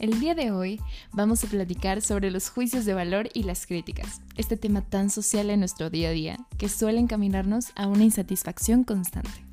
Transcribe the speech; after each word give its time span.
El 0.00 0.18
día 0.18 0.34
de 0.34 0.50
hoy 0.50 0.80
vamos 1.12 1.44
a 1.44 1.46
platicar 1.46 2.00
sobre 2.00 2.30
los 2.30 2.48
juicios 2.48 2.86
de 2.86 2.94
valor 2.94 3.28
y 3.34 3.42
las 3.42 3.66
críticas, 3.66 4.22
este 4.34 4.56
tema 4.56 4.80
tan 4.80 5.10
social 5.10 5.50
en 5.50 5.60
nuestro 5.60 5.90
día 5.90 6.08
a 6.08 6.12
día 6.12 6.38
que 6.56 6.70
suele 6.70 6.98
encaminarnos 7.00 7.66
a 7.76 7.86
una 7.86 8.04
insatisfacción 8.04 8.82
constante. 8.82 9.44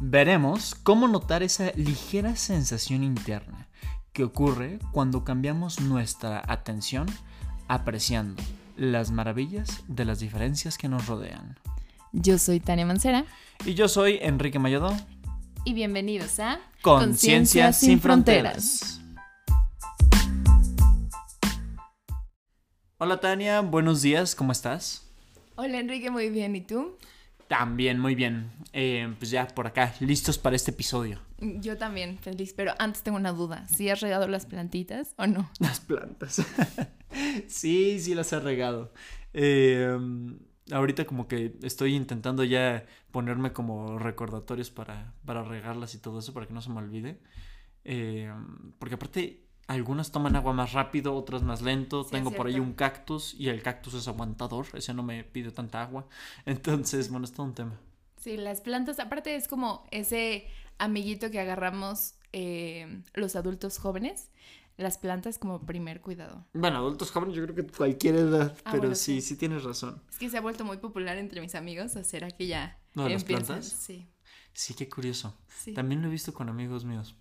Veremos 0.00 0.74
cómo 0.74 1.06
notar 1.06 1.42
esa 1.42 1.72
ligera 1.76 2.34
sensación 2.36 3.04
interna 3.04 3.68
que 4.14 4.24
ocurre 4.24 4.78
cuando 4.90 5.22
cambiamos 5.22 5.80
nuestra 5.82 6.42
atención 6.48 7.06
apreciando 7.68 8.42
las 8.78 9.10
maravillas 9.10 9.84
de 9.86 10.06
las 10.06 10.18
diferencias 10.18 10.78
que 10.78 10.88
nos 10.88 11.08
rodean. 11.08 11.58
Yo 12.14 12.38
soy 12.38 12.58
Tania 12.58 12.86
Mancera. 12.86 13.26
Y 13.66 13.74
yo 13.74 13.86
soy 13.86 14.18
Enrique 14.22 14.58
Mayodó. 14.58 14.96
Y 15.66 15.74
bienvenidos 15.74 16.40
a 16.40 16.58
Conciencia 16.80 17.74
sin 17.74 18.00
fronteras. 18.00 19.00
Hola 23.02 23.18
Tania, 23.18 23.62
buenos 23.62 24.02
días, 24.02 24.34
¿cómo 24.34 24.52
estás? 24.52 25.10
Hola 25.56 25.80
Enrique, 25.80 26.10
muy 26.10 26.28
bien, 26.28 26.54
¿y 26.54 26.60
tú? 26.60 26.98
También, 27.48 27.98
muy 27.98 28.14
bien. 28.14 28.50
Eh, 28.74 29.14
pues 29.18 29.30
ya 29.30 29.48
por 29.48 29.66
acá, 29.66 29.94
listos 30.00 30.36
para 30.36 30.54
este 30.54 30.72
episodio. 30.72 31.18
Yo 31.38 31.78
también, 31.78 32.18
feliz, 32.18 32.52
pero 32.54 32.74
antes 32.78 33.02
tengo 33.02 33.16
una 33.16 33.32
duda. 33.32 33.66
¿Sí 33.68 33.88
has 33.88 34.00
regado 34.00 34.28
las 34.28 34.44
plantitas 34.44 35.14
o 35.16 35.26
no? 35.26 35.50
Las 35.60 35.80
plantas. 35.80 36.42
sí, 37.48 37.98
sí 38.00 38.14
las 38.14 38.34
he 38.34 38.38
regado. 38.38 38.92
Eh, 39.32 39.98
ahorita 40.70 41.06
como 41.06 41.26
que 41.26 41.54
estoy 41.62 41.94
intentando 41.94 42.44
ya 42.44 42.84
ponerme 43.12 43.54
como 43.54 43.98
recordatorios 43.98 44.70
para, 44.70 45.14
para 45.24 45.42
regarlas 45.42 45.94
y 45.94 45.98
todo 46.00 46.18
eso, 46.18 46.34
para 46.34 46.46
que 46.46 46.52
no 46.52 46.60
se 46.60 46.68
me 46.68 46.76
olvide. 46.76 47.18
Eh, 47.82 48.30
porque 48.78 48.96
aparte 48.96 49.49
algunas 49.70 50.10
toman 50.10 50.34
agua 50.34 50.52
más 50.52 50.72
rápido, 50.72 51.14
otras 51.14 51.42
más 51.42 51.62
lento. 51.62 52.04
Tengo 52.04 52.32
por 52.32 52.48
ahí 52.48 52.58
un 52.58 52.72
cactus 52.72 53.34
y 53.34 53.48
el 53.48 53.62
cactus 53.62 53.94
es 53.94 54.08
aguantador, 54.08 54.66
ese 54.74 54.92
no 54.94 55.04
me 55.04 55.22
pide 55.22 55.52
tanta 55.52 55.80
agua. 55.80 56.08
Entonces, 56.44 57.08
bueno, 57.08 57.24
es 57.24 57.32
todo 57.32 57.46
un 57.46 57.54
tema. 57.54 57.78
Sí, 58.16 58.36
las 58.36 58.60
plantas, 58.60 58.98
aparte 58.98 59.34
es 59.36 59.46
como 59.46 59.86
ese 59.92 60.48
amiguito 60.78 61.30
que 61.30 61.38
agarramos 61.38 62.14
eh, 62.32 63.02
los 63.14 63.36
adultos 63.36 63.78
jóvenes. 63.78 64.30
Las 64.76 64.96
plantas 64.96 65.38
como 65.38 65.66
primer 65.66 66.00
cuidado. 66.00 66.46
Bueno, 66.54 66.78
adultos 66.78 67.10
jóvenes 67.10 67.36
yo 67.36 67.42
creo 67.44 67.54
que 67.54 67.66
cualquier 67.66 68.14
edad, 68.14 68.56
ah, 68.64 68.70
pero 68.72 68.94
sí, 68.94 69.20
sí, 69.20 69.36
tienes 69.36 69.62
razón. 69.62 70.02
Es 70.10 70.18
que 70.18 70.30
se 70.30 70.38
ha 70.38 70.40
vuelto 70.40 70.64
muy 70.64 70.78
popular 70.78 71.18
entre 71.18 71.42
mis 71.42 71.54
amigos 71.54 71.96
hacer 71.96 72.24
aquella... 72.24 72.78
¿No, 72.94 73.06
las 73.06 73.24
plantas? 73.24 73.66
Sí. 73.66 74.08
Sí, 74.54 74.72
qué 74.72 74.88
curioso. 74.88 75.36
También 75.74 76.00
lo 76.00 76.08
he 76.08 76.10
visto 76.10 76.32
con 76.32 76.48
amigos 76.48 76.86
míos 76.86 77.14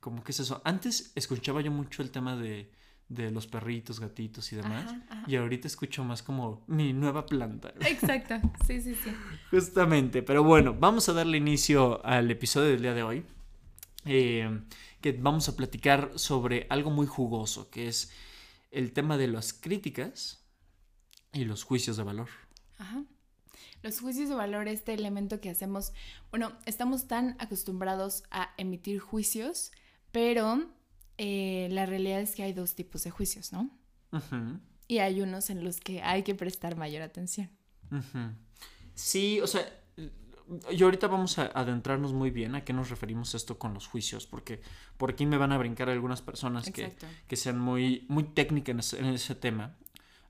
como 0.00 0.22
que 0.22 0.32
es 0.32 0.40
eso. 0.40 0.60
Antes 0.64 1.12
escuchaba 1.14 1.60
yo 1.60 1.70
mucho 1.70 2.02
el 2.02 2.10
tema 2.10 2.36
de, 2.36 2.70
de 3.08 3.30
los 3.30 3.46
perritos, 3.46 4.00
gatitos 4.00 4.52
y 4.52 4.56
demás. 4.56 4.94
Y 5.26 5.36
ahorita 5.36 5.66
escucho 5.66 6.04
más 6.04 6.22
como 6.22 6.64
mi 6.66 6.92
nueva 6.92 7.26
planta. 7.26 7.72
Exacto, 7.80 8.34
sí, 8.66 8.80
sí, 8.80 8.94
sí. 8.94 9.10
Justamente, 9.50 10.22
pero 10.22 10.44
bueno, 10.44 10.74
vamos 10.74 11.08
a 11.08 11.12
darle 11.12 11.38
inicio 11.38 12.04
al 12.04 12.30
episodio 12.30 12.70
del 12.70 12.82
día 12.82 12.94
de 12.94 13.02
hoy. 13.02 13.24
Eh, 14.04 14.62
que 15.00 15.12
vamos 15.12 15.48
a 15.48 15.56
platicar 15.56 16.12
sobre 16.16 16.66
algo 16.70 16.90
muy 16.90 17.06
jugoso, 17.06 17.70
que 17.70 17.88
es 17.88 18.10
el 18.70 18.92
tema 18.92 19.16
de 19.16 19.28
las 19.28 19.52
críticas 19.52 20.44
y 21.32 21.44
los 21.44 21.64
juicios 21.64 21.96
de 21.96 22.02
valor. 22.02 22.28
Ajá. 22.78 23.04
Los 23.82 24.00
juicios 24.00 24.28
de 24.28 24.34
valor, 24.34 24.66
este 24.66 24.92
elemento 24.92 25.40
que 25.40 25.50
hacemos, 25.50 25.92
bueno, 26.30 26.52
estamos 26.66 27.06
tan 27.06 27.36
acostumbrados 27.38 28.24
a 28.30 28.52
emitir 28.56 28.98
juicios 28.98 29.70
pero 30.12 30.64
eh, 31.16 31.68
la 31.70 31.86
realidad 31.86 32.20
es 32.20 32.34
que 32.34 32.42
hay 32.42 32.52
dos 32.52 32.74
tipos 32.74 33.04
de 33.04 33.10
juicios, 33.10 33.52
¿no? 33.52 33.70
Y 34.86 34.98
hay 34.98 35.20
unos 35.20 35.50
en 35.50 35.64
los 35.64 35.80
que 35.80 36.02
hay 36.02 36.22
que 36.22 36.34
prestar 36.34 36.76
mayor 36.76 37.02
atención. 37.02 37.50
Sí, 38.94 39.40
o 39.40 39.46
sea, 39.46 39.68
yo 40.72 40.86
ahorita 40.86 41.08
vamos 41.08 41.38
a 41.38 41.46
adentrarnos 41.46 42.12
muy 42.12 42.30
bien 42.30 42.54
a 42.54 42.64
qué 42.64 42.72
nos 42.72 42.88
referimos 42.88 43.34
esto 43.34 43.58
con 43.58 43.74
los 43.74 43.86
juicios, 43.86 44.26
porque 44.26 44.60
por 44.96 45.10
aquí 45.10 45.26
me 45.26 45.36
van 45.36 45.52
a 45.52 45.58
brincar 45.58 45.90
algunas 45.90 46.22
personas 46.22 46.70
que, 46.70 46.96
que, 47.26 47.36
sean 47.36 47.58
muy, 47.58 48.06
muy 48.08 48.24
técnicas 48.24 48.94
en 48.94 49.06
ese, 49.06 49.34
tema. 49.34 49.76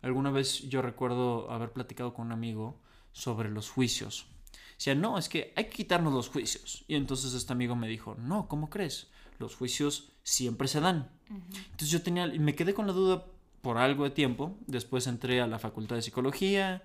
Alguna 0.02 0.30
vez 0.30 0.62
yo 0.68 0.82
recuerdo 0.82 1.50
haber 1.50 1.72
platicado 1.72 2.14
con 2.14 2.26
un 2.26 2.32
amigo 2.32 2.80
sobre 3.12 3.50
los 3.50 3.70
juicios. 3.70 4.26
O 4.52 4.80
sea, 4.80 4.94
no, 4.94 5.18
es 5.18 5.28
que 5.28 5.52
hay 5.56 5.64
que 5.64 5.70
quitarnos 5.70 6.12
los 6.12 6.28
juicios. 6.28 6.84
Y 6.88 6.94
entonces 6.94 7.34
este 7.34 7.52
amigo 7.52 7.76
me 7.76 7.88
dijo, 7.88 8.16
no, 8.16 8.48
¿cómo 8.48 8.70
crees? 8.70 9.10
Los 9.38 9.56
juicios 9.56 10.12
siempre 10.22 10.68
se 10.68 10.80
dan. 10.80 11.10
Entonces 11.28 11.90
yo 11.90 12.02
tenía, 12.02 12.26
me 12.26 12.54
quedé 12.54 12.74
con 12.74 12.86
la 12.86 12.92
duda 12.92 13.26
por 13.62 13.78
algo 13.78 14.04
de 14.04 14.10
tiempo, 14.10 14.56
después 14.66 15.06
entré 15.06 15.40
a 15.40 15.46
la 15.46 15.58
facultad 15.58 15.96
de 15.96 16.02
psicología 16.02 16.82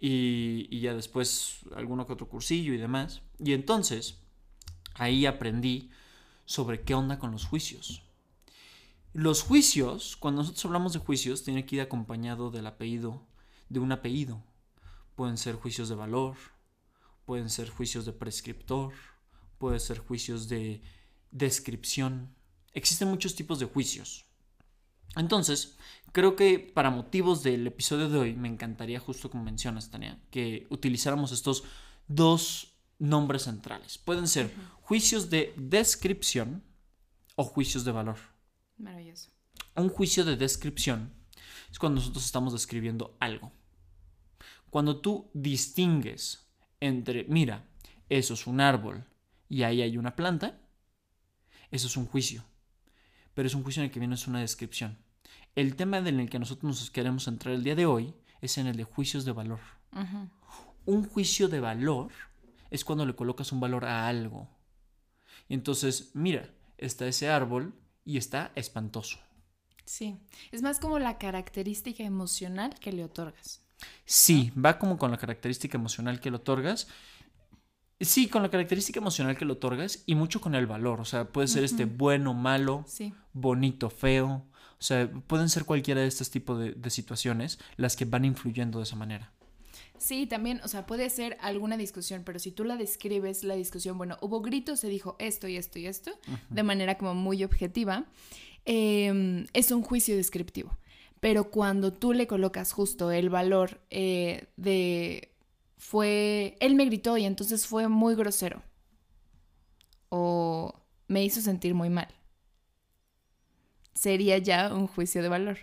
y, 0.00 0.68
y 0.70 0.80
ya 0.80 0.94
después 0.94 1.60
alguno 1.74 2.06
que 2.06 2.12
otro 2.12 2.28
cursillo 2.28 2.74
y 2.74 2.78
demás. 2.78 3.22
Y 3.38 3.52
entonces 3.52 4.18
ahí 4.94 5.26
aprendí 5.26 5.90
sobre 6.44 6.82
qué 6.82 6.94
onda 6.94 7.18
con 7.18 7.32
los 7.32 7.44
juicios. 7.46 8.02
Los 9.12 9.42
juicios, 9.42 10.16
cuando 10.16 10.42
nosotros 10.42 10.66
hablamos 10.66 10.92
de 10.92 10.98
juicios, 10.98 11.42
tiene 11.42 11.64
que 11.64 11.76
ir 11.76 11.80
acompañado 11.80 12.50
del 12.50 12.66
apellido, 12.66 13.22
de 13.68 13.80
un 13.80 13.90
apellido. 13.92 14.42
Pueden 15.14 15.38
ser 15.38 15.54
juicios 15.54 15.88
de 15.88 15.94
valor, 15.94 16.36
pueden 17.24 17.48
ser 17.48 17.70
juicios 17.70 18.04
de 18.04 18.12
prescriptor, 18.12 18.92
pueden 19.58 19.80
ser 19.80 19.98
juicios 19.98 20.48
de 20.48 20.82
descripción. 21.30 22.34
Existen 22.72 23.08
muchos 23.08 23.34
tipos 23.34 23.58
de 23.58 23.66
juicios. 23.66 24.26
Entonces, 25.16 25.76
creo 26.12 26.36
que 26.36 26.58
para 26.58 26.90
motivos 26.90 27.42
del 27.42 27.66
episodio 27.66 28.08
de 28.08 28.18
hoy 28.18 28.34
me 28.34 28.48
encantaría, 28.48 29.00
justo 29.00 29.30
como 29.30 29.44
mencionas, 29.44 29.90
Tania, 29.90 30.18
que 30.30 30.66
utilizáramos 30.70 31.32
estos 31.32 31.64
dos 32.06 32.74
nombres 32.98 33.42
centrales. 33.42 33.98
Pueden 33.98 34.28
ser 34.28 34.52
juicios 34.82 35.30
de 35.30 35.52
descripción 35.56 36.62
o 37.34 37.44
juicios 37.44 37.84
de 37.84 37.92
valor. 37.92 38.16
Maravilloso. 38.78 39.30
Un 39.74 39.88
juicio 39.88 40.24
de 40.24 40.36
descripción 40.36 41.12
es 41.70 41.78
cuando 41.78 42.00
nosotros 42.00 42.24
estamos 42.24 42.52
describiendo 42.52 43.16
algo. 43.20 43.52
Cuando 44.70 45.00
tú 45.00 45.30
distingues 45.32 46.46
entre, 46.80 47.24
mira, 47.24 47.68
eso 48.08 48.34
es 48.34 48.46
un 48.46 48.60
árbol 48.60 49.04
y 49.48 49.62
ahí 49.62 49.82
hay 49.82 49.96
una 49.96 50.16
planta, 50.16 50.60
eso 51.70 51.86
es 51.86 51.96
un 51.96 52.06
juicio. 52.06 52.44
Pero 53.34 53.46
es 53.46 53.54
un 53.54 53.62
juicio 53.62 53.80
en 53.80 53.86
el 53.86 53.92
que 53.92 53.98
viene 53.98 54.14
es 54.14 54.26
una 54.26 54.40
descripción. 54.40 54.98
El 55.54 55.76
tema 55.76 55.98
en 55.98 56.20
el 56.20 56.30
que 56.30 56.38
nosotros 56.38 56.64
nos 56.64 56.90
queremos 56.90 57.28
entrar 57.28 57.54
el 57.54 57.64
día 57.64 57.74
de 57.74 57.86
hoy 57.86 58.14
es 58.40 58.58
en 58.58 58.66
el 58.66 58.76
de 58.76 58.84
juicios 58.84 59.24
de 59.24 59.32
valor. 59.32 59.60
Un 60.84 61.04
juicio 61.08 61.48
de 61.48 61.60
valor 61.60 62.12
es 62.70 62.84
cuando 62.84 63.06
le 63.06 63.16
colocas 63.16 63.52
un 63.52 63.60
valor 63.60 63.84
a 63.84 64.08
algo. 64.08 64.48
Y 65.48 65.54
entonces, 65.54 66.10
mira, 66.14 66.50
está 66.78 67.06
ese 67.06 67.28
árbol 67.28 67.74
y 68.04 68.18
está 68.18 68.52
espantoso. 68.54 69.18
Sí, 69.84 70.18
es 70.50 70.62
más 70.62 70.80
como 70.80 70.98
la 70.98 71.18
característica 71.18 72.02
emocional 72.02 72.74
que 72.80 72.92
le 72.92 73.04
otorgas. 73.04 73.62
Sí, 74.04 74.52
va 74.52 74.78
como 74.78 74.98
con 74.98 75.10
la 75.10 75.18
característica 75.18 75.76
emocional 75.76 76.20
que 76.20 76.30
le 76.30 76.36
otorgas. 76.36 76.88
Sí, 78.00 78.28
con 78.28 78.42
la 78.42 78.50
característica 78.50 79.00
emocional 79.00 79.38
que 79.38 79.46
le 79.46 79.52
otorgas 79.52 80.02
y 80.04 80.14
mucho 80.14 80.40
con 80.40 80.54
el 80.54 80.66
valor. 80.66 81.00
O 81.00 81.04
sea, 81.06 81.28
puede 81.28 81.48
ser 81.48 81.64
este 81.64 81.86
bueno, 81.86 82.34
malo, 82.34 82.84
bonito, 83.32 83.88
feo. 83.88 84.46
O 84.78 84.82
sea, 84.82 85.10
pueden 85.26 85.48
ser 85.48 85.64
cualquiera 85.64 86.02
de 86.02 86.06
estos 86.06 86.30
tipos 86.30 86.58
de, 86.58 86.90
situaciones 86.90 87.58
las 87.76 87.96
que 87.96 88.04
van 88.04 88.26
influyendo 88.26 88.78
de 88.78 88.84
esa 88.84 88.96
manera. 88.96 89.32
Sí, 89.96 90.26
también, 90.26 90.60
o 90.62 90.68
sea, 90.68 90.84
puede 90.84 91.08
ser 91.08 91.38
alguna 91.40 91.78
discusión, 91.78 92.22
pero 92.22 92.38
si 92.38 92.52
tú 92.52 92.64
la 92.64 92.76
describes, 92.76 93.44
la 93.44 93.54
discusión, 93.54 93.96
bueno, 93.96 94.18
hubo 94.20 94.42
gritos, 94.42 94.80
se 94.80 94.88
dijo 94.88 95.16
esto 95.18 95.48
y 95.48 95.56
esto 95.56 95.78
y 95.78 95.86
esto, 95.86 96.12
de 96.50 96.62
manera 96.62 96.98
como 96.98 97.14
muy 97.14 97.42
objetiva, 97.44 98.04
em, 98.66 99.46
es 99.54 99.70
un 99.70 99.80
juicio 99.80 100.14
descriptivo. 100.14 100.76
Pero 101.20 101.50
cuando 101.50 101.94
tú 101.94 102.12
le 102.12 102.26
colocas 102.26 102.72
justo 102.72 103.10
el 103.10 103.30
valor 103.30 103.80
eh, 103.88 104.48
de 104.58 105.35
fue, 105.76 106.56
él 106.60 106.74
me 106.74 106.84
gritó 106.84 107.16
y 107.16 107.24
entonces 107.24 107.66
fue 107.66 107.88
muy 107.88 108.14
grosero. 108.14 108.62
O 110.08 110.74
me 111.08 111.24
hizo 111.24 111.40
sentir 111.40 111.74
muy 111.74 111.90
mal. 111.90 112.08
Sería 113.94 114.38
ya 114.38 114.74
un 114.74 114.86
juicio 114.86 115.22
de 115.22 115.28
valor. 115.28 115.58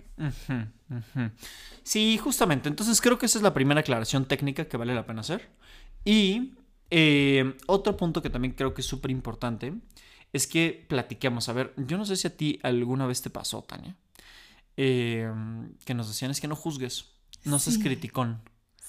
Sí, 1.84 2.18
justamente. 2.18 2.70
Entonces 2.70 3.02
creo 3.02 3.18
que 3.18 3.26
esa 3.26 3.40
es 3.40 3.44
la 3.44 3.54
primera 3.54 3.82
aclaración 3.82 4.26
técnica 4.26 4.66
que 4.66 4.78
vale 4.78 4.96
la 4.96 5.06
pena 5.06 5.22
hacer. 5.22 5.50
Y 6.06 6.54
eh, 6.90 7.56
otro 7.68 7.98
punto 7.98 8.22
que 8.22 8.30
también 8.30 8.54
creo 8.54 8.74
que 8.74 8.82
es 8.82 8.88
súper 8.88 9.12
importante 9.12 9.74
es 10.32 10.48
que 10.48 10.86
platiquemos. 10.88 11.50
A 11.50 11.54
ver, 11.54 11.74
yo 11.78 11.98
no 11.98 12.06
sé 12.06 12.16
si 12.16 12.28
a 12.28 12.36
ti 12.36 12.60
alguna 12.64 13.06
vez 13.06 13.22
te 13.22 13.30
pasó, 13.30 13.62
Tania, 13.64 13.96
eh, 14.78 15.32
que 15.86 15.94
nos 15.94 16.08
decían 16.08 16.32
es 16.32 16.42
que 16.42 16.48
no 16.48 16.56
juzgues, 16.56 17.12
no 17.46 17.60
seas 17.60 17.78
criticón. 17.78 18.42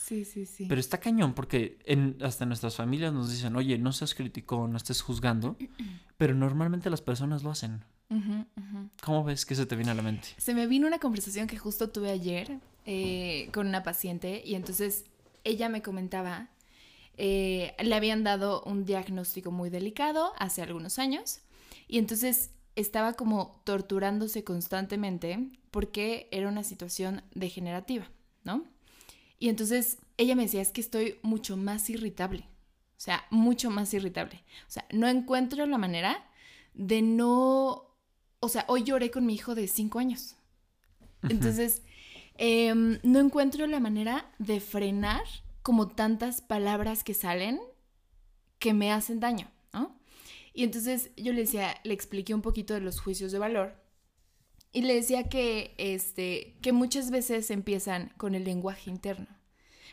Sí, 0.05 0.27
sí, 0.27 0.45
sí. 0.45 0.67
Pero 0.69 0.79
está 0.79 1.01
cañón 1.01 1.33
porque 1.33 1.79
en, 1.87 2.19
hasta 2.21 2.45
nuestras 2.45 2.77
familias 2.77 3.15
nos 3.15 3.31
dicen, 3.31 3.57
oye, 3.57 3.79
no 3.79 3.91
seas 3.91 4.15
crítico, 4.15 4.69
no 4.69 4.77
estés 4.77 5.01
juzgando, 5.01 5.57
pero 6.19 6.35
normalmente 6.35 6.91
las 6.91 7.01
personas 7.01 7.43
lo 7.43 7.51
hacen. 7.51 7.83
¿Cómo 9.03 9.25
ves 9.25 9.47
que 9.47 9.55
se 9.55 9.65
te 9.65 9.77
viene 9.77 9.93
a 9.93 9.95
la 9.95 10.03
mente? 10.03 10.29
Se 10.37 10.53
me 10.53 10.67
vino 10.67 10.87
una 10.87 10.99
conversación 10.99 11.47
que 11.47 11.57
justo 11.57 11.89
tuve 11.89 12.11
ayer 12.11 12.59
eh, 12.85 13.49
con 13.55 13.67
una 13.67 13.83
paciente 13.83 14.43
y 14.45 14.57
entonces 14.57 15.07
ella 15.43 15.71
me 15.71 15.81
comentaba, 15.81 16.51
eh, 17.17 17.75
le 17.83 17.95
habían 17.95 18.25
dado 18.25 18.63
un 18.65 18.85
diagnóstico 18.85 19.53
muy 19.53 19.71
delicado 19.71 20.35
hace 20.39 20.61
algunos 20.61 20.99
años 20.99 21.41
y 21.89 21.97
entonces 21.97 22.51
estaba 22.77 23.15
como 23.15 23.63
torturándose 23.65 24.45
constantemente 24.45 25.49
porque 25.71 26.29
era 26.31 26.49
una 26.49 26.63
situación 26.63 27.23
degenerativa, 27.35 28.11
¿no? 28.45 28.74
Y 29.39 29.49
entonces 29.49 29.99
ella 30.17 30.37
me 30.37 30.45
decía, 30.45 30.63
es 30.63 30.73
que 30.73 30.81
estoy 30.81 31.19
mucho 31.23 31.57
más 31.57 31.91
irritable, 31.91 32.49
o 32.97 33.01
sea, 33.01 33.25
mucho 33.31 33.71
más 33.71 33.93
irritable. 33.95 34.45
O 34.69 34.71
sea, 34.71 34.87
no 34.93 35.09
encuentro 35.09 35.67
la 35.67 35.79
manera 35.79 36.25
de 36.75 37.03
no, 37.03 37.97
o 38.41 38.49
sea, 38.49 38.65
hoy 38.69 38.85
lloré 38.85 39.11
con 39.11 39.27
mi 39.27 39.35
hijo 39.35 39.55
de 39.55 39.69
cinco 39.69 39.99
años. 39.99 40.37
Entonces, 41.23 41.83
em, 42.37 42.99
no 43.03 43.21
encuentro 43.21 43.67
la 43.67 43.81
manera 43.81 44.31
de 44.39 44.61
frenar 44.61 45.25
como 45.63 45.89
tantas 45.89 46.43
palabras 46.43 47.05
que 47.05 47.15
salen 47.15 47.61
que 48.59 48.75
me 48.75 48.93
hacen 48.93 49.21
daño, 49.21 49.51
¿no? 49.73 49.99
Y 50.53 50.65
entonces 50.65 51.11
yo 51.17 51.33
le 51.33 51.41
decía, 51.43 51.75
le 51.85 51.95
expliqué 51.95 52.35
un 52.35 52.43
poquito 52.43 52.75
de 52.75 52.81
los 52.81 53.01
juicios 53.01 53.33
de 53.33 53.39
valor 53.39 53.84
y 54.75 54.83
le 54.83 54.95
decía 54.95 55.29
que, 55.29 55.73
este, 55.79 56.57
que 56.61 56.73
muchas 56.73 57.11
veces 57.11 57.51
empiezan 57.51 58.13
con 58.17 58.35
el 58.35 58.45
lenguaje 58.45 58.91
interno. 58.91 59.29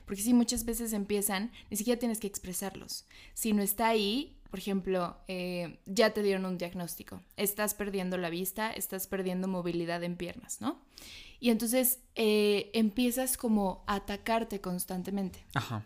Porque 0.06 0.24
si 0.24 0.33
muchas 0.33 0.66
veces 0.66 0.92
empiezan, 0.92 1.51
ni 1.69 1.78
siquiera 1.78 2.00
tienes 2.00 2.19
que 2.19 2.28
expresarlos. 2.28 3.06
Si 3.36 3.54
no 3.54 3.62
está 3.62 3.88
ahí, 3.88 4.42
por 4.50 4.60
ejemplo, 4.60 5.18
eh, 5.28 5.80
ya 5.86 6.13
te 6.13 6.24
dieron 6.24 6.45
un 6.45 6.57
diagnóstico, 6.57 7.22
estás 7.38 7.75
perdiendo 7.75 8.18
la 8.18 8.31
vista, 8.31 8.72
estás 8.72 9.06
perdiendo 9.06 9.48
movilidad 9.48 10.04
en 10.04 10.18
piernas, 10.18 10.60
¿no? 10.60 10.81
Y 11.39 11.51
entonces 11.51 12.00
eh, 12.16 12.72
empiezas 12.74 13.38
como 13.38 13.84
a 13.86 13.95
atacarte 13.95 14.62
constantemente. 14.62 15.45
Ajá. 15.54 15.86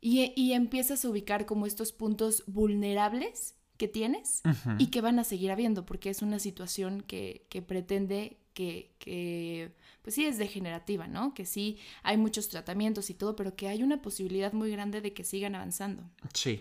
Y, 0.00 0.32
y, 0.36 0.52
empiezas 0.52 1.04
a 1.04 1.08
ubicar 1.08 1.44
como 1.44 1.66
estos 1.66 1.90
puntos 1.90 2.44
vulnerables 2.46 3.56
que 3.78 3.88
tienes 3.88 4.42
y 4.78 4.88
que 4.88 5.00
van 5.00 5.18
a 5.18 5.24
seguir 5.24 5.50
habiendo, 5.50 5.86
porque 5.86 6.10
es 6.10 6.20
una 6.20 6.38
situación 6.38 7.00
que, 7.00 7.46
que 7.48 7.62
pretende 7.62 8.36
que, 8.52 8.90
que, 8.98 9.72
pues 10.02 10.16
sí, 10.16 10.26
es 10.26 10.36
degenerativa, 10.36 11.06
¿no? 11.06 11.32
Que 11.32 11.46
sí 11.46 11.78
hay 12.02 12.16
muchos 12.16 12.48
tratamientos 12.48 13.08
y 13.08 13.14
todo, 13.14 13.36
pero 13.36 13.54
que 13.54 13.68
hay 13.68 13.84
una 13.84 14.02
posibilidad 14.02 14.52
muy 14.52 14.72
grande 14.72 15.00
de 15.00 15.14
que 15.14 15.22
sigan 15.22 15.54
avanzando. 15.54 16.02
Sí. 16.34 16.60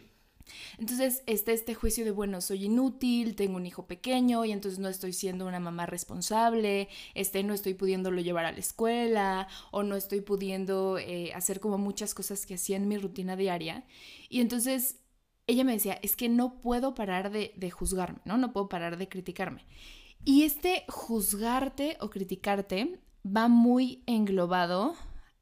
Entonces 0.77 1.23
está 1.25 1.51
este 1.51 1.73
juicio 1.73 2.05
de, 2.05 2.11
bueno, 2.11 2.39
soy 2.39 2.65
inútil, 2.65 3.35
tengo 3.35 3.57
un 3.57 3.65
hijo 3.65 3.87
pequeño 3.87 4.45
y 4.45 4.51
entonces 4.51 4.79
no 4.79 4.89
estoy 4.89 5.11
siendo 5.11 5.47
una 5.47 5.59
mamá 5.59 5.87
responsable, 5.87 6.87
este, 7.15 7.43
no 7.43 7.53
estoy 7.53 7.73
pudiéndolo 7.73 8.21
llevar 8.21 8.45
a 8.45 8.51
la 8.51 8.59
escuela 8.59 9.47
o 9.71 9.83
no 9.83 9.95
estoy 9.95 10.21
pudiendo 10.21 10.99
eh, 10.99 11.33
hacer 11.33 11.59
como 11.59 11.79
muchas 11.79 12.13
cosas 12.13 12.45
que 12.45 12.53
hacía 12.55 12.77
en 12.77 12.87
mi 12.87 12.97
rutina 12.97 13.35
diaria. 13.35 13.85
Y 14.29 14.39
entonces 14.41 14.99
ella 15.47 15.63
me 15.63 15.73
decía, 15.73 15.93
es 16.01 16.15
que 16.15 16.29
no 16.29 16.61
puedo 16.61 16.93
parar 16.93 17.31
de, 17.31 17.53
de 17.55 17.71
juzgarme, 17.71 18.19
¿no? 18.25 18.37
No 18.37 18.53
puedo 18.53 18.69
parar 18.69 18.97
de 18.97 19.09
criticarme. 19.09 19.65
Y 20.23 20.43
este 20.43 20.83
juzgarte 20.89 21.97
o 22.01 22.09
criticarte 22.09 22.99
va 23.25 23.47
muy 23.47 24.03
englobado 24.05 24.95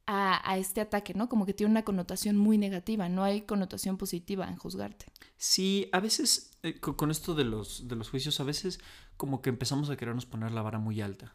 a, 0.08 0.58
este 0.58 0.82
ataque, 0.82 1.14
¿no? 1.14 1.30
Como 1.30 1.46
que 1.46 1.54
tiene 1.54 1.72
una 1.72 1.84
connotación 1.84 2.38
muy 2.38 2.58
negativa, 2.58 3.10
no 3.10 3.24
hay 3.24 3.42
connotación 3.42 3.98
positiva 3.98 4.48
en 4.48 4.56
juzgarte. 4.56 5.06
Sí, 5.38 5.90
a 5.92 6.00
veces, 6.00 6.52
eh, 6.64 6.80
con, 6.80 7.10
esto 7.10 7.34
de 7.34 7.44
los, 7.44 7.88
de 7.88 7.96
los 7.96 8.10
juicios, 8.10 8.40
a 8.40 8.44
veces 8.44 8.80
como 9.18 9.42
que 9.42 9.50
empezamos 9.50 9.90
a 9.90 9.98
querernos 9.98 10.26
poner 10.26 10.52
la 10.52 10.62
vara 10.62 10.78
muy 10.78 11.02
alta. 11.02 11.34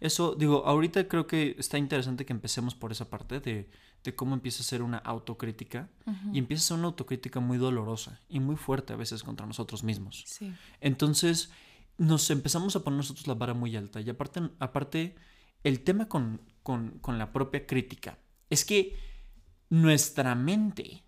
Eso, 0.00 0.34
digo, 0.34 0.66
ahorita 0.66 1.08
creo 1.08 1.26
que 1.26 1.54
está 1.58 1.78
interesante 1.78 2.26
que 2.26 2.32
empecemos 2.32 2.74
por 2.74 2.92
esa 2.92 3.08
parte 3.08 3.40
de, 3.40 3.70
cómo 4.14 4.34
empieza 4.34 4.62
a 4.62 4.66
ser 4.66 4.82
una 4.82 4.98
autocrítica 4.98 5.88
y 6.32 6.38
empieza 6.38 6.62
a 6.62 6.66
ser 6.68 6.78
una 6.78 6.88
autocrítica 6.88 7.40
muy 7.40 7.58
dolorosa 7.58 8.20
y 8.28 8.40
muy 8.40 8.56
fuerte 8.56 8.92
a 8.92 8.96
veces 8.96 9.22
contra 9.22 9.46
nosotros 9.46 9.82
mismos. 9.82 10.24
Sí. 10.26 10.52
Entonces, 10.80 11.50
nos 11.98 12.30
empezamos 12.30 12.76
a 12.76 12.84
poner 12.84 12.98
nosotros 12.98 13.26
la 13.26 13.34
vara 13.34 13.54
muy 13.54 13.74
alta 13.76 14.00
y 14.00 14.10
aparte, 14.10 14.42
aparte 14.58 15.16
el 15.64 15.80
tema 15.80 16.08
con, 16.08 16.40
con, 16.62 17.18
la 17.18 17.32
propia 17.32 17.66
crítica 17.66 18.18
es 18.50 18.64
que 18.64 18.96
nuestra 19.70 20.34
mente 20.34 21.02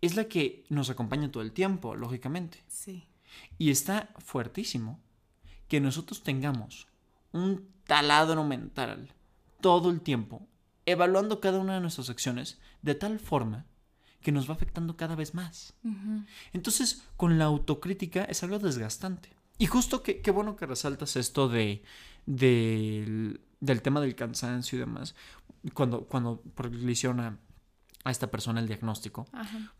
es 0.00 0.16
la 0.16 0.24
que 0.24 0.64
nos 0.68 0.90
acompaña 0.90 1.30
todo 1.30 1.42
el 1.42 1.52
tiempo, 1.52 1.94
lógicamente. 1.94 2.62
Sí. 2.68 3.08
Y 3.56 3.70
está 3.70 4.10
fuertísimo 4.18 5.00
que 5.68 5.80
nosotros 5.80 6.22
tengamos 6.22 6.88
un 7.32 7.68
taladro 7.86 8.44
mental 8.44 9.14
todo 9.60 9.90
el 9.90 10.02
tiempo, 10.02 10.46
evaluando 10.86 11.40
cada 11.40 11.58
una 11.58 11.74
de 11.74 11.80
nuestras 11.80 12.10
acciones 12.10 12.58
de 12.82 12.94
tal 12.94 13.18
forma 13.18 13.66
que 14.20 14.32
nos 14.32 14.48
va 14.48 14.54
afectando 14.54 14.96
cada 14.96 15.14
vez 15.14 15.34
más. 15.34 15.74
Entonces, 16.52 17.02
con 17.16 17.38
la 17.38 17.44
autocrítica 17.44 18.24
es 18.24 18.42
algo 18.42 18.58
desgastante. 18.58 19.30
Y 19.58 19.66
justo 19.66 20.02
que, 20.02 20.20
qué 20.20 20.30
bueno 20.30 20.56
que 20.56 20.66
resaltas 20.66 21.16
esto 21.16 21.48
de, 21.48 21.84
de 22.26 23.38
del 23.64 23.82
tema 23.82 24.00
del 24.00 24.14
cansancio 24.14 24.76
y 24.76 24.80
demás, 24.80 25.14
cuando, 25.72 26.04
cuando 26.06 26.42
le 26.70 26.92
hicieron 26.92 27.20
a, 27.20 27.38
esta 28.06 28.30
persona 28.30 28.60
el 28.60 28.66
diagnóstico. 28.66 29.26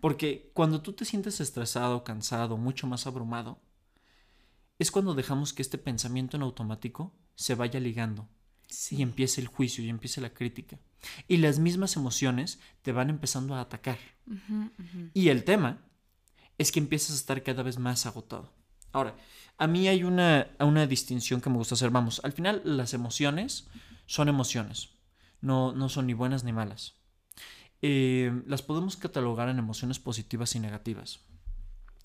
Porque 0.00 0.50
cuando 0.54 0.80
tú 0.80 0.94
te 0.94 1.04
sientes 1.04 1.40
estresado, 1.40 2.04
cansado, 2.04 2.56
mucho 2.56 2.86
más 2.86 3.06
abrumado, 3.06 3.60
es 4.78 4.90
cuando 4.90 5.14
dejamos 5.14 5.52
que 5.52 5.60
este 5.60 5.76
pensamiento 5.76 6.36
en 6.36 6.42
automático 6.42 7.12
se 7.34 7.54
vaya 7.54 7.80
ligando 7.80 8.26
y 8.90 9.02
empiece 9.02 9.42
el 9.42 9.46
juicio 9.46 9.84
y 9.84 9.90
empiece 9.90 10.22
la 10.22 10.32
crítica. 10.32 10.78
Y 11.28 11.38
las 11.38 11.58
mismas 11.58 11.96
emociones 11.96 12.60
te 12.82 12.92
van 12.92 13.10
empezando 13.10 13.54
a 13.54 13.60
atacar. 13.60 13.98
Y 15.12 15.28
el 15.28 15.44
tema 15.44 15.78
es 16.58 16.72
que 16.72 16.80
empiezas 16.80 17.12
a 17.12 17.16
estar 17.16 17.42
cada 17.42 17.62
vez 17.62 17.78
más 17.78 18.06
agotado. 18.06 18.52
Ahora, 18.92 19.16
a 19.58 19.66
mí 19.66 19.88
hay 19.88 20.04
una, 20.04 20.48
una 20.60 20.86
distinción 20.86 21.40
que 21.40 21.50
me 21.50 21.56
gusta 21.56 21.74
hacer. 21.74 21.90
Vamos, 21.90 22.20
al 22.24 22.32
final 22.32 22.62
las 22.64 22.94
emociones 22.94 23.68
son 24.06 24.28
emociones, 24.28 24.90
no, 25.40 25.72
no 25.72 25.88
son 25.88 26.06
ni 26.06 26.14
buenas 26.14 26.44
ni 26.44 26.52
malas. 26.52 26.94
Eh, 27.82 28.42
las 28.46 28.62
podemos 28.62 28.96
catalogar 28.96 29.48
en 29.48 29.58
emociones 29.58 29.98
positivas 29.98 30.54
y 30.54 30.60
negativas. 30.60 31.20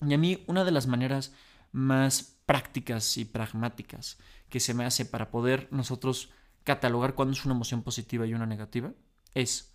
Y 0.06 0.12
a 0.14 0.18
mí 0.18 0.42
una 0.46 0.64
de 0.64 0.72
las 0.72 0.86
maneras 0.86 1.32
más 1.72 2.40
prácticas 2.46 3.16
y 3.16 3.24
pragmáticas 3.24 4.18
que 4.48 4.60
se 4.60 4.74
me 4.74 4.84
hace 4.84 5.04
para 5.04 5.30
poder 5.30 5.68
nosotros 5.70 6.30
catalogar 6.64 7.14
cuándo 7.14 7.32
es 7.32 7.44
una 7.44 7.54
emoción 7.54 7.82
positiva 7.82 8.26
y 8.26 8.34
una 8.34 8.46
negativa 8.46 8.92
es 9.34 9.74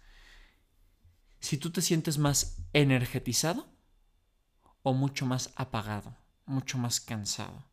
si 1.39 1.58
tú 1.58 1.72
te 1.72 1.82
sientes 1.82 2.18
más 2.18 2.63
energetizado 2.74 3.68
o 4.84 4.94
mucho 4.94 5.25
más 5.25 5.51
apagado 5.56 6.15
mucho 6.46 6.77
más 6.77 7.00
cansado. 7.00 7.63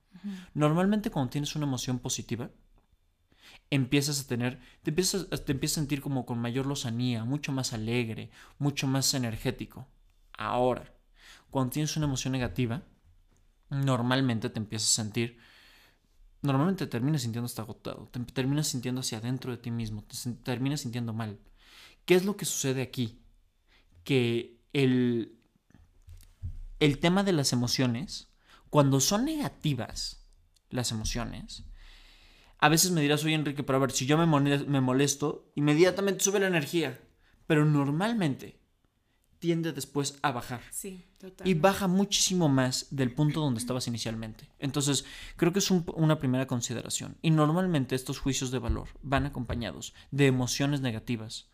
Normalmente 0.54 1.10
cuando 1.10 1.30
tienes 1.30 1.54
una 1.56 1.66
emoción 1.66 1.98
positiva, 1.98 2.50
empiezas 3.70 4.20
a 4.20 4.26
tener, 4.26 4.60
te 4.82 4.90
empiezas, 4.90 5.28
te 5.28 5.52
empiezas 5.52 5.78
a 5.78 5.80
sentir 5.80 6.00
como 6.00 6.26
con 6.26 6.38
mayor 6.38 6.66
lozanía, 6.66 7.24
mucho 7.24 7.52
más 7.52 7.72
alegre, 7.72 8.30
mucho 8.58 8.86
más 8.86 9.14
energético. 9.14 9.86
Ahora, 10.36 10.94
cuando 11.50 11.72
tienes 11.72 11.96
una 11.96 12.06
emoción 12.06 12.32
negativa, 12.32 12.82
normalmente 13.70 14.50
te 14.50 14.58
empiezas 14.58 14.90
a 14.90 15.02
sentir, 15.02 15.38
normalmente 16.42 16.86
terminas 16.86 17.22
sintiendo 17.22 17.46
hasta 17.46 17.62
agotado, 17.62 18.08
te 18.10 18.20
terminas 18.20 18.68
sintiendo 18.68 19.00
hacia 19.00 19.18
adentro 19.18 19.52
de 19.52 19.58
ti 19.58 19.70
mismo, 19.70 20.04
te 20.04 20.16
terminas 20.42 20.80
sintiendo 20.80 21.12
mal. 21.12 21.38
¿Qué 22.04 22.14
es 22.14 22.24
lo 22.24 22.36
que 22.36 22.44
sucede 22.44 22.82
aquí? 22.82 23.22
Que 24.04 24.60
el, 24.72 25.38
el 26.80 26.98
tema 26.98 27.22
de 27.22 27.32
las 27.32 27.52
emociones 27.52 28.32
cuando 28.70 29.00
son 29.00 29.26
negativas 29.26 30.26
las 30.70 30.92
emociones, 30.92 31.64
a 32.58 32.70
veces 32.70 32.90
me 32.90 33.02
dirás, 33.02 33.22
oye 33.22 33.34
Enrique, 33.34 33.62
pero 33.62 33.76
a 33.76 33.80
ver, 33.82 33.90
si 33.90 34.06
yo 34.06 34.16
me 34.16 34.80
molesto, 34.80 35.52
inmediatamente 35.54 36.24
sube 36.24 36.40
la 36.40 36.46
energía, 36.46 36.98
pero 37.46 37.66
normalmente 37.66 38.61
tiende 39.42 39.72
después 39.72 40.20
a 40.22 40.30
bajar. 40.30 40.62
Sí, 40.70 41.04
totalmente. 41.18 41.50
Y 41.50 41.54
baja 41.60 41.88
muchísimo 41.88 42.48
más 42.48 42.86
del 42.92 43.12
punto 43.12 43.40
donde 43.40 43.58
estabas 43.58 43.88
inicialmente. 43.88 44.48
Entonces, 44.60 45.04
creo 45.36 45.52
que 45.52 45.58
es 45.58 45.68
una 45.72 46.20
primera 46.20 46.46
consideración. 46.46 47.16
Y 47.22 47.32
normalmente 47.32 47.96
estos 47.96 48.20
juicios 48.20 48.52
de 48.52 48.60
valor 48.60 48.86
van 49.02 49.26
acompañados 49.26 49.94
de 50.12 50.28
emociones 50.28 50.80
negativas. 50.80 51.50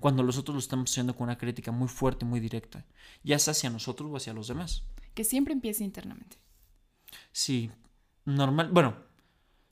Cuando 0.00 0.22
nosotros 0.22 0.54
lo 0.54 0.58
estamos 0.58 0.90
haciendo 0.90 1.16
con 1.16 1.24
una 1.24 1.38
crítica 1.38 1.72
muy 1.72 1.88
fuerte, 1.88 2.26
muy 2.26 2.40
directa, 2.40 2.84
ya 3.24 3.38
sea 3.38 3.52
hacia 3.52 3.70
nosotros 3.70 4.10
o 4.12 4.16
hacia 4.18 4.34
los 4.34 4.48
demás. 4.48 4.84
Que 5.14 5.24
siempre 5.24 5.54
empiece 5.54 5.82
internamente. 5.82 6.36
Sí, 7.32 7.70
normal. 8.26 8.68
Bueno, 8.70 8.98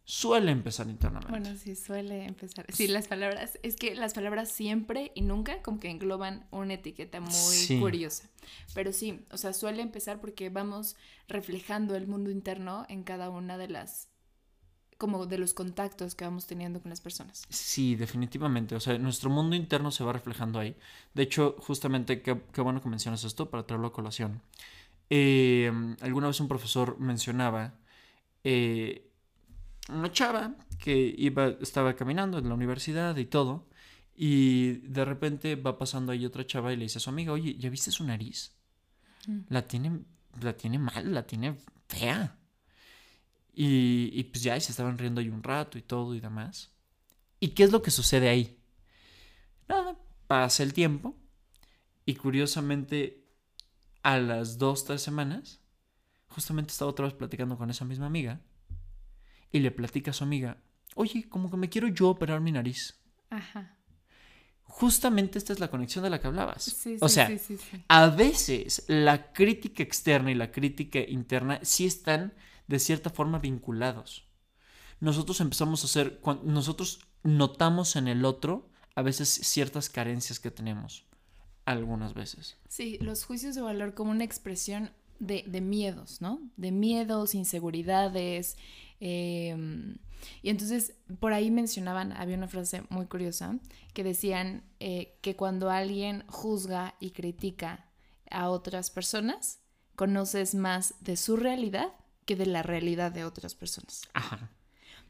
suele 0.08 0.52
empezar 0.52 0.88
internamente. 0.88 1.30
Bueno, 1.30 1.54
sí, 1.58 1.76
suele 1.76 2.24
empezar. 2.24 2.64
Sí, 2.72 2.88
las 2.88 3.08
palabras, 3.08 3.58
es 3.62 3.76
que 3.76 3.94
las 3.94 4.14
palabras 4.14 4.50
siempre 4.50 5.12
y 5.14 5.20
nunca 5.20 5.60
como 5.60 5.80
que 5.80 5.90
engloban 5.90 6.46
una 6.50 6.74
etiqueta 6.74 7.20
muy 7.20 7.78
curiosa. 7.78 8.30
Pero 8.74 8.94
sí, 8.94 9.26
o 9.30 9.36
sea, 9.36 9.52
suele 9.52 9.82
empezar 9.82 10.18
porque 10.18 10.48
vamos 10.48 10.96
reflejando 11.28 11.94
el 11.94 12.06
mundo 12.06 12.30
interno 12.30 12.86
en 12.88 13.02
cada 13.02 13.28
una 13.28 13.58
de 13.58 13.68
las 13.68 14.08
como 14.96 15.26
de 15.26 15.38
los 15.38 15.52
contactos 15.52 16.14
que 16.14 16.24
vamos 16.24 16.46
teniendo 16.46 16.80
con 16.80 16.88
las 16.88 17.02
personas. 17.02 17.44
Sí, 17.50 17.94
definitivamente. 17.94 18.74
O 18.74 18.80
sea, 18.80 18.96
nuestro 18.98 19.28
mundo 19.28 19.54
interno 19.56 19.90
se 19.90 20.04
va 20.04 20.14
reflejando 20.14 20.58
ahí. 20.58 20.74
De 21.12 21.22
hecho, 21.22 21.54
justamente, 21.60 22.22
qué, 22.22 22.32
bueno 22.62 22.80
que 22.80 22.88
mencionas 22.88 23.24
esto 23.24 23.50
para 23.50 23.66
traerlo 23.66 23.88
a 23.88 23.92
colación. 23.92 24.40
Eh, 25.10 25.70
alguna 26.00 26.28
vez 26.28 26.40
un 26.40 26.48
profesor 26.48 26.98
mencionaba 26.98 27.74
eh, 28.42 29.07
una 29.88 30.12
chava 30.12 30.54
que 30.78 31.14
iba, 31.16 31.48
estaba 31.60 31.96
caminando 31.96 32.38
en 32.38 32.48
la 32.48 32.54
universidad 32.54 33.16
y 33.16 33.26
todo, 33.26 33.68
y 34.14 34.78
de 34.88 35.04
repente 35.04 35.56
va 35.56 35.78
pasando 35.78 36.12
ahí 36.12 36.24
otra 36.26 36.46
chava 36.46 36.72
y 36.72 36.76
le 36.76 36.84
dice 36.84 36.98
a 36.98 37.00
su 37.00 37.10
amiga, 37.10 37.32
oye, 37.32 37.56
¿ya 37.58 37.70
viste 37.70 37.90
su 37.90 38.04
nariz? 38.04 38.52
La 39.48 39.62
tiene, 39.66 40.00
la 40.40 40.56
tiene 40.56 40.78
mal, 40.78 41.12
la 41.12 41.26
tiene 41.26 41.56
fea. 41.88 42.38
Y, 43.52 44.10
y 44.12 44.24
pues 44.24 44.42
ya, 44.42 44.58
se 44.60 44.72
estaban 44.72 44.98
riendo 44.98 45.20
ahí 45.20 45.28
un 45.28 45.42
rato 45.42 45.78
y 45.78 45.82
todo 45.82 46.14
y 46.14 46.20
demás. 46.20 46.70
¿Y 47.40 47.48
qué 47.48 47.64
es 47.64 47.72
lo 47.72 47.82
que 47.82 47.90
sucede 47.90 48.28
ahí? 48.28 48.58
Nada, 49.68 49.96
pasa 50.26 50.62
el 50.62 50.72
tiempo 50.72 51.16
y 52.06 52.14
curiosamente 52.14 53.24
a 54.02 54.18
las 54.18 54.58
dos, 54.58 54.84
tres 54.84 55.02
semanas, 55.02 55.60
justamente 56.28 56.72
estaba 56.72 56.90
otra 56.90 57.06
vez 57.06 57.14
platicando 57.14 57.58
con 57.58 57.70
esa 57.70 57.84
misma 57.84 58.06
amiga 58.06 58.40
y 59.52 59.60
le 59.60 59.70
platica 59.70 60.10
a 60.10 60.14
su 60.14 60.24
amiga, 60.24 60.58
oye, 60.94 61.28
como 61.28 61.50
que 61.50 61.56
me 61.56 61.68
quiero 61.68 61.88
yo 61.88 62.10
operar 62.10 62.40
mi 62.40 62.52
nariz. 62.52 62.98
Ajá. 63.30 63.78
Justamente 64.62 65.38
esta 65.38 65.52
es 65.52 65.60
la 65.60 65.70
conexión 65.70 66.04
de 66.04 66.10
la 66.10 66.20
que 66.20 66.26
hablabas. 66.26 66.62
Sí, 66.62 66.98
o 67.00 67.08
sea, 67.08 67.36
sí, 67.38 67.56
a 67.88 68.06
veces 68.08 68.84
la 68.86 69.32
crítica 69.32 69.82
externa 69.82 70.30
y 70.30 70.34
la 70.34 70.52
crítica 70.52 71.00
interna 71.00 71.58
sí 71.62 71.86
están 71.86 72.34
de 72.66 72.78
cierta 72.78 73.08
forma 73.08 73.38
vinculados. 73.38 74.28
Nosotros 75.00 75.40
empezamos 75.40 75.82
a 75.82 75.86
hacer, 75.86 76.20
nosotros 76.44 77.00
notamos 77.22 77.96
en 77.96 78.08
el 78.08 78.24
otro 78.24 78.70
a 78.94 79.02
veces 79.02 79.28
ciertas 79.28 79.88
carencias 79.88 80.38
que 80.38 80.50
tenemos, 80.50 81.06
algunas 81.64 82.14
veces. 82.14 82.58
Sí, 82.68 82.98
los 83.00 83.24
juicios 83.24 83.54
de 83.54 83.62
valor 83.62 83.94
como 83.94 84.10
una 84.10 84.24
expresión 84.24 84.90
de, 85.18 85.44
de 85.46 85.60
miedos, 85.60 86.20
¿no? 86.20 86.40
De 86.56 86.72
miedos, 86.72 87.34
inseguridades, 87.34 88.56
Em, 89.00 89.96
y 90.42 90.50
entonces 90.50 90.94
por 91.20 91.32
ahí 91.32 91.50
mencionaban, 91.50 92.12
había 92.12 92.36
una 92.36 92.48
frase 92.48 92.82
muy 92.88 93.06
curiosa, 93.06 93.58
que 93.94 94.04
decían 94.04 94.64
eh, 94.80 95.18
que 95.22 95.36
cuando 95.36 95.70
alguien 95.70 96.24
juzga 96.28 96.94
y 97.00 97.10
critica 97.10 97.86
a 98.30 98.50
otras 98.50 98.90
personas, 98.90 99.60
conoces 99.94 100.54
más 100.54 100.94
de 101.00 101.16
su 101.16 101.36
realidad 101.36 101.92
que 102.24 102.36
de 102.36 102.46
la 102.46 102.62
realidad 102.62 103.12
de 103.12 103.24
otras 103.24 103.54
personas. 103.54 104.02
Ajá. 104.12 104.50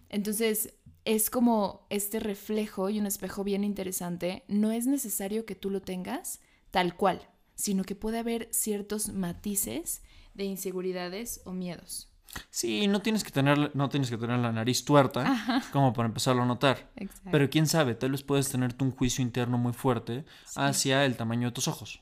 Entonces, 0.08 0.74
es 1.04 1.30
como 1.30 1.86
este 1.90 2.20
reflejo 2.20 2.88
y 2.88 2.98
un 2.98 3.06
espejo 3.06 3.44
bien 3.44 3.64
interesante. 3.64 4.44
No 4.48 4.72
es 4.72 4.86
necesario 4.86 5.44
que 5.44 5.54
tú 5.54 5.70
lo 5.70 5.82
tengas 5.82 6.40
tal 6.70 6.96
cual, 6.96 7.28
sino 7.58 7.82
que 7.82 7.96
puede 7.96 8.20
haber 8.20 8.48
ciertos 8.52 9.12
matices 9.12 10.02
de 10.34 10.44
inseguridades 10.44 11.42
o 11.44 11.52
miedos. 11.52 12.08
Sí, 12.50 12.86
no 12.86 13.02
tienes 13.02 13.24
que 13.24 13.32
tener, 13.32 13.74
no 13.74 13.88
tienes 13.88 14.10
que 14.10 14.16
tener 14.16 14.38
la 14.38 14.52
nariz 14.52 14.84
tuerta 14.84 15.64
como 15.72 15.92
para 15.92 16.06
empezarlo 16.06 16.42
a 16.42 16.46
notar. 16.46 16.92
Pero 17.32 17.50
quién 17.50 17.66
sabe, 17.66 17.94
tal 17.96 18.12
vez 18.12 18.22
puedes 18.22 18.48
tenerte 18.48 18.84
un 18.84 18.92
juicio 18.92 19.22
interno 19.22 19.58
muy 19.58 19.72
fuerte 19.72 20.24
hacia 20.54 21.04
el 21.04 21.16
tamaño 21.16 21.48
de 21.48 21.52
tus 21.52 21.66
ojos. 21.66 22.00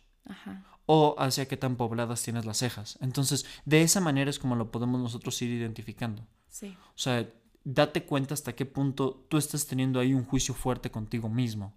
O 0.84 1.16
hacia 1.18 1.46
qué 1.46 1.56
tan 1.56 1.76
pobladas 1.76 2.22
tienes 2.22 2.44
las 2.44 2.58
cejas. 2.58 2.98
Entonces, 3.00 3.46
de 3.64 3.82
esa 3.82 4.00
manera 4.00 4.28
es 4.28 4.38
como 4.38 4.56
lo 4.56 4.70
podemos 4.70 5.00
nosotros 5.00 5.40
ir 5.42 5.50
identificando. 5.50 6.26
Sí. 6.48 6.76
O 6.88 6.98
sea, 6.98 7.26
date 7.64 8.04
cuenta 8.04 8.34
hasta 8.34 8.54
qué 8.54 8.66
punto 8.66 9.26
tú 9.28 9.38
estás 9.38 9.66
teniendo 9.66 10.00
ahí 10.00 10.12
un 10.12 10.24
juicio 10.24 10.54
fuerte 10.54 10.90
contigo 10.90 11.28
mismo. 11.28 11.74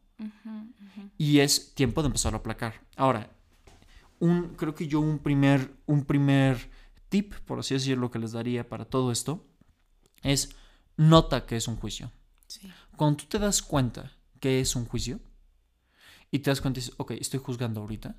Y 1.18 1.40
es 1.40 1.74
tiempo 1.76 2.02
de 2.02 2.08
empezar 2.08 2.34
a 2.34 2.38
aplacar. 2.38 2.82
Ahora, 2.98 3.30
un, 4.20 4.56
creo 4.56 4.76
que 4.76 4.88
yo 4.88 5.00
un 5.00 5.20
primer, 5.20 5.74
un 5.86 6.06
primer 6.06 6.70
tip, 7.10 7.34
por 7.46 7.60
así 7.60 7.74
decirlo, 7.74 8.12
que 8.12 8.20
les 8.20 8.32
daría 8.32 8.68
para 8.68 8.86
todo 8.86 9.12
esto 9.12 9.46
es 10.22 10.56
nota 10.98 11.46
que 11.46 11.56
es 11.56 11.68
un 11.68 11.78
juicio. 11.78 12.12
Cuando 12.98 13.18
tú 13.18 13.26
te 13.26 13.40
das 13.40 13.62
cuenta 13.62 14.12
que 14.40 14.60
es 14.60 14.76
un 14.76 14.86
juicio 14.86 15.20
y 16.32 16.40
te 16.40 16.50
das 16.50 16.62
cuenta 16.62 16.80
y 16.80 16.82
dices, 16.82 16.96
ok, 16.98 17.12
estoy 17.12 17.40
juzgando 17.40 17.82
ahorita, 17.82 18.16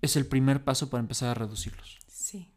es 0.00 0.16
el 0.16 0.26
primer 0.26 0.64
paso 0.64 0.90
para 0.90 1.00
empezar 1.00 1.28
a 1.28 1.34
reducirlos. 1.34 1.98
Sí. 2.08 2.52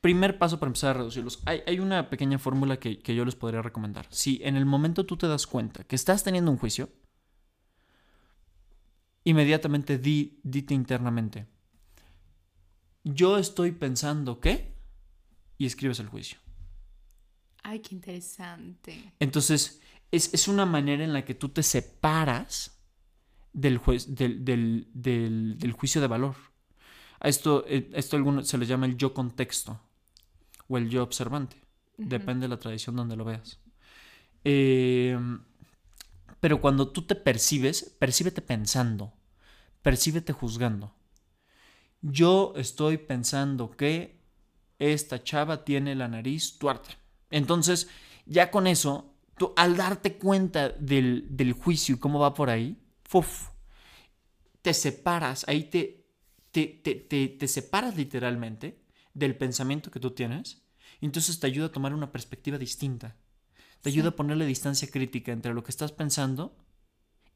Primer 0.00 0.38
paso 0.38 0.58
para 0.58 0.68
empezar 0.68 0.90
a 0.90 0.98
reducirlos. 0.98 1.42
Hay, 1.46 1.78
una 1.78 2.10
pequeña 2.10 2.38
fórmula 2.38 2.78
que, 2.78 2.98
yo 3.02 3.24
les 3.24 3.36
podría 3.36 3.62
recomendar. 3.62 4.06
Si 4.10 4.40
en 4.42 4.56
el 4.56 4.66
momento 4.66 5.06
tú 5.06 5.16
te 5.16 5.28
das 5.28 5.46
cuenta 5.46 5.84
que 5.84 5.96
estás 5.96 6.24
teniendo 6.24 6.50
un 6.50 6.58
juicio, 6.58 6.90
inmediatamente 9.24 9.98
di, 9.98 10.40
dite 10.42 10.74
internamente, 10.74 11.46
yo 13.04 13.38
estoy 13.38 13.72
pensando 13.72 14.40
que, 14.40 14.74
y 15.58 15.66
escribes 15.66 16.00
el 16.00 16.08
juicio. 16.08 16.38
Ay, 17.62 17.80
qué 17.80 17.94
interesante. 17.94 19.14
Entonces, 19.20 19.80
es, 20.10 20.48
una 20.48 20.66
manera 20.66 21.04
en 21.04 21.12
la 21.12 21.24
que 21.24 21.34
tú 21.34 21.48
te 21.48 21.62
separas 21.62 22.78
del, 23.52 23.78
juez, 23.78 24.14
del, 24.14 24.44
del, 24.92 25.72
juicio 25.72 26.00
de 26.00 26.06
valor. 26.06 26.36
A 27.20 27.28
esto, 27.28 27.64
eh, 27.68 27.88
esto 27.94 28.16
alguno, 28.16 28.42
se 28.42 28.58
le 28.58 28.66
llama 28.66 28.86
el 28.86 28.96
yo 28.96 29.14
contexto 29.14 29.80
o 30.68 30.76
el 30.76 30.88
yo 30.88 31.02
observante. 31.02 31.56
Depende 31.96 32.44
de 32.44 32.48
la 32.48 32.58
tradición 32.58 32.96
donde 32.96 33.16
lo 33.16 33.24
veas. 33.24 33.60
Em, 34.44 35.31
pero 36.42 36.60
cuando 36.60 36.88
tú 36.88 37.06
te 37.06 37.14
percibes, 37.14 37.96
percíbete 37.98 38.42
pensando, 38.42 39.14
percíbete 39.80 40.34
juzgando 40.34 40.92
yo 42.02 42.52
estoy 42.56 42.98
pensando 42.98 43.70
que 43.70 44.20
esta 44.78 45.22
chava 45.22 45.64
tiene 45.64 45.94
la 45.94 46.08
nariz 46.08 46.58
tuerta. 46.58 46.90
Entonces, 47.30 47.88
ya 48.26 48.50
con 48.50 48.66
eso, 48.66 49.14
tú 49.38 49.52
al 49.56 49.76
darte 49.76 50.18
cuenta 50.18 50.68
del, 50.68 51.54
juicio 51.58 51.94
y 51.94 51.98
cómo 51.98 52.18
va 52.18 52.34
por 52.34 52.50
ahí, 52.50 52.76
te 54.60 54.74
separas, 54.74 55.44
ahí 55.48 55.64
te, 55.64 56.06
te, 56.50 56.66
te, 56.66 57.28
te, 57.28 57.48
separas 57.48 57.96
literalmente 57.96 58.82
del 59.14 59.36
pensamiento 59.36 59.90
que 59.90 60.00
tú 60.00 60.10
tienes. 60.10 60.62
Entonces 61.00 61.38
te 61.38 61.46
ayuda 61.46 61.66
a 61.66 61.72
tomar 61.72 61.94
una 61.94 62.10
perspectiva 62.10 62.58
distinta. 62.58 63.16
Te 63.82 63.90
ayuda 63.90 64.10
a 64.10 64.16
ponerle 64.16 64.46
distancia 64.46 64.88
crítica 64.90 65.32
entre 65.32 65.52
lo 65.54 65.62
que 65.62 65.70
estás 65.70 65.92
pensando 65.92 66.56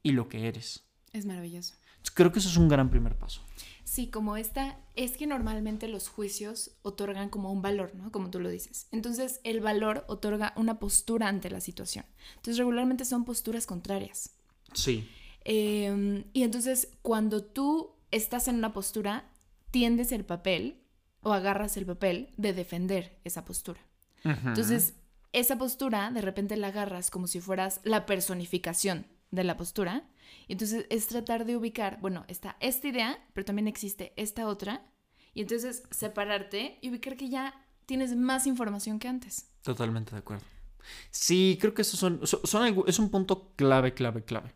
y 0.01 0.11
lo 0.11 0.29
que 0.29 0.47
eres. 0.47 0.85
Es 1.13 1.25
maravilloso. 1.25 1.75
Creo 2.13 2.31
que 2.31 2.39
eso 2.39 2.49
es 2.49 2.57
un 2.57 2.69
gran 2.69 2.89
primer 2.89 3.15
paso. 3.17 3.41
Sí, 3.83 4.07
como 4.07 4.37
esta, 4.37 4.79
es 4.95 5.17
que 5.17 5.27
normalmente 5.27 5.87
los 5.87 6.07
juicios 6.07 6.71
otorgan 6.81 7.29
como 7.29 7.51
un 7.51 7.61
valor, 7.61 7.95
¿no? 7.95 8.11
Como 8.11 8.29
tú 8.29 8.39
lo 8.39 8.49
dices. 8.49 8.87
Entonces, 8.91 9.39
el 9.43 9.59
valor 9.61 10.05
otorga 10.07 10.53
una 10.55 10.79
postura 10.79 11.27
ante 11.27 11.49
la 11.49 11.61
situación. 11.61 12.05
Entonces, 12.37 12.57
regularmente 12.57 13.05
son 13.05 13.25
posturas 13.25 13.65
contrarias. 13.65 14.31
Sí. 14.73 15.07
Em, 15.43 16.25
y 16.33 16.43
entonces, 16.43 16.89
cuando 17.01 17.43
tú 17.43 17.95
estás 18.11 18.47
en 18.47 18.55
una 18.55 18.73
postura, 18.73 19.29
tiendes 19.71 20.11
el 20.11 20.25
papel 20.25 20.83
o 21.21 21.33
agarras 21.33 21.77
el 21.77 21.85
papel 21.85 22.33
de 22.37 22.53
defender 22.53 23.19
esa 23.23 23.45
postura. 23.45 23.81
Entonces, 24.23 24.95
esa 25.39 25.57
postura 25.57 26.11
de 26.11 26.21
repente 26.21 26.57
la 26.57 26.67
agarras 26.67 27.11
como 27.11 27.27
si 27.27 27.41
fueras 27.41 27.81
la 27.83 28.05
personificación 28.05 29.07
de 29.31 29.43
la 29.43 29.57
postura 29.57 30.07
y 30.47 30.53
entonces 30.53 30.85
es 30.89 31.07
tratar 31.07 31.45
de 31.45 31.57
ubicar, 31.57 31.99
bueno, 32.01 32.25
está 32.27 32.57
esta 32.59 32.87
idea, 32.87 33.17
pero 33.33 33.45
también 33.45 33.67
existe 33.67 34.13
esta 34.15 34.47
otra. 34.47 34.85
Y 35.33 35.41
entonces 35.41 35.83
separarte 35.91 36.79
y 36.81 36.89
ubicar 36.89 37.15
que 37.15 37.29
ya 37.29 37.53
tienes 37.85 38.15
más 38.15 38.47
información 38.47 38.97
que 38.99 39.07
antes. 39.07 39.51
Totalmente 39.61 40.11
de 40.11 40.17
acuerdo. 40.17 40.43
Sí, 41.11 41.57
creo 41.61 41.73
que 41.73 41.83
eso 41.83 41.97
son, 41.97 42.25
son, 42.25 42.83
es 42.87 42.97
un 42.97 43.09
punto 43.09 43.53
clave, 43.55 43.93
clave, 43.93 44.23
clave. 44.23 44.51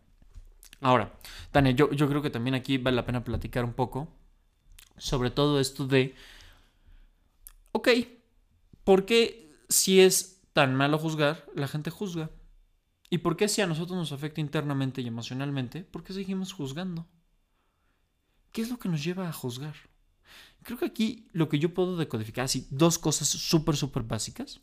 Ahora, 0.79 1.13
Tania, 1.51 1.73
yo, 1.73 1.91
yo 1.91 2.09
creo 2.09 2.21
que 2.21 2.29
también 2.29 2.55
aquí 2.55 2.77
vale 2.77 2.95
la 2.95 3.05
pena 3.05 3.23
platicar 3.23 3.63
un 3.63 3.73
poco 3.73 4.07
sobre 5.01 5.31
todo 5.31 5.59
esto 5.59 5.87
de, 5.87 6.13
ok, 7.71 7.89
¿por 8.83 9.05
qué 9.05 9.55
si 9.67 9.99
es 9.99 10.40
tan 10.53 10.75
malo 10.75 10.97
juzgar, 10.97 11.45
la 11.55 11.67
gente 11.67 11.89
juzga? 11.89 12.31
¿Y 13.09 13.19
por 13.19 13.35
qué 13.35 13.47
si 13.47 13.61
a 13.61 13.67
nosotros 13.67 13.97
nos 13.97 14.11
afecta 14.11 14.41
internamente 14.41 15.01
y 15.01 15.07
emocionalmente, 15.07 15.83
por 15.83 16.03
qué 16.03 16.13
seguimos 16.13 16.53
juzgando? 16.53 17.07
¿Qué 18.51 18.61
es 18.61 18.69
lo 18.69 18.79
que 18.79 18.89
nos 18.89 19.03
lleva 19.03 19.27
a 19.27 19.33
juzgar? 19.33 19.75
Creo 20.63 20.77
que 20.77 20.85
aquí 20.85 21.27
lo 21.33 21.49
que 21.49 21.59
yo 21.59 21.73
puedo 21.73 21.97
decodificar, 21.97 22.45
así, 22.45 22.67
dos 22.69 22.99
cosas 22.99 23.27
súper, 23.27 23.75
súper 23.75 24.03
básicas. 24.03 24.61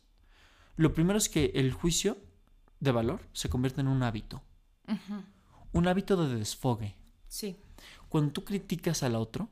Lo 0.77 0.93
primero 0.93 1.17
es 1.17 1.29
que 1.29 1.51
el 1.55 1.73
juicio 1.73 2.17
de 2.79 2.91
valor 2.91 3.27
se 3.33 3.49
convierte 3.49 3.81
en 3.81 3.87
un 3.87 4.01
hábito. 4.03 4.41
Un 5.71 5.87
hábito 5.87 6.17
de 6.17 6.35
desfogue. 6.35 6.95
Sí. 7.27 7.57
Cuando 8.07 8.31
tú 8.31 8.43
criticas 8.43 9.03
al 9.03 9.15
otro, 9.15 9.51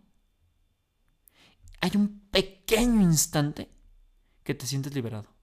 hay 1.81 1.91
un 1.95 2.27
pequeño 2.31 3.01
instante 3.01 3.69
que 4.43 4.55
te 4.55 4.65
sientes 4.65 4.95
liberado. 4.95 5.36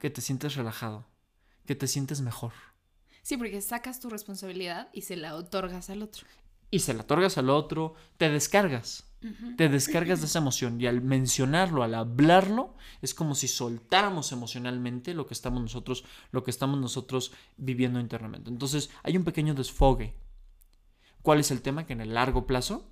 Que 0.00 0.10
te 0.10 0.20
sientes 0.20 0.54
relajado, 0.54 1.06
que 1.66 1.74
te 1.74 1.86
sientes 1.86 2.20
mejor. 2.20 2.52
Sí, 3.22 3.36
porque 3.36 3.60
sacas 3.60 3.98
tu 3.98 4.08
responsabilidad 4.08 4.88
y 4.92 5.02
se 5.02 5.16
la 5.16 5.34
otorgas 5.34 5.90
al 5.90 6.02
otro. 6.02 6.26
Y 6.70 6.80
se 6.80 6.94
la 6.94 7.02
otorgas 7.02 7.38
al 7.38 7.50
otro, 7.50 7.94
te 8.18 8.30
descargas. 8.30 9.04
Te 9.56 9.68
descargas 9.68 10.20
de 10.20 10.26
esa 10.26 10.38
emoción 10.38 10.80
y 10.80 10.86
al 10.86 11.00
mencionarlo, 11.00 11.82
al 11.82 11.94
hablarlo, 11.94 12.76
es 13.02 13.12
como 13.12 13.34
si 13.34 13.48
soltáramos 13.48 14.30
emocionalmente 14.30 15.14
lo 15.14 15.26
que 15.26 15.34
estamos 15.34 15.60
nosotros, 15.60 16.04
lo 16.30 16.44
que 16.44 16.52
estamos 16.52 16.78
nosotros 16.78 17.32
viviendo 17.56 17.98
internamente. 17.98 18.50
Entonces, 18.50 18.90
hay 19.02 19.16
un 19.16 19.24
pequeño 19.24 19.54
desfogue. 19.54 20.14
¿Cuál 21.22 21.40
es 21.40 21.50
el 21.50 21.62
tema? 21.62 21.86
Que 21.86 21.94
en 21.94 22.02
el 22.02 22.14
largo 22.14 22.46
plazo 22.46 22.88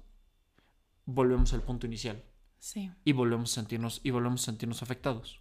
volvemos 1.05 1.53
al 1.53 1.63
punto 1.63 1.87
inicial. 1.87 2.25
Sí. 2.59 2.91
Y 3.05 3.13
volvemos 3.13 3.53
a 3.53 3.55
sentirnos 3.55 4.01
y 4.03 4.11
volvemos 4.11 4.43
a 4.43 4.47
sentirnos 4.47 4.83
afectados. 4.83 5.41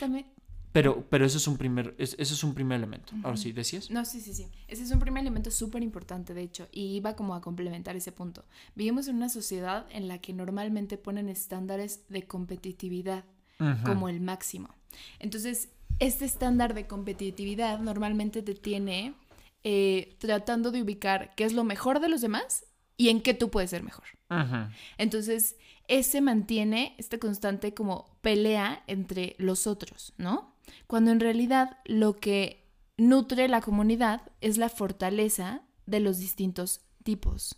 También 0.00 0.26
pero, 0.72 1.04
pero 1.10 1.26
ese 1.26 1.36
es 1.36 1.46
un 1.46 1.56
primer, 1.58 1.94
ese 1.98 2.16
es 2.20 2.44
un 2.44 2.54
primer 2.54 2.78
elemento. 2.78 3.12
Ahora 3.22 3.36
sí, 3.36 3.52
¿decías? 3.52 3.90
No, 3.90 4.04
sí, 4.04 4.20
sí, 4.20 4.32
sí. 4.32 4.48
Ese 4.68 4.82
es 4.82 4.90
un 4.90 4.98
primer 4.98 5.20
elemento 5.20 5.50
súper 5.50 5.82
importante, 5.82 6.32
de 6.32 6.42
hecho, 6.42 6.68
y 6.72 6.96
iba 6.96 7.14
como 7.14 7.34
a 7.34 7.42
complementar 7.42 7.94
ese 7.94 8.10
punto. 8.10 8.44
Vivimos 8.74 9.06
en 9.08 9.16
una 9.16 9.28
sociedad 9.28 9.86
en 9.90 10.08
la 10.08 10.18
que 10.18 10.32
normalmente 10.32 10.96
ponen 10.96 11.28
estándares 11.28 12.08
de 12.08 12.26
competitividad 12.26 13.24
como 13.84 14.08
el 14.08 14.20
máximo. 14.20 14.74
Entonces, 15.20 15.68
este 16.00 16.24
estándar 16.24 16.74
de 16.74 16.88
competitividad 16.88 17.78
normalmente 17.78 18.42
te 18.42 18.54
tiene 18.54 19.14
eh, 19.62 20.16
tratando 20.18 20.72
de 20.72 20.82
ubicar 20.82 21.32
qué 21.36 21.44
es 21.44 21.52
lo 21.52 21.62
mejor 21.62 22.00
de 22.00 22.08
los 22.08 22.22
demás 22.22 22.64
y 22.96 23.10
en 23.10 23.20
qué 23.20 23.34
tú 23.34 23.50
puedes 23.50 23.70
ser 23.70 23.84
mejor. 23.84 24.06
Entonces, 24.98 25.56
ese 25.86 26.20
mantiene 26.20 26.94
esta 26.98 27.18
constante 27.18 27.74
como 27.74 28.18
pelea 28.22 28.82
entre 28.86 29.36
los 29.38 29.66
otros, 29.66 30.14
¿no? 30.16 30.51
Cuando 30.86 31.10
en 31.10 31.20
realidad 31.20 31.78
lo 31.84 32.18
que 32.18 32.64
nutre 32.96 33.48
la 33.48 33.60
comunidad 33.60 34.30
es 34.40 34.58
la 34.58 34.68
fortaleza 34.68 35.62
de 35.86 36.00
los 36.00 36.18
distintos 36.18 36.80
tipos 37.02 37.56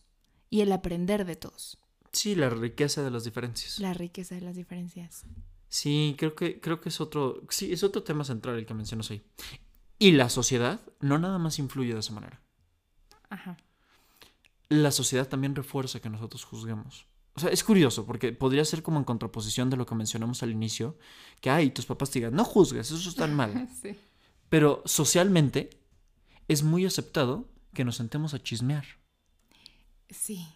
y 0.50 0.60
el 0.60 0.72
aprender 0.72 1.24
de 1.24 1.36
todos. 1.36 1.78
Sí, 2.12 2.34
la 2.34 2.48
riqueza 2.48 3.02
de 3.02 3.10
las 3.10 3.24
diferencias. 3.24 3.78
La 3.80 3.92
riqueza 3.92 4.34
de 4.36 4.40
las 4.40 4.54
diferencias. 4.56 5.24
Sí, 5.68 6.14
creo 6.16 6.34
que, 6.36 6.60
creo 6.60 6.80
que 6.80 6.88
es 6.88 7.00
otro, 7.00 7.42
sí, 7.48 7.72
es 7.72 7.82
otro 7.82 8.04
tema 8.04 8.24
central 8.24 8.56
el 8.56 8.66
que 8.66 8.74
mencionas 8.74 9.10
ahí. 9.10 9.24
Y 9.98 10.12
la 10.12 10.28
sociedad 10.28 10.80
no 11.00 11.18
nada 11.18 11.38
más 11.38 11.58
influye 11.58 11.92
de 11.92 12.00
esa 12.00 12.12
manera. 12.12 12.40
Ajá. 13.28 13.56
La 14.68 14.92
sociedad 14.92 15.28
también 15.28 15.54
refuerza 15.54 16.00
que 16.00 16.10
nosotros 16.10 16.44
juzguemos. 16.44 17.06
O 17.36 17.40
sea, 17.40 17.50
es 17.50 17.64
curioso 17.64 18.06
porque 18.06 18.32
podría 18.32 18.64
ser 18.64 18.82
como 18.82 18.98
en 18.98 19.04
contraposición 19.04 19.68
de 19.68 19.76
lo 19.76 19.86
que 19.86 19.94
mencionamos 19.94 20.42
al 20.42 20.52
inicio, 20.52 20.96
que, 21.40 21.50
ay, 21.50 21.70
tus 21.70 21.86
papás 21.86 22.10
te 22.10 22.20
digan, 22.20 22.34
no 22.34 22.44
juzgues, 22.44 22.90
eso 22.90 23.08
es 23.08 23.16
tan 23.16 23.34
mal. 23.34 23.68
sí. 23.82 23.96
Pero 24.48 24.82
socialmente 24.84 25.70
es 26.46 26.62
muy 26.62 26.86
aceptado 26.86 27.48
que 27.72 27.84
nos 27.84 27.96
sentemos 27.96 28.34
a 28.34 28.42
chismear. 28.42 28.84
Sí. 30.10 30.46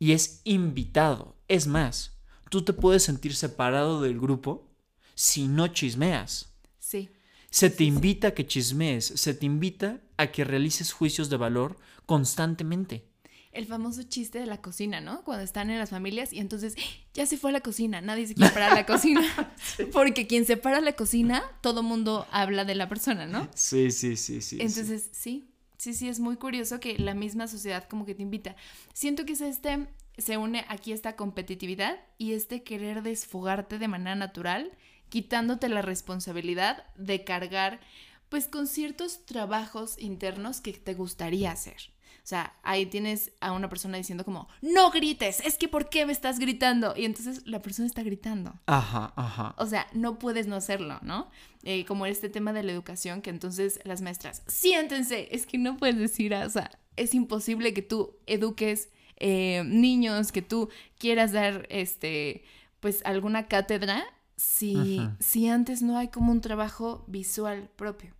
Y 0.00 0.12
es 0.12 0.40
invitado. 0.44 1.36
Es 1.46 1.68
más, 1.68 2.18
tú 2.50 2.62
te 2.62 2.72
puedes 2.72 3.04
sentir 3.04 3.36
separado 3.36 4.00
del 4.00 4.18
grupo 4.18 4.68
si 5.14 5.46
no 5.46 5.68
chismeas. 5.68 6.56
Sí. 6.80 7.08
Se 7.50 7.70
te 7.70 7.84
invita 7.84 8.28
a 8.28 8.30
que 8.32 8.46
chismees, 8.46 9.06
se 9.06 9.32
te 9.32 9.46
invita 9.46 10.00
a 10.16 10.32
que 10.32 10.44
realices 10.44 10.92
juicios 10.92 11.30
de 11.30 11.36
valor 11.36 11.78
constantemente 12.04 13.08
el 13.56 13.66
famoso 13.66 14.02
chiste 14.02 14.38
de 14.38 14.46
la 14.46 14.60
cocina, 14.60 15.00
¿no? 15.00 15.22
Cuando 15.24 15.42
están 15.44 15.70
en 15.70 15.78
las 15.78 15.90
familias 15.90 16.32
y 16.32 16.38
entonces 16.38 16.74
ya 17.14 17.26
se 17.26 17.36
fue 17.36 17.50
a 17.50 17.52
la 17.52 17.60
cocina, 17.60 18.00
nadie 18.00 18.26
se 18.26 18.34
quiere 18.34 18.52
parar 18.52 18.72
a 18.72 18.74
la 18.74 18.86
cocina. 18.86 19.22
Porque 19.92 20.26
quien 20.26 20.44
se 20.44 20.56
para 20.56 20.78
a 20.78 20.80
la 20.80 20.92
cocina, 20.92 21.42
todo 21.62 21.82
mundo 21.82 22.26
habla 22.30 22.64
de 22.64 22.74
la 22.74 22.88
persona, 22.88 23.26
¿no? 23.26 23.48
Sí, 23.54 23.90
sí, 23.90 24.16
sí, 24.16 24.40
sí. 24.42 24.58
Entonces, 24.60 25.08
sí. 25.12 25.48
sí, 25.78 25.94
sí, 25.94 26.08
es 26.08 26.20
muy 26.20 26.36
curioso 26.36 26.80
que 26.80 26.98
la 26.98 27.14
misma 27.14 27.48
sociedad 27.48 27.88
como 27.88 28.04
que 28.04 28.14
te 28.14 28.22
invita. 28.22 28.56
Siento 28.92 29.24
que 29.24 29.32
es 29.32 29.40
este, 29.40 29.88
se 30.18 30.36
une 30.36 30.64
aquí 30.68 30.92
esta 30.92 31.16
competitividad 31.16 31.98
y 32.18 32.32
este 32.32 32.62
querer 32.62 33.02
desfogarte 33.02 33.78
de 33.78 33.88
manera 33.88 34.14
natural, 34.14 34.72
quitándote 35.08 35.68
la 35.68 35.82
responsabilidad 35.82 36.84
de 36.96 37.24
cargar 37.24 37.80
pues 38.28 38.48
con 38.48 38.66
ciertos 38.66 39.24
trabajos 39.24 39.96
internos 39.98 40.60
que 40.60 40.72
te 40.72 40.94
gustaría 40.94 41.52
hacer. 41.52 41.95
O 42.26 42.28
sea, 42.28 42.52
ahí 42.64 42.86
tienes 42.86 43.30
a 43.40 43.52
una 43.52 43.68
persona 43.68 43.98
diciendo 43.98 44.24
como, 44.24 44.48
no 44.60 44.90
grites, 44.90 45.38
es 45.46 45.56
que 45.56 45.68
¿por 45.68 45.88
qué 45.88 46.06
me 46.06 46.10
estás 46.10 46.40
gritando? 46.40 46.92
Y 46.96 47.04
entonces 47.04 47.46
la 47.46 47.62
persona 47.62 47.86
está 47.86 48.02
gritando. 48.02 48.52
Ajá, 48.66 49.12
ajá. 49.14 49.54
O 49.58 49.66
sea, 49.66 49.86
no 49.92 50.18
puedes 50.18 50.48
no 50.48 50.56
hacerlo, 50.56 50.98
¿no? 51.02 51.30
Eh, 51.62 51.84
como 51.84 52.04
este 52.04 52.28
tema 52.28 52.52
de 52.52 52.64
la 52.64 52.72
educación, 52.72 53.22
que 53.22 53.30
entonces 53.30 53.78
las 53.84 54.02
maestras, 54.02 54.42
siéntense, 54.48 55.28
es 55.30 55.46
que 55.46 55.56
no 55.56 55.76
puedes 55.76 55.98
decir, 55.98 56.34
o 56.34 56.50
sea, 56.50 56.68
es 56.96 57.14
imposible 57.14 57.72
que 57.72 57.82
tú 57.82 58.16
eduques 58.26 58.88
eh, 59.18 59.62
niños, 59.64 60.32
que 60.32 60.42
tú 60.42 60.68
quieras 60.98 61.30
dar, 61.30 61.68
este, 61.70 62.42
pues 62.80 63.02
alguna 63.04 63.46
cátedra 63.46 64.04
si, 64.34 65.00
si 65.20 65.46
antes 65.46 65.80
no 65.80 65.96
hay 65.96 66.08
como 66.08 66.32
un 66.32 66.40
trabajo 66.40 67.04
visual 67.06 67.70
propio. 67.76 68.12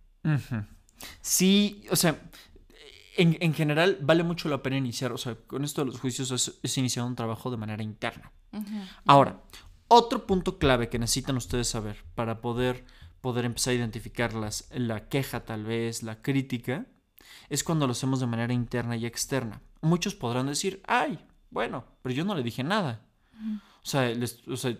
Sí, 1.21 1.83
o 1.91 1.97
sea, 1.97 2.21
en, 3.17 3.53
general 3.53 3.97
vale 4.01 4.23
mucho 4.23 4.47
la 4.47 4.61
pena 4.61 4.77
iniciar, 4.77 5.11
o 5.11 5.17
sea, 5.17 5.35
con 5.35 5.63
esto 5.63 5.81
de 5.81 5.91
los 5.91 5.99
juicios 5.99 6.31
es, 6.31 6.77
iniciar 6.77 7.05
un 7.05 7.15
trabajo 7.15 7.49
de 7.49 7.57
manera 7.57 7.83
interna. 7.83 8.31
Ahora, 9.05 9.41
otro 9.87 10.25
punto 10.25 10.57
clave 10.57 10.89
que 10.89 10.99
necesitan 10.99 11.37
ustedes 11.37 11.67
saber 11.67 12.03
para 12.15 12.41
poder, 12.41 12.85
poder 13.21 13.45
empezar 13.45 13.71
a 13.71 13.77
identificarlas, 13.77 14.69
la 14.71 15.09
queja 15.09 15.45
tal 15.45 15.63
vez, 15.63 16.03
la 16.03 16.21
crítica, 16.21 16.85
es 17.49 17.63
cuando 17.63 17.87
lo 17.87 17.91
hacemos 17.91 18.19
de 18.19 18.27
manera 18.27 18.53
interna 18.53 18.95
y 18.95 19.05
externa. 19.05 19.61
Muchos 19.81 20.15
podrán 20.15 20.47
decir, 20.47 20.81
ay, 20.87 21.19
bueno, 21.49 21.85
pero 22.01 22.13
yo 22.13 22.25
no 22.25 22.35
le 22.35 22.43
dije 22.43 22.63
nada. 22.63 23.01
o, 23.83 23.85
sea, 23.85 24.13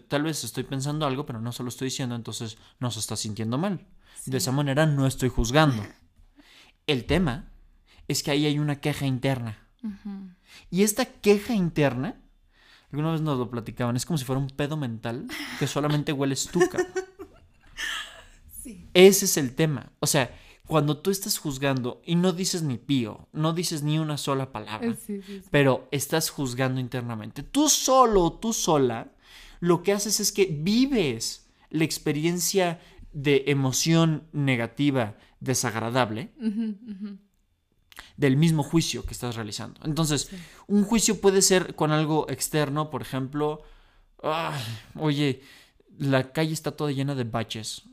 tal 0.07 0.23
vez 0.23 0.43
estoy 0.43 0.63
pensando 0.63 1.05
algo, 1.05 1.25
pero 1.25 1.41
no 1.41 1.51
se 1.51 1.63
lo 1.63 1.69
estoy 1.69 1.87
diciendo, 1.87 2.15
entonces 2.15 2.57
no 2.79 2.91
se 2.91 2.99
está 2.99 3.15
sintiendo 3.15 3.57
mal. 3.57 3.85
De 4.25 4.37
esa 4.37 4.51
manera 4.51 4.85
no 4.85 5.07
estoy 5.07 5.29
juzgando. 5.29 5.83
El 6.85 7.05
tema 7.05 7.51
es 8.07 8.23
que 8.23 8.31
ahí 8.31 8.45
hay 8.45 8.59
una 8.59 8.79
queja 8.79 9.05
interna. 9.05 9.57
Y 10.69 10.83
esta 10.83 11.05
queja 11.05 11.53
interna, 11.53 12.19
alguna 12.91 13.11
vez 13.11 13.21
nos 13.21 13.37
lo 13.37 13.49
platicaban, 13.49 13.95
es 13.95 14.05
como 14.05 14.17
si 14.17 14.25
fuera 14.25 14.41
un 14.41 14.49
pedo 14.49 14.77
mental 14.77 15.27
que 15.59 15.67
solamente 15.67 16.13
huele 16.13 16.33
estuca. 16.33 16.77
Sí. 18.63 18.89
Ese 18.93 19.23
es 19.23 19.37
el 19.37 19.55
tema. 19.55 19.93
O 20.01 20.07
sea, 20.07 20.29
cuando 20.67 20.97
tú 20.97 21.09
estás 21.09 21.37
juzgando 21.37 22.01
y 22.05 22.15
no 22.15 22.33
dices 22.33 22.61
ni 22.61 22.77
pío, 22.77 23.29
no 23.31 23.53
dices 23.53 23.81
ni 23.81 23.97
una 23.97 24.17
sola 24.17 24.51
palabra, 24.51 24.95
pero 25.49 25.87
estás 25.91 26.29
juzgando 26.29 26.81
internamente, 26.81 27.41
tú 27.41 27.69
solo, 27.69 28.33
tú 28.33 28.51
sola, 28.51 29.13
lo 29.61 29.81
que 29.81 29.93
haces 29.93 30.19
es 30.19 30.33
que 30.33 30.45
vives 30.45 31.47
la 31.69 31.85
experiencia 31.85 32.81
de 33.13 33.45
emoción 33.47 34.27
negativa, 34.33 35.15
desagradable, 35.39 36.33
del 38.15 38.37
mismo 38.37 38.63
juicio 38.63 39.05
que 39.05 39.13
estás 39.13 39.35
realizando. 39.35 39.79
Entonces, 39.83 40.29
un 40.67 40.83
juicio 40.83 41.21
puede 41.21 41.41
ser 41.41 41.75
con 41.75 41.91
algo 41.91 42.29
externo, 42.29 42.89
por 42.89 43.01
ejemplo, 43.01 43.63
oye, 44.95 45.41
la 45.97 46.31
calle 46.31 46.53
está 46.53 46.71
toda 46.71 46.91
llena 46.91 47.15
de 47.15 47.23
baches. 47.23 47.83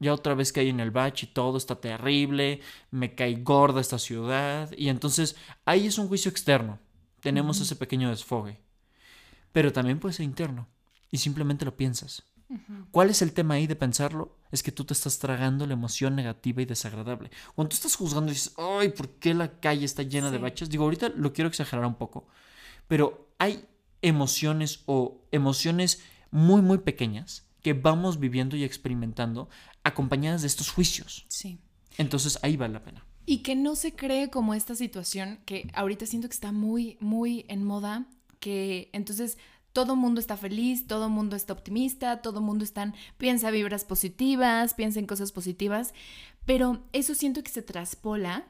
Ya 0.00 0.12
otra 0.12 0.34
vez 0.34 0.52
caí 0.52 0.68
en 0.68 0.80
el 0.80 0.90
bache 0.90 1.26
y 1.26 1.32
todo 1.32 1.56
está 1.56 1.76
terrible, 1.80 2.60
me 2.90 3.14
cae 3.14 3.36
gorda 3.36 3.80
esta 3.80 3.98
ciudad. 3.98 4.70
Y 4.76 4.88
entonces 4.88 5.36
ahí 5.64 5.86
es 5.86 5.98
un 5.98 6.08
juicio 6.08 6.30
externo. 6.30 6.78
Tenemos 7.20 7.60
ese 7.60 7.76
pequeño 7.76 8.10
desfogue. 8.10 8.60
Pero 9.52 9.72
también 9.72 10.00
puede 10.00 10.14
ser 10.14 10.24
interno. 10.24 10.68
Y 11.10 11.18
simplemente 11.18 11.64
lo 11.64 11.76
piensas. 11.76 12.24
¿Cuál 12.90 13.10
es 13.10 13.22
el 13.22 13.32
tema 13.32 13.54
ahí 13.54 13.66
de 13.66 13.76
pensarlo? 13.76 14.36
Es 14.54 14.62
que 14.62 14.70
tú 14.70 14.84
te 14.84 14.94
estás 14.94 15.18
tragando 15.18 15.66
la 15.66 15.72
emoción 15.72 16.14
negativa 16.14 16.62
y 16.62 16.64
desagradable. 16.64 17.28
Cuando 17.56 17.70
tú 17.70 17.74
estás 17.74 17.96
juzgando 17.96 18.30
y 18.30 18.34
dices, 18.34 18.54
ay, 18.56 18.90
¿por 18.90 19.08
qué 19.18 19.34
la 19.34 19.58
calle 19.58 19.84
está 19.84 20.04
llena 20.04 20.30
de 20.30 20.38
baches? 20.38 20.70
Digo, 20.70 20.84
ahorita 20.84 21.08
lo 21.08 21.32
quiero 21.32 21.48
exagerar 21.48 21.84
un 21.84 21.96
poco, 21.96 22.28
pero 22.86 23.34
hay 23.38 23.66
emociones 24.00 24.84
o 24.86 25.26
emociones 25.32 26.04
muy, 26.30 26.62
muy 26.62 26.78
pequeñas 26.78 27.48
que 27.62 27.72
vamos 27.72 28.20
viviendo 28.20 28.56
y 28.56 28.62
experimentando 28.62 29.48
acompañadas 29.82 30.42
de 30.42 30.46
estos 30.46 30.70
juicios. 30.70 31.26
Sí. 31.28 31.58
Entonces 31.98 32.38
ahí 32.42 32.56
vale 32.56 32.74
la 32.74 32.84
pena. 32.84 33.04
Y 33.26 33.38
que 33.38 33.56
no 33.56 33.74
se 33.74 33.96
cree 33.96 34.30
como 34.30 34.54
esta 34.54 34.76
situación 34.76 35.40
que 35.46 35.68
ahorita 35.74 36.06
siento 36.06 36.28
que 36.28 36.34
está 36.34 36.52
muy, 36.52 36.96
muy 37.00 37.44
en 37.48 37.64
moda, 37.64 38.06
que 38.38 38.88
entonces 38.92 39.36
todo 39.74 39.96
mundo 39.96 40.20
está 40.20 40.36
feliz, 40.36 40.86
todo 40.86 41.10
mundo 41.10 41.34
está 41.34 41.52
optimista, 41.52 42.22
todo 42.22 42.40
mundo 42.40 42.64
está, 42.64 42.94
piensa 43.18 43.50
vibras 43.50 43.84
positivas, 43.84 44.72
piensa 44.72 45.00
en 45.00 45.06
cosas 45.06 45.32
positivas, 45.32 45.92
pero 46.46 46.84
eso 46.92 47.14
siento 47.14 47.42
que 47.42 47.50
se 47.50 47.60
traspola 47.60 48.46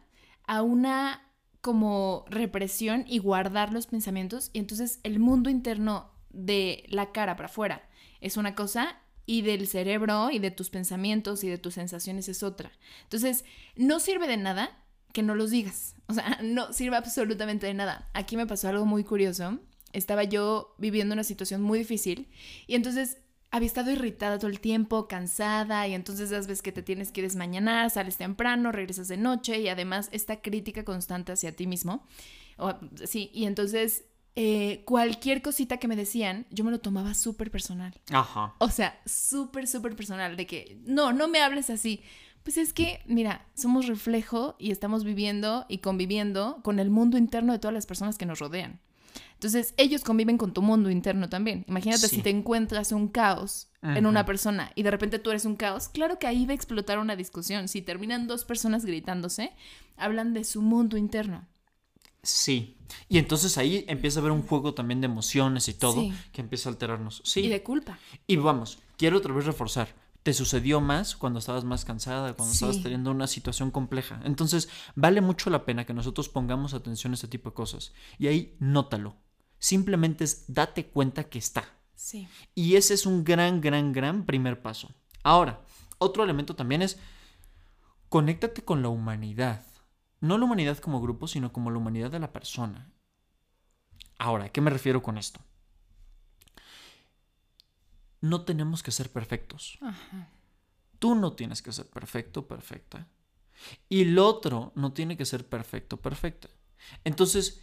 a 0.47 0.61
una 0.61 1.23
como 1.63 2.27
represión 2.29 3.07
y 3.09 3.21
guardar 3.21 3.73
los 3.73 3.87
pensamientos 3.87 4.51
y 4.53 4.59
entonces 4.59 5.01
el 5.03 5.19
mundo 5.19 5.49
interno 5.49 6.11
de 6.29 6.85
la 6.89 7.11
cara 7.11 7.37
para 7.37 7.47
afuera 7.47 7.89
es 8.21 8.37
una 8.37 8.55
cosa 8.55 8.99
y 9.25 9.41
del 9.41 9.67
cerebro 9.67 10.31
y 10.31 10.41
de 10.41 10.51
tus 10.51 10.69
pensamientos 10.69 11.43
y 11.43 11.49
de 11.49 11.57
tus 11.57 11.73
sensaciones 11.73 12.29
es 12.29 12.43
otra. 12.43 12.71
Entonces, 13.05 13.47
no 13.77 13.99
sirve 13.99 14.27
de 14.27 14.37
nada 14.37 14.85
que 15.15 15.23
no 15.23 15.35
los 15.35 15.51
digas. 15.51 15.95
O 16.07 16.13
sea, 16.13 16.39
no 16.43 16.71
sirve 16.75 16.99
absolutamente 16.99 17.67
de 17.67 17.73
nada. 17.73 18.11
Aquí 18.13 18.37
me 18.37 18.47
pasó 18.47 18.69
algo 18.69 18.85
muy 18.85 19.05
curioso. 19.05 19.59
Estaba 19.95 20.25
yo 20.25 20.75
viviendo 20.79 21.15
una 21.15 21.25
situación 21.25 21.63
muy 21.63 21.79
difícil 21.79 22.29
y 22.67 22.75
entonces 22.75 23.19
había 23.51 23.69
estado 23.69 23.93
irritada 23.93 24.39
todo 24.39 24.51
el 24.51 24.59
tiempo, 24.59 25.07
cansada, 25.07 25.87
y 25.87 25.95
entonces 25.95 26.29
ya 26.31 26.41
ves 26.41 26.61
que 26.61 26.73
te 26.73 26.83
tienes 26.83 27.13
que 27.13 27.23
desmañanar, 27.23 27.89
sales 27.89 28.17
temprano, 28.17 28.73
regresas 28.73 29.07
de 29.07 29.17
noche, 29.17 29.61
y 29.61 29.69
además 29.69 30.09
esta 30.11 30.43
crítica 30.43 30.85
constante 30.85 31.31
hacia 31.31 31.55
ti 31.55 31.69
mismo. 31.69 32.05
sí, 33.05 33.31
y 33.33 33.45
entonces 33.45 34.07
eh, 34.35 34.83
cualquier 34.85 35.41
cosita 35.41 35.77
que 35.77 35.87
me 35.87 35.95
decían, 35.95 36.47
yo 36.51 36.65
me 36.65 36.73
lo 36.73 36.81
tomaba 36.81 37.15
súper 37.15 37.53
personal. 37.53 37.95
Ajá. 38.11 38.57
O 38.59 38.71
sea, 38.71 39.01
súper, 39.07 39.69
súper 39.69 39.95
personal, 39.95 40.37
de 40.37 40.49
que, 40.49 40.81
no, 40.85 41.13
no 41.13 41.29
me 41.29 41.41
hables 41.41 41.71
así. 41.71 42.03
Pues 42.43 42.57
es 42.57 42.73
que, 42.73 43.03
mira, 43.07 43.47
somos 43.55 43.87
reflejo 43.87 44.57
y 44.59 44.73
estamos 44.73 45.05
viviendo 45.05 45.65
y 45.69 45.79
conviviendo 45.79 46.59
con 46.65 46.81
el 46.81 46.91
mundo 46.91 47.17
interno 47.17 47.53
de 47.53 47.61
todas 47.61 47.73
las 47.73 47.87
personas 47.87 48.19
que 48.19 48.27
nos 48.27 48.41
rodean. 48.41 48.81
Entonces, 49.45 49.75
ellos 49.77 50.03
conviven 50.03 50.39
con 50.39 50.55
tu 50.55 50.63
mundo 50.63 50.89
interno 50.89 51.29
también. 51.29 51.67
Imagínate 51.69 52.09
si 52.09 52.23
te 52.23 52.31
encuentras 52.31 52.93
un 52.93 53.09
caos 53.09 53.69
en 53.83 54.07
una 54.07 54.25
persona 54.25 54.73
y 54.75 54.83
de 54.83 54.91
repente 54.91 55.19
tú 55.19 55.29
eres 55.29 55.45
un 55.45 55.57
caos, 55.57 55.89
claro 55.91 56.19
que 56.19 56.27
ahí 56.27 56.47
va 56.47 56.53
a 56.53 56.55
explotar 56.55 56.99
una 56.99 57.15
discusión. 57.15 57.69
Si 57.69 57.83
terminan 57.83 58.27
dos 58.27 58.47
personas 58.47 58.87
gritándose, 58.87 59.53
hablan 59.99 60.33
de 60.33 60.45
su 60.45 60.63
mundo 60.63 60.97
interno. 60.97 61.47
Sí. 62.23 62.79
Y 63.11 63.19
entonces 63.19 63.59
ahí 63.59 63.85
empieza 63.87 64.19
a 64.19 64.23
haber 64.23 64.33
un 64.33 64.41
juego 64.41 64.73
también 64.73 65.03
de 65.03 65.09
emociones 65.09 65.69
y 65.69 65.75
todo 65.75 66.03
que 66.33 66.41
empieza 66.41 66.71
a 66.71 66.73
alterarnos. 66.73 67.21
Sí. 67.27 67.41
Y 67.41 67.49
de 67.49 67.63
culpa. 67.63 67.99
Y 68.27 68.37
vamos, 68.37 68.79
quiero 68.97 69.19
otra 69.19 69.35
vez 69.35 69.45
reforzar. 69.45 69.89
Te 70.23 70.33
sucedió 70.33 70.81
más 70.81 71.17
cuando 71.17 71.39
estabas 71.39 71.65
más 71.65 71.85
cansada, 71.85 72.33
cuando 72.33 72.55
estabas 72.55 72.83
teniendo 72.83 73.11
una 73.11 73.27
situación 73.27 73.71
compleja. 73.71 74.23
Entonces, 74.25 74.71
vale 74.95 75.21
mucho 75.21 75.51
la 75.51 75.67
pena 75.67 75.85
que 75.85 75.93
nosotros 75.93 76.31
pongamos 76.31 76.73
atención 76.73 77.13
a 77.13 77.17
este 77.17 77.29
tipo 77.29 77.51
de 77.51 77.55
cosas. 77.55 77.93
Y 78.19 78.29
ahí 78.29 78.57
nótalo. 78.59 79.23
Simplemente 79.65 80.25
es 80.25 80.45
date 80.53 80.89
cuenta 80.89 81.25
que 81.31 81.39
está. 81.39 81.65
Sí. 81.95 82.29
Y 82.55 82.77
ese 82.77 82.93
es 82.93 83.07
un 83.07 83.25
gran, 83.25 83.63
gran, 83.63 83.95
gran 83.95 84.27
primer 84.27 84.61
paso. 84.61 84.95
Ahora, 85.23 85.65
otro 85.97 86.23
elemento 86.23 86.55
también 86.55 86.83
es 86.83 86.99
conéctate 88.11 88.63
con 88.63 88.83
la 88.83 88.91
humanidad. 88.91 89.65
No 90.21 90.37
la 90.37 90.45
humanidad 90.45 90.77
como 90.77 91.01
grupo, 91.01 91.27
sino 91.29 91.51
como 91.51 91.71
la 91.71 91.79
humanidad 91.79 92.11
de 92.11 92.19
la 92.19 92.31
persona. 92.31 92.93
Ahora, 94.19 94.45
¿a 94.45 94.49
qué 94.51 94.61
me 94.61 94.69
refiero 94.69 95.03
con 95.03 95.17
esto? 95.17 95.41
No 98.21 98.45
tenemos 98.45 98.83
que 98.83 98.91
ser 98.91 99.11
perfectos. 99.11 99.79
Tú 100.99 101.15
no 101.15 101.33
tienes 101.33 101.63
que 101.63 101.73
ser 101.73 101.89
perfecto, 101.89 102.47
perfecta. 102.47 103.09
Y 103.89 104.03
el 104.03 104.19
otro 104.19 104.73
no 104.75 104.93
tiene 104.93 105.17
que 105.17 105.25
ser 105.25 105.49
perfecto, 105.49 105.97
perfecta. 106.03 106.51
Entonces, 107.03 107.63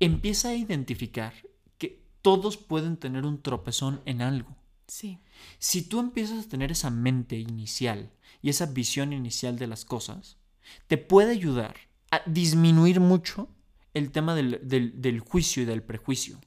empieza 0.00 0.50
a 0.50 0.54
identificar 0.54 1.34
que 1.78 2.02
todos 2.22 2.56
pueden 2.56 2.96
tener 2.96 3.24
un 3.24 3.42
tropezón 3.42 4.00
en 4.04 4.22
algo. 4.22 4.56
Sí. 4.86 5.18
Si 5.58 5.82
tú 5.82 6.00
empiezas 6.00 6.46
a 6.46 6.48
tener 6.48 6.72
esa 6.72 6.90
mente 6.90 7.36
inicial 7.36 8.10
y 8.42 8.50
esa 8.50 8.66
visión 8.66 9.12
inicial 9.12 9.58
de 9.58 9.66
las 9.66 9.84
cosas, 9.84 10.38
te 10.86 10.98
puede 10.98 11.32
ayudar 11.32 11.76
a 12.10 12.22
disminuir 12.26 13.00
mucho 13.00 13.48
el 13.94 14.10
tema 14.10 14.34
del, 14.34 15.20
juicio 15.20 15.62
y 15.62 15.66
del 15.66 15.82
prejuicio. 15.82 16.38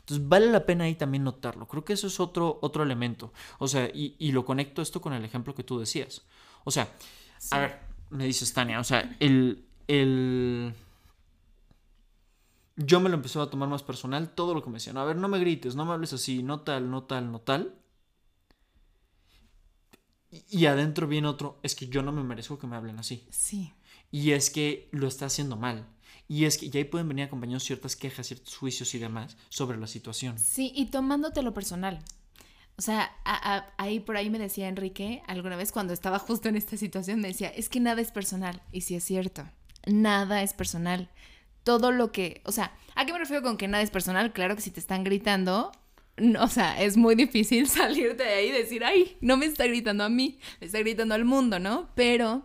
Entonces 0.00 0.28
vale 0.28 0.50
la 0.50 0.66
pena 0.66 0.84
ahí 0.84 0.94
también 0.96 1.24
notarlo. 1.24 1.66
Creo 1.66 1.82
que 1.82 1.94
eso 1.94 2.06
es 2.08 2.20
otro, 2.20 2.58
otro 2.60 2.82
elemento. 2.82 3.32
O 3.58 3.66
sea, 3.68 3.90
y, 3.92 4.30
lo 4.32 4.44
conecto 4.44 4.82
esto 4.82 5.00
con 5.00 5.14
el 5.14 5.24
ejemplo 5.24 5.54
que 5.54 5.64
tú 5.64 5.78
decías. 5.78 6.26
O 6.64 6.70
sea, 6.70 6.92
a 7.50 7.58
ver, 7.58 7.80
me 8.10 8.26
dices 8.26 8.52
Tania, 8.52 8.80
o 8.80 8.84
sea, 8.84 9.16
el, 9.18 9.64
el 9.88 10.74
yo 12.76 13.00
me 13.00 13.08
lo 13.08 13.16
empecé 13.16 13.40
a 13.40 13.46
tomar 13.46 13.68
más 13.68 13.82
personal, 13.82 14.30
todo 14.34 14.54
lo 14.54 14.62
que 14.62 14.68
me 14.68 14.74
decían. 14.74 14.98
A 14.98 15.04
ver, 15.04 15.16
no 15.16 15.28
me 15.28 15.38
grites, 15.38 15.74
no 15.74 15.86
me 15.86 15.92
hables 15.92 16.12
así, 16.12 16.42
no 16.42 16.60
tal, 16.60 16.90
no 16.90 17.04
tal, 17.04 17.32
no 17.32 17.40
tal. 17.40 17.74
Y, 20.50 20.66
adentro 20.66 21.06
viene 21.06 21.28
otro, 21.28 21.58
es 21.62 21.74
que 21.74 21.88
yo 21.88 22.02
no 22.02 22.12
me 22.12 22.22
merezco 22.22 22.58
que 22.58 22.66
me 22.66 22.76
hablen 22.76 22.98
así. 22.98 23.26
Sí. 23.30 23.72
Y 24.10 24.32
es 24.32 24.50
que 24.50 24.88
lo 24.92 25.08
está 25.08 25.26
haciendo 25.26 25.56
mal. 25.56 25.86
Y 26.28 26.44
es 26.44 26.58
que 26.58 26.68
ya 26.68 26.78
ahí 26.78 26.84
pueden 26.84 27.08
venir 27.08 27.24
acompañados 27.24 27.62
ciertas 27.62 27.96
quejas, 27.96 28.26
ciertos 28.26 28.56
juicios 28.56 28.94
y 28.94 28.98
demás 28.98 29.36
sobre 29.48 29.78
la 29.78 29.86
situación. 29.86 30.38
Sí, 30.38 30.72
y 30.74 30.86
tomándote 30.86 31.42
lo 31.42 31.54
personal. 31.54 32.04
O 32.76 32.82
sea, 32.82 33.10
ahí 33.78 34.00
por 34.00 34.18
ahí 34.18 34.28
me 34.28 34.38
decía 34.38 34.68
Enrique 34.68 35.22
alguna 35.26 35.56
vez 35.56 35.72
cuando 35.72 35.94
estaba 35.94 36.18
justo 36.18 36.50
en 36.50 36.56
esta 36.56 36.76
situación, 36.76 37.20
me 37.20 37.28
decía, 37.28 37.48
es 37.48 37.70
que 37.70 37.80
nada 37.80 38.02
es 38.02 38.10
personal. 38.10 38.60
Y 38.70 38.82
sí 38.82 38.96
es 38.96 39.04
cierto, 39.04 39.48
nada 39.86 40.42
es 40.42 40.52
personal 40.52 41.08
todo 41.66 41.90
lo 41.90 42.12
que, 42.12 42.42
o 42.44 42.52
sea, 42.52 42.72
¿a 42.94 43.04
qué 43.04 43.12
me 43.12 43.18
refiero 43.18 43.42
con 43.42 43.56
que 43.56 43.66
nada 43.66 43.82
es 43.82 43.90
personal? 43.90 44.32
Claro 44.32 44.54
que 44.54 44.62
si 44.62 44.70
te 44.70 44.78
están 44.78 45.02
gritando, 45.02 45.72
o 46.40 46.46
sea, 46.46 46.80
es 46.80 46.96
muy 46.96 47.16
difícil 47.16 47.66
salirte 47.68 48.22
de 48.22 48.34
ahí 48.34 48.46
y 48.50 48.52
decir, 48.52 48.84
ay, 48.84 49.16
no 49.20 49.36
me 49.36 49.46
está 49.46 49.66
gritando 49.66 50.04
a 50.04 50.08
mí, 50.08 50.38
me 50.60 50.68
está 50.68 50.78
gritando 50.78 51.16
al 51.16 51.24
mundo, 51.24 51.58
¿no? 51.58 51.88
Pero, 51.96 52.44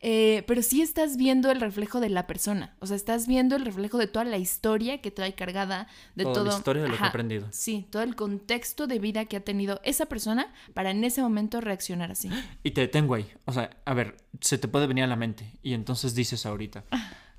eh, 0.00 0.42
pero 0.46 0.62
sí 0.62 0.80
estás 0.80 1.18
viendo 1.18 1.50
el 1.50 1.60
reflejo 1.60 2.00
de 2.00 2.08
la 2.08 2.26
persona, 2.26 2.74
o 2.78 2.86
sea, 2.86 2.96
estás 2.96 3.26
viendo 3.26 3.56
el 3.56 3.66
reflejo 3.66 3.98
de 3.98 4.06
toda 4.06 4.24
la 4.24 4.38
historia 4.38 5.02
que 5.02 5.10
trae 5.10 5.34
cargada, 5.34 5.86
de 6.14 6.24
todo. 6.24 6.46
La 6.46 6.56
historia 6.56 6.82
de 6.84 6.88
lo 6.88 6.96
que 6.96 7.04
ha 7.04 7.08
aprendido. 7.08 7.48
Sí, 7.50 7.86
todo 7.90 8.02
el 8.02 8.16
contexto 8.16 8.86
de 8.86 8.98
vida 9.00 9.26
que 9.26 9.36
ha 9.36 9.44
tenido 9.44 9.82
esa 9.84 10.06
persona 10.06 10.50
para 10.72 10.92
en 10.92 11.04
ese 11.04 11.20
momento 11.20 11.60
reaccionar 11.60 12.10
así. 12.10 12.30
Y 12.62 12.70
te 12.70 12.80
detengo 12.80 13.16
ahí, 13.16 13.30
o 13.44 13.52
sea, 13.52 13.68
a 13.84 13.92
ver, 13.92 14.16
se 14.40 14.56
te 14.56 14.66
puede 14.66 14.86
venir 14.86 15.04
a 15.04 15.08
la 15.08 15.16
mente 15.16 15.58
y 15.62 15.74
entonces 15.74 16.14
dices 16.14 16.46
ahorita. 16.46 16.84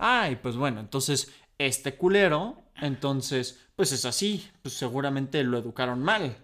Ay, 0.06 0.36
pues 0.36 0.58
bueno, 0.58 0.82
entonces 0.82 1.34
este 1.58 1.96
culero, 1.96 2.62
entonces, 2.76 3.62
pues 3.78 3.94
es 3.94 4.04
así, 4.04 4.50
pues 4.62 4.74
seguramente 4.74 5.42
lo 5.46 5.58
educaron 5.58 6.04
mal. 6.04 6.36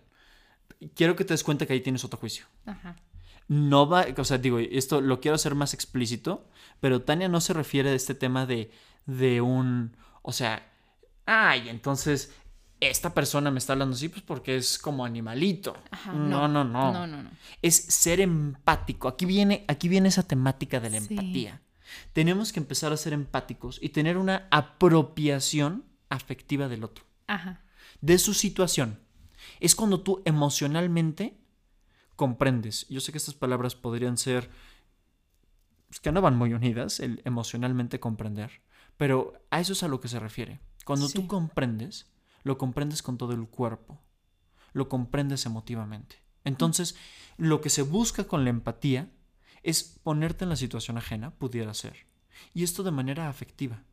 Quiero 0.95 1.17
que 1.17 1.25
te 1.25 1.33
des 1.33 1.43
cuenta 1.43 1.65
que 1.65 1.73
ahí 1.73 1.81
tienes 1.81 2.05
otro 2.05 2.17
juicio. 2.17 2.45
Ajá. 2.65 2.95
No 3.49 3.89
va, 3.89 4.05
o 4.15 4.23
sea, 4.23 4.37
digo, 4.37 4.59
esto 4.59 5.01
lo 5.01 5.19
quiero 5.19 5.35
hacer 5.35 5.55
más 5.55 5.73
explícito, 5.73 6.47
pero 6.79 7.01
Tania 7.01 7.27
no 7.27 7.41
se 7.41 7.51
refiere 7.51 7.89
a 7.89 7.95
este 7.95 8.15
tema 8.15 8.45
de, 8.45 8.71
de 9.07 9.41
un, 9.41 9.97
o 10.21 10.31
sea, 10.31 10.71
ay, 11.25 11.67
entonces 11.67 12.33
esta 12.79 13.13
persona 13.13 13.51
me 13.51 13.59
está 13.59 13.73
hablando 13.73 13.97
así, 13.97 14.07
pues 14.07 14.21
porque 14.21 14.55
es 14.55 14.77
como 14.77 15.03
animalito. 15.03 15.75
Ajá, 15.91 16.13
no, 16.13 16.47
no, 16.47 16.63
no, 16.63 16.93
no, 16.93 17.07
no, 17.07 17.23
no. 17.23 17.29
Es 17.61 17.75
ser 17.75 18.21
empático. 18.21 19.09
Aquí 19.09 19.25
viene, 19.25 19.65
aquí 19.67 19.89
viene 19.89 20.07
esa 20.07 20.23
temática 20.23 20.79
de 20.79 20.91
la 20.91 20.97
empatía. 20.97 21.61
Tenemos 22.13 22.51
que 22.51 22.59
empezar 22.59 22.91
a 22.91 22.97
ser 22.97 23.13
empáticos 23.13 23.79
y 23.81 23.89
tener 23.89 24.17
una 24.17 24.47
apropiación 24.51 25.85
afectiva 26.09 26.67
del 26.67 26.83
otro. 26.83 27.05
Ajá. 27.27 27.63
De 28.01 28.17
su 28.17 28.33
situación. 28.33 28.99
Es 29.59 29.75
cuando 29.75 30.01
tú 30.01 30.21
emocionalmente 30.25 31.39
comprendes. 32.15 32.85
Yo 32.89 32.99
sé 32.99 33.11
que 33.11 33.17
estas 33.17 33.33
palabras 33.33 33.75
podrían 33.75 34.17
ser 34.17 34.49
pues, 35.87 35.99
que 35.99 36.11
no 36.11 36.21
van 36.21 36.37
muy 36.37 36.53
unidas, 36.53 36.99
el 36.99 37.21
emocionalmente 37.25 37.99
comprender, 37.99 38.61
pero 38.97 39.33
a 39.49 39.59
eso 39.59 39.73
es 39.73 39.83
a 39.83 39.87
lo 39.87 39.99
que 39.99 40.07
se 40.07 40.19
refiere. 40.19 40.59
Cuando 40.85 41.09
tú 41.09 41.27
comprendes, 41.27 42.07
lo 42.43 42.57
comprendes 42.57 43.01
con 43.01 43.17
todo 43.17 43.33
el 43.33 43.47
cuerpo, 43.47 43.99
lo 44.73 44.89
comprendes 44.89 45.45
emotivamente. 45.45 46.17
Entonces, 46.43 46.95
lo 47.37 47.61
que 47.61 47.69
se 47.69 47.81
busca 47.81 48.25
con 48.25 48.43
la 48.43 48.49
empatía 48.49 49.09
es 49.63 49.83
ponerte 49.83 50.45
en 50.45 50.49
la 50.49 50.55
situación 50.55 50.97
ajena, 50.97 51.31
pudiera 51.31 51.73
ser. 51.73 52.05
Y 52.53 52.63
esto 52.63 52.83
de 52.83 52.91
manera 52.91 53.29
afectiva. 53.29 53.83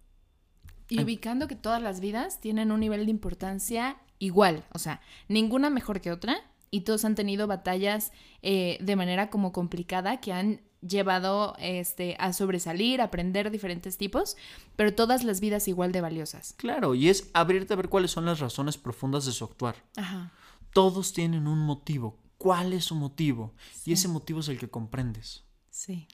Y 0.88 1.02
ubicando 1.02 1.48
que 1.48 1.56
todas 1.56 1.82
las 1.82 2.00
vidas 2.00 2.40
tienen 2.40 2.70
un 2.70 2.80
nivel 2.80 3.06
de 3.06 3.10
importancia 3.10 3.96
igual, 4.18 4.64
o 4.72 4.78
sea, 4.78 5.00
ninguna 5.28 5.68
mejor 5.68 6.00
que 6.00 6.12
otra, 6.12 6.36
y 6.70 6.82
todos 6.82 7.04
han 7.04 7.14
tenido 7.14 7.46
batallas 7.46 8.12
eh, 8.42 8.78
de 8.80 8.96
manera 8.96 9.30
como 9.30 9.52
complicada 9.52 10.20
que 10.20 10.32
han 10.32 10.60
llevado 10.80 11.56
este, 11.58 12.16
a 12.18 12.32
sobresalir, 12.32 13.00
a 13.00 13.04
aprender 13.04 13.50
diferentes 13.50 13.96
tipos, 13.96 14.36
pero 14.76 14.94
todas 14.94 15.24
las 15.24 15.40
vidas 15.40 15.68
igual 15.68 15.92
de 15.92 16.00
valiosas. 16.00 16.54
Claro, 16.56 16.94
y 16.94 17.08
es 17.08 17.30
abrirte 17.32 17.72
a 17.72 17.76
ver 17.76 17.88
cuáles 17.88 18.10
son 18.10 18.26
las 18.26 18.40
razones 18.40 18.76
profundas 18.76 19.26
de 19.26 19.32
su 19.32 19.44
actuar. 19.44 19.76
Ajá. 19.96 20.32
Todos 20.72 21.12
tienen 21.12 21.48
un 21.48 21.58
motivo. 21.60 22.18
¿Cuál 22.38 22.72
es 22.72 22.84
su 22.84 22.94
motivo? 22.94 23.54
Y 23.84 23.92
ese 23.92 24.08
motivo 24.08 24.40
es 24.40 24.48
el 24.48 24.58
que 24.58 24.68
comprendes. 24.68 25.44
Sí. 25.76 26.08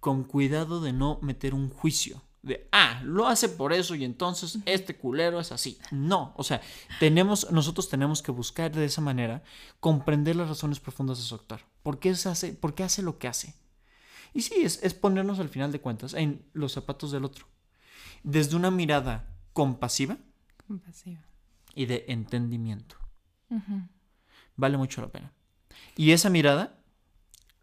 Con 0.00 0.24
cuidado 0.24 0.80
de 0.80 0.94
no 0.94 1.18
meter 1.20 1.52
un 1.52 1.68
juicio. 1.68 2.22
De, 2.42 2.66
ah, 2.72 3.02
lo 3.04 3.26
hace 3.26 3.50
por 3.50 3.74
eso 3.74 3.94
y 3.94 4.04
entonces 4.04 4.58
este 4.64 4.96
culero 4.96 5.38
es 5.38 5.52
así. 5.52 5.78
No, 5.90 6.32
o 6.36 6.44
sea, 6.44 6.62
tenemos, 6.98 7.50
nosotros 7.50 7.90
tenemos 7.90 8.22
que 8.22 8.32
buscar 8.32 8.72
de 8.72 8.86
esa 8.86 9.02
manera 9.02 9.42
comprender 9.80 10.36
las 10.36 10.48
razones 10.48 10.80
profundas 10.80 11.18
de 11.18 11.24
su 11.24 11.34
actuar. 11.34 11.66
¿Por 11.82 11.98
qué, 11.98 12.10
hace, 12.10 12.54
por 12.54 12.74
qué 12.74 12.84
hace 12.84 13.02
lo 13.02 13.18
que 13.18 13.28
hace? 13.28 13.54
Y 14.32 14.40
sí, 14.40 14.54
es, 14.62 14.82
es, 14.82 14.94
ponernos 14.94 15.40
al 15.40 15.50
final 15.50 15.72
de 15.72 15.80
cuentas 15.80 16.14
en 16.14 16.42
los 16.54 16.72
zapatos 16.72 17.12
del 17.12 17.26
otro. 17.26 17.46
Desde 18.22 18.56
una 18.56 18.70
mirada 18.70 19.28
compasiva, 19.52 20.16
compasiva. 20.66 21.20
y 21.74 21.84
de 21.84 22.06
entendimiento. 22.08 22.96
Vale 24.56 24.78
mucho 24.78 25.02
la 25.02 25.08
pena. 25.08 25.32
Y 25.96 26.12
esa 26.12 26.30
mirada, 26.30 26.75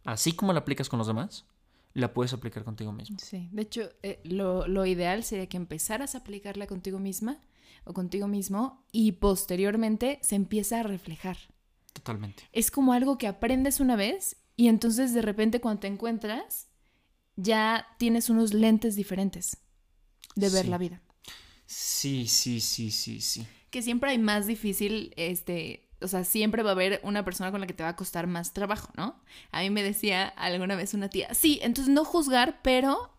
así 0.03 0.33
como 0.33 0.53
la 0.53 0.59
aplicas 0.59 0.89
con 0.89 0.99
los 0.99 1.07
demás, 1.07 1.45
la 1.93 2.13
puedes 2.13 2.33
aplicar 2.33 2.63
contigo 2.63 2.91
mismo. 2.91 3.17
Sí, 3.19 3.49
de 3.51 3.61
hecho, 3.61 3.89
eh, 4.01 4.19
lo, 4.23 4.67
lo, 4.67 4.85
ideal 4.85 5.23
sería 5.23 5.47
que 5.47 5.57
empezaras 5.57 6.15
a 6.15 6.19
aplicarla 6.19 6.67
contigo 6.67 6.99
misma 6.99 7.39
o 7.85 7.93
contigo 7.93 8.27
mismo 8.27 8.83
y 8.91 9.13
posteriormente 9.13 10.19
se 10.21 10.35
empieza 10.35 10.79
a 10.79 10.83
reflejar. 10.83 11.37
Totalmente. 11.93 12.43
Es 12.51 12.71
como 12.71 12.93
algo 12.93 13.17
que 13.17 13.27
aprendes 13.27 13.79
una 13.79 13.95
vez 13.95 14.37
y 14.55 14.67
entonces 14.67 15.13
de 15.13 15.21
repente 15.21 15.61
cuando 15.61 15.81
te 15.81 15.87
encuentras 15.87 16.67
ya 17.35 17.87
tienes 17.97 18.29
unos 18.29 18.53
lentes 18.53 18.95
diferentes 18.95 19.57
de 20.35 20.49
ver 20.49 20.67
la 20.67 20.77
vida. 20.77 21.01
Sí, 21.65 22.27
sí, 22.27 22.59
sí, 22.59 22.91
sí, 22.91 23.21
sí. 23.21 23.47
Que 23.69 23.81
siempre 23.81 24.11
hay 24.11 24.19
más 24.19 24.45
difícil, 24.45 25.13
este, 25.17 25.89
o 26.03 26.07
sea, 26.07 26.23
siempre 26.23 26.63
va 26.63 26.71
a 26.71 26.73
haber 26.73 26.99
una 27.03 27.23
persona 27.25 27.51
con 27.51 27.61
la 27.61 27.67
que 27.67 27.73
te 27.73 27.83
va 27.83 27.89
a 27.89 27.95
costar 27.95 28.27
más 28.27 28.53
trabajo, 28.53 28.91
¿no? 28.95 29.21
A 29.51 29.61
mí 29.61 29.69
me 29.69 29.83
decía 29.83 30.27
alguna 30.27 30.75
vez 30.75 30.93
una 30.93 31.09
tía, 31.09 31.33
sí, 31.33 31.59
entonces 31.63 31.93
no 31.93 32.05
juzgar, 32.05 32.59
pero, 32.61 33.11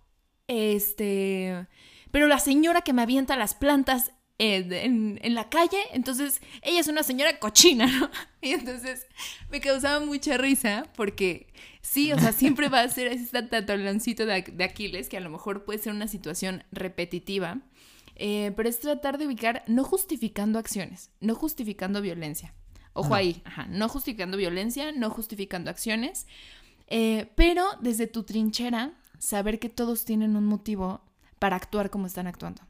este, 0.47 1.67
pero 2.11 2.29
la 2.29 2.39
señora 2.39 2.83
que 2.83 2.93
me 2.93 3.03
avienta 3.03 3.37
las 3.37 3.55
plantas 3.55 4.13
en, 4.39 5.21
en, 5.23 5.35
la 5.35 5.49
calle, 5.49 5.79
entonces 5.93 6.41
ella 6.63 6.81
es 6.81 6.89
una 6.89 7.03
señora 7.03 7.39
cochina, 7.39 7.87
¿no? 8.01 8.11
Y 8.41 8.51
entonces 8.51 9.07
me 9.51 9.61
causaba 9.61 10.05
mucha 10.05 10.37
risa 10.37 10.87
porque 10.97 11.53
sí, 11.83 12.13
o 12.13 12.19
sea, 12.19 12.33
siempre 12.33 12.69
va 12.69 12.81
a 12.81 12.89
ser 12.89 13.07
ese 13.09 13.43
tataloncito 13.43 14.27
de, 14.27 14.43
de 14.43 14.65
Aquiles 14.65 15.09
que 15.09 15.17
a 15.17 15.21
lo 15.21 15.31
mejor 15.31 15.65
puede 15.65 15.79
ser 15.79 15.93
una 15.93 16.09
situación 16.09 16.65
repetitiva, 16.73 17.61
eh, 18.17 18.53
pero 18.57 18.69
es 18.69 18.81
tratar 18.81 19.19
de 19.19 19.27
ubicar 19.27 19.65
no 19.67 19.85
justificando 19.85 20.59
acciones, 20.59 21.11
no 21.21 21.35
justificando 21.35 22.01
violencia. 22.01 22.55
Ojo 22.95 23.15
ahí, 23.15 23.43
ajá, 23.45 23.67
no 23.69 23.89
justificando 23.89 24.37
violencia, 24.37 24.93
no 24.93 25.11
justificando 25.11 25.69
acciones, 25.69 26.27
eh, 26.87 27.31
pero 27.35 27.65
desde 27.81 28.07
tu 28.07 28.23
trinchera, 28.23 28.93
saber 29.19 29.59
que 29.59 29.69
todos 29.69 30.05
tienen 30.05 30.37
un 30.37 30.47
motivo 30.47 31.03
para 31.39 31.57
actuar 31.57 31.91
como 31.91 32.07
están 32.07 32.27
actuando. 32.27 32.63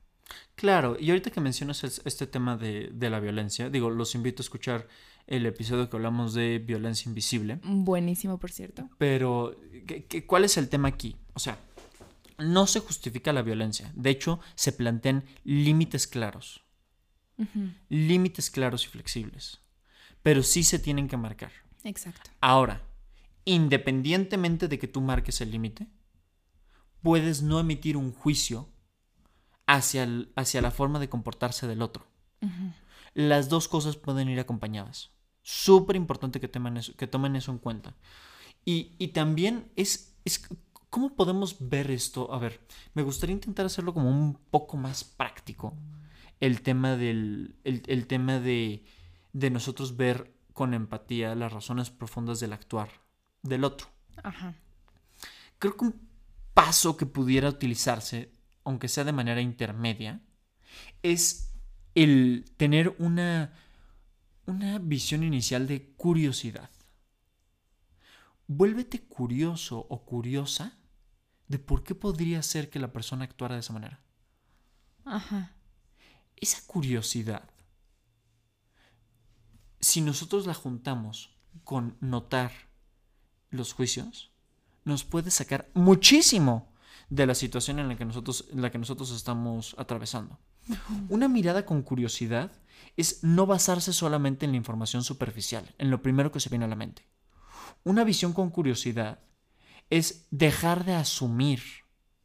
Claro, 0.55 0.97
y 0.99 1.11
ahorita 1.11 1.31
que 1.31 1.41
mencionas 1.41 1.85
este 1.85 2.27
tema 2.27 2.57
de, 2.57 2.91
la 2.99 3.21
violencia, 3.21 3.69
digo, 3.69 3.91
los 3.91 4.15
invito 4.15 4.41
a 4.43 4.45
escuchar 4.45 4.89
el 5.27 5.47
episodio 5.47 5.91
que 5.91 5.97
hablamos 5.97 6.33
de 6.33 6.59
violencia 6.59 7.09
invisible. 7.09 7.61
Buenísimo, 7.63 8.39
por 8.39 8.51
cierto. 8.51 8.89
Pero, 8.99 9.57
cuál 10.27 10.45
es 10.45 10.57
el 10.57 10.69
tema 10.69 10.89
aquí? 10.89 11.17
O 11.35 11.39
sea, 11.39 11.59
no 12.39 12.67
se 12.67 12.81
justifica 12.81 13.33
la 13.33 13.43
violencia. 13.43 13.93
De 13.95 14.11
hecho, 14.11 14.41
se 14.55 14.73
plantean 14.73 15.25
límites 15.45 16.07
claros. 16.07 16.63
Límites 17.89 18.51
claros 18.51 18.85
y 18.85 18.89
flexibles. 18.89 19.61
Pero 20.25 20.43
sí 20.43 20.65
se 20.65 20.81
tienen 20.81 21.07
que 21.07 21.17
marcar. 21.17 21.53
Exacto. 21.85 22.31
Ahora, 22.41 22.83
independientemente 23.45 24.67
de 24.67 24.81
que 24.81 24.89
tú 24.89 25.01
marques 25.01 25.41
el 25.41 25.53
límite, 25.53 25.87
puedes 27.03 27.43
no 27.43 27.61
emitir 27.61 27.97
un 27.97 28.13
juicio 28.13 28.69
hacia, 29.67 30.09
hacia 30.35 30.63
la 30.63 30.73
forma 30.73 30.99
de 30.99 31.09
comportarse 31.09 31.69
del 31.69 31.83
otro. 31.83 32.07
Las 33.13 33.49
dos 33.49 33.69
cosas 33.69 33.97
pueden 33.97 34.29
ir 34.29 34.41
acompañadas. 34.41 35.11
Súper 35.43 35.95
importante 35.95 36.41
que, 36.41 36.51
eso, 36.79 36.97
que 36.97 37.07
tomen 37.07 37.37
eso 37.37 37.53
en 37.53 37.59
cuenta. 37.59 37.95
Y, 38.65 39.09
también 39.09 39.71
es, 39.77 40.17
es, 40.25 40.49
¿Cómo 40.89 41.15
podemos 41.17 41.57
ver 41.59 41.91
esto? 41.91 42.33
A 42.33 42.39
ver, 42.39 42.61
me 42.95 43.03
gustaría 43.03 43.35
intentar 43.35 43.67
hacerlo 43.67 43.93
como 43.93 44.09
un 44.09 44.39
poco 44.51 44.77
más 44.77 45.05
práctico. 45.05 45.77
El 46.41 46.63
tema 46.63 46.97
del. 46.97 47.57
El, 47.65 48.07
tema 48.07 48.39
de, 48.39 48.85
de 49.35 49.51
nosotros 49.51 49.99
ver 49.99 50.35
con 50.55 50.73
empatía 50.73 51.35
las 51.35 51.53
razones 51.53 51.91
profundas 51.91 52.41
del 52.41 52.55
actuar 52.55 52.89
del 53.43 53.65
otro. 53.65 53.89
Ajá. 54.23 54.55
Creo 55.59 55.77
que 55.77 55.85
un 55.85 56.09
paso 56.55 56.97
que 56.97 57.05
pudiera 57.05 57.51
utilizarse 57.51 58.33
aunque 58.65 58.89
sea 58.89 59.05
de 59.05 59.13
manera 59.13 59.41
intermedia, 59.41 60.21
es 61.03 61.53
el 61.95 62.51
tener 62.57 62.97
una, 62.99 63.53
una 64.47 64.79
visión 64.79 65.23
inicial 65.23 65.69
de 65.69 65.93
curiosidad. 65.97 66.71
Vuélvete 68.47 69.03
curioso 69.05 69.87
o 69.89 70.05
curiosa 70.05 70.77
de 71.49 71.59
por 71.59 71.85
qué 71.85 71.95
podría 71.95 72.43
ser 72.43 72.71
que 72.71 72.79
la 72.79 72.93
persona 72.93 73.25
actuara 73.25 73.55
de 73.55 73.61
esa 73.61 73.73
manera. 73.73 74.01
Ajá. 75.05 75.53
Esa 76.37 76.67
curiosidad, 76.67 77.49
si 79.85 80.01
nosotros 80.01 80.47
la 80.47 80.55
juntamos 80.55 81.37
con 81.63 81.97
notar 82.01 82.51
los 83.51 83.75
juicios, 83.75 84.33
nos 84.85 85.05
puede 85.05 85.31
sacar 85.31 85.71
muchísimo 85.75 86.73
de 87.11 87.27
la 87.27 87.35
situación 87.35 87.79
en 87.79 87.89
la 87.89 87.97
que 87.97 88.07
nosotros, 88.07 88.47
en 88.51 88.63
la 88.63 88.71
que 88.71 88.79
nosotros 88.79 89.11
estamos 89.11 89.77
atravesando. 89.79 90.39
Una 91.11 91.29
mirada 91.29 91.67
con 91.67 91.83
curiosidad 91.83 92.51
es 92.97 93.23
no 93.23 93.45
basarse 93.45 93.93
solamente 93.93 94.47
en 94.47 94.53
la 94.53 94.57
información 94.57 95.05
superficial, 95.05 95.75
en 95.77 95.91
lo 95.91 96.01
primero 96.01 96.33
que 96.33 96.41
se 96.41 96.49
viene 96.49 96.65
a 96.65 96.69
la 96.69 96.77
mente. 96.77 97.07
Una 97.85 98.05
visión 98.05 98.33
con 98.33 98.49
curiosidad 98.49 99.21
es 99.91 100.27
dejar 100.31 100.87
de 100.87 100.95
asumir 100.95 101.61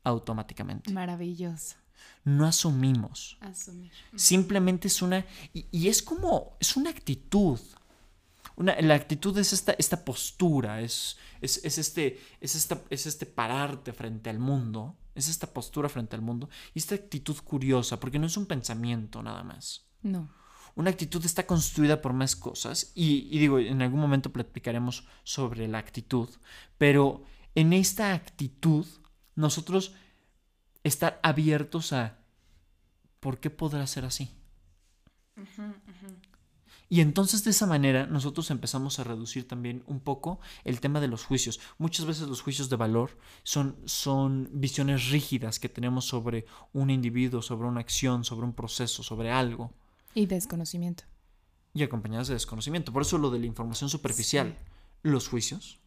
automáticamente. 0.05 0.93
Maravilloso. 0.93 1.75
No 2.23 2.45
asumimos. 2.45 3.37
Asumir. 3.41 3.91
Simplemente 4.15 4.87
es 4.87 5.01
una... 5.01 5.25
Y, 5.53 5.65
y, 5.71 5.87
es 5.87 6.03
como... 6.03 6.57
Es 6.59 6.75
una 6.75 6.89
actitud 6.89 7.59
la 8.59 8.95
actitud 8.95 9.37
es 9.37 9.53
esta, 9.53 9.73
esta 9.73 10.03
postura, 10.03 10.81
es, 10.81 11.17
es, 11.41 11.77
este, 11.77 12.19
es, 12.41 12.55
esta, 12.55 12.81
es 12.89 13.05
este 13.05 13.25
pararte 13.25 13.93
frente 13.93 14.29
al 14.29 14.39
mundo, 14.39 14.97
es 15.15 15.29
esta 15.29 15.47
postura 15.47 15.87
frente 15.87 16.15
al 16.15 16.21
mundo 16.21 16.49
y 16.73 16.79
esta 16.79 16.95
actitud 16.95 17.37
curiosa, 17.43 17.99
porque 17.99 18.19
no 18.19 18.27
es 18.27 18.35
un 18.35 18.45
pensamiento 18.45 19.23
nada 19.23 19.43
más. 19.43 19.85
No. 20.01 20.29
Una 20.75 20.89
actitud 20.89 21.23
está 21.25 21.47
construida 21.47 22.01
por 22.01 22.11
más 22.11 22.35
cosas 22.35 22.91
y, 22.95 23.29
y 23.31 23.39
digo, 23.39 23.59
en 23.59 23.81
algún 23.81 24.01
momento 24.01 24.31
platicaremos 24.31 25.07
sobre 25.23 25.67
la 25.67 25.77
actitud, 25.77 26.29
pero 26.77 27.23
en 27.55 27.71
esta 27.71 28.13
actitud 28.13 28.85
nosotros 29.35 29.93
estar 30.89 31.19
abiertos 31.23 31.93
a 31.93 32.17
¿por 33.19 33.39
qué 33.39 33.49
podrá 33.49 33.85
ser 33.87 34.05
así? 34.05 34.31
Y 36.91 37.01
entonces 37.01 37.43
de 37.43 37.51
esa 37.51 37.67
manera 37.67 38.07
nosotros 38.07 38.49
empezamos 38.49 38.97
a 38.97 39.03
reducir 39.03 39.47
también 39.47 39.83
un 39.85 39.99
poco 39.99 40.39
el 40.63 40.79
tema 40.79 40.99
de 40.99 41.07
los 41.07 41.23
juicios. 41.23 41.59
Muchas 41.77 42.05
veces 42.07 42.27
los 42.27 42.41
juicios 42.41 42.69
de 42.69 42.77
valor 42.77 43.17
son, 43.43 43.77
son 43.85 44.49
visiones 44.51 45.09
rígidas 45.09 45.59
que 45.59 45.69
tenemos 45.69 46.05
sobre 46.05 46.45
un 46.73 46.89
individuo, 46.89 47.43
sobre 47.43 47.67
una 47.67 47.79
acción, 47.79 48.23
sobre 48.23 48.45
un 48.45 48.53
proceso, 48.53 49.03
sobre 49.03 49.31
algo. 49.31 49.71
Y 50.15 50.25
desconocimiento. 50.25 51.03
Y 51.75 51.83
acompañadas 51.83 52.27
de 52.27 52.33
desconocimiento. 52.33 52.91
Por 52.91 53.03
eso 53.03 53.19
lo 53.19 53.29
de 53.29 53.39
la 53.39 53.45
información 53.45 53.91
superficial. 53.91 54.57
Los 55.03 55.27
juicios 55.27 55.79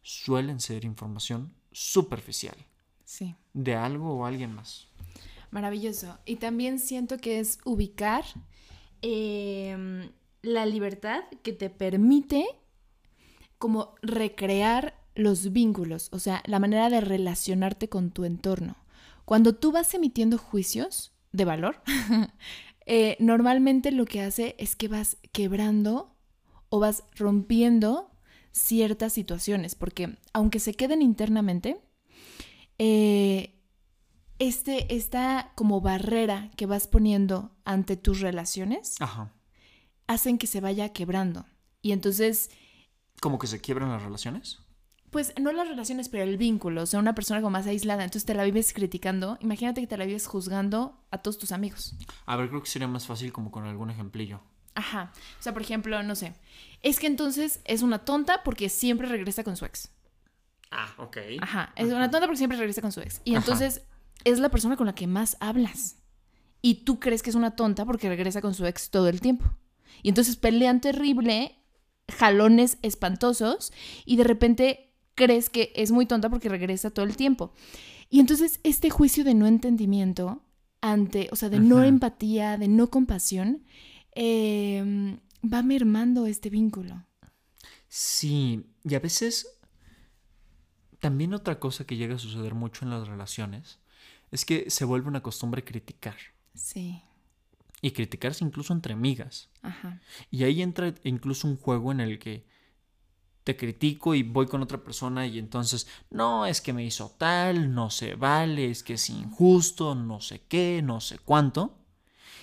suelen 0.00 0.60
ser 0.60 0.86
información 0.86 1.54
superficial. 1.70 2.56
Sí. 3.12 3.34
De 3.52 3.74
algo 3.74 4.14
o 4.14 4.24
alguien 4.24 4.54
más. 4.54 4.88
Maravilloso. 5.50 6.18
Y 6.24 6.36
también 6.36 6.78
siento 6.78 7.18
que 7.18 7.40
es 7.40 7.58
ubicar 7.66 8.24
eh, 9.02 10.10
la 10.40 10.64
libertad 10.64 11.24
que 11.42 11.52
te 11.52 11.68
permite 11.68 12.46
como 13.58 13.96
recrear 14.00 14.94
los 15.14 15.52
vínculos, 15.52 16.08
o 16.12 16.18
sea, 16.18 16.42
la 16.46 16.58
manera 16.58 16.88
de 16.88 17.02
relacionarte 17.02 17.90
con 17.90 18.12
tu 18.12 18.24
entorno. 18.24 18.76
Cuando 19.26 19.54
tú 19.54 19.72
vas 19.72 19.92
emitiendo 19.92 20.38
juicios 20.38 21.12
de 21.32 21.44
valor, 21.44 21.82
eh, 22.86 23.18
normalmente 23.20 23.92
lo 23.92 24.06
que 24.06 24.22
hace 24.22 24.56
es 24.56 24.74
que 24.74 24.88
vas 24.88 25.18
quebrando 25.32 26.16
o 26.70 26.80
vas 26.80 27.04
rompiendo 27.14 28.10
ciertas 28.52 29.12
situaciones, 29.12 29.74
porque 29.74 30.16
aunque 30.32 30.60
se 30.60 30.72
queden 30.72 31.02
internamente, 31.02 31.78
eh, 32.84 33.60
este, 34.38 34.94
esta 34.94 35.52
como 35.54 35.80
barrera 35.80 36.50
que 36.56 36.66
vas 36.66 36.86
poniendo 36.86 37.52
ante 37.64 37.96
tus 37.96 38.20
relaciones, 38.20 38.96
Ajá 39.00 39.32
hacen 40.06 40.38
que 40.38 40.46
se 40.46 40.60
vaya 40.60 40.92
quebrando. 40.92 41.46
Y 41.80 41.92
entonces... 41.92 42.50
¿Cómo 43.20 43.38
que 43.38 43.46
se 43.46 43.60
quiebran 43.60 43.90
las 43.90 44.02
relaciones? 44.02 44.58
Pues 45.10 45.34
no 45.40 45.52
las 45.52 45.68
relaciones, 45.68 46.08
pero 46.08 46.24
el 46.24 46.38
vínculo. 46.38 46.82
O 46.82 46.86
sea, 46.86 47.00
una 47.00 47.14
persona 47.14 47.40
como 47.40 47.50
más 47.50 47.66
aislada. 47.66 48.04
Entonces 48.04 48.24
te 48.24 48.34
la 48.34 48.44
vives 48.44 48.72
criticando. 48.72 49.36
Imagínate 49.40 49.80
que 49.80 49.86
te 49.86 49.96
la 49.96 50.06
vives 50.06 50.26
juzgando 50.26 50.98
a 51.10 51.18
todos 51.18 51.38
tus 51.38 51.52
amigos. 51.52 51.94
A 52.24 52.36
ver, 52.36 52.48
creo 52.48 52.62
que 52.62 52.70
sería 52.70 52.88
más 52.88 53.06
fácil 53.06 53.32
como 53.32 53.50
con 53.50 53.64
algún 53.64 53.90
ejemplillo. 53.90 54.40
Ajá. 54.74 55.12
O 55.38 55.42
sea, 55.42 55.52
por 55.52 55.62
ejemplo, 55.62 56.02
no 56.02 56.14
sé. 56.14 56.34
Es 56.82 56.98
que 56.98 57.06
entonces 57.06 57.60
es 57.64 57.82
una 57.82 58.04
tonta 58.04 58.42
porque 58.42 58.68
siempre 58.70 59.06
regresa 59.06 59.44
con 59.44 59.56
su 59.56 59.66
ex. 59.66 59.90
Ah, 60.72 60.94
ok. 60.96 61.18
Ajá. 61.40 61.72
Es 61.76 61.92
una 61.92 62.10
tonta 62.10 62.26
porque 62.26 62.38
siempre 62.38 62.58
regresa 62.58 62.80
con 62.80 62.92
su 62.92 63.00
ex. 63.00 63.20
Y 63.24 63.34
entonces 63.34 63.82
es 64.24 64.38
la 64.38 64.48
persona 64.48 64.76
con 64.76 64.86
la 64.86 64.94
que 64.94 65.06
más 65.06 65.36
hablas. 65.40 65.96
Y 66.62 66.84
tú 66.84 66.98
crees 66.98 67.22
que 67.22 67.30
es 67.30 67.36
una 67.36 67.56
tonta 67.56 67.84
porque 67.84 68.08
regresa 68.08 68.40
con 68.40 68.54
su 68.54 68.64
ex 68.66 68.90
todo 68.90 69.08
el 69.08 69.20
tiempo. 69.20 69.44
Y 70.02 70.08
entonces 70.08 70.36
pelean 70.36 70.80
terrible, 70.80 71.56
jalones 72.08 72.78
espantosos 72.82 73.72
y 74.04 74.16
de 74.16 74.24
repente 74.24 74.94
crees 75.14 75.50
que 75.50 75.72
es 75.76 75.92
muy 75.92 76.06
tonta 76.06 76.30
porque 76.30 76.48
regresa 76.48 76.90
todo 76.90 77.04
el 77.04 77.16
tiempo. 77.16 77.52
Y 78.08 78.20
entonces 78.20 78.60
este 78.62 78.90
juicio 78.90 79.24
de 79.24 79.34
no 79.34 79.46
entendimiento 79.46 80.42
ante, 80.80 81.28
o 81.30 81.36
sea, 81.36 81.48
de 81.48 81.60
no 81.60 81.82
empatía, 81.84 82.58
de 82.58 82.68
no 82.68 82.90
compasión, 82.90 83.64
em, 84.14 85.18
va 85.42 85.62
mermando 85.62 86.26
este 86.26 86.50
vínculo. 86.50 87.04
Sí, 87.88 88.64
y 88.84 88.94
a 88.94 89.00
veces 89.00 89.46
también 91.02 91.34
otra 91.34 91.58
cosa 91.58 91.84
que 91.84 91.96
llega 91.96 92.14
a 92.14 92.18
suceder 92.18 92.54
mucho 92.54 92.84
en 92.84 92.92
las 92.92 93.08
relaciones 93.08 93.80
es 94.30 94.44
que 94.44 94.70
se 94.70 94.84
vuelve 94.84 95.08
una 95.08 95.20
costumbre 95.20 95.64
criticar. 95.64 96.14
Sí. 96.54 97.02
Y 97.80 97.90
criticarse 97.90 98.44
incluso 98.44 98.72
entre 98.72 98.92
amigas. 98.92 99.50
Ajá. 99.62 100.00
Y 100.30 100.44
ahí 100.44 100.62
entra 100.62 100.94
incluso 101.02 101.48
un 101.48 101.56
juego 101.56 101.90
en 101.90 101.98
el 101.98 102.20
que 102.20 102.46
te 103.42 103.56
critico 103.56 104.14
y 104.14 104.22
voy 104.22 104.46
con 104.46 104.62
otra 104.62 104.84
persona 104.84 105.26
y 105.26 105.40
entonces, 105.40 105.88
no, 106.08 106.46
es 106.46 106.60
que 106.60 106.72
me 106.72 106.84
hizo 106.84 107.10
tal, 107.18 107.74
no 107.74 107.90
se 107.90 108.14
vale, 108.14 108.70
es 108.70 108.84
que 108.84 108.94
es 108.94 109.10
injusto, 109.10 109.96
no 109.96 110.20
sé 110.20 110.44
qué, 110.46 110.82
no 110.84 111.00
sé 111.00 111.18
cuánto. 111.18 111.80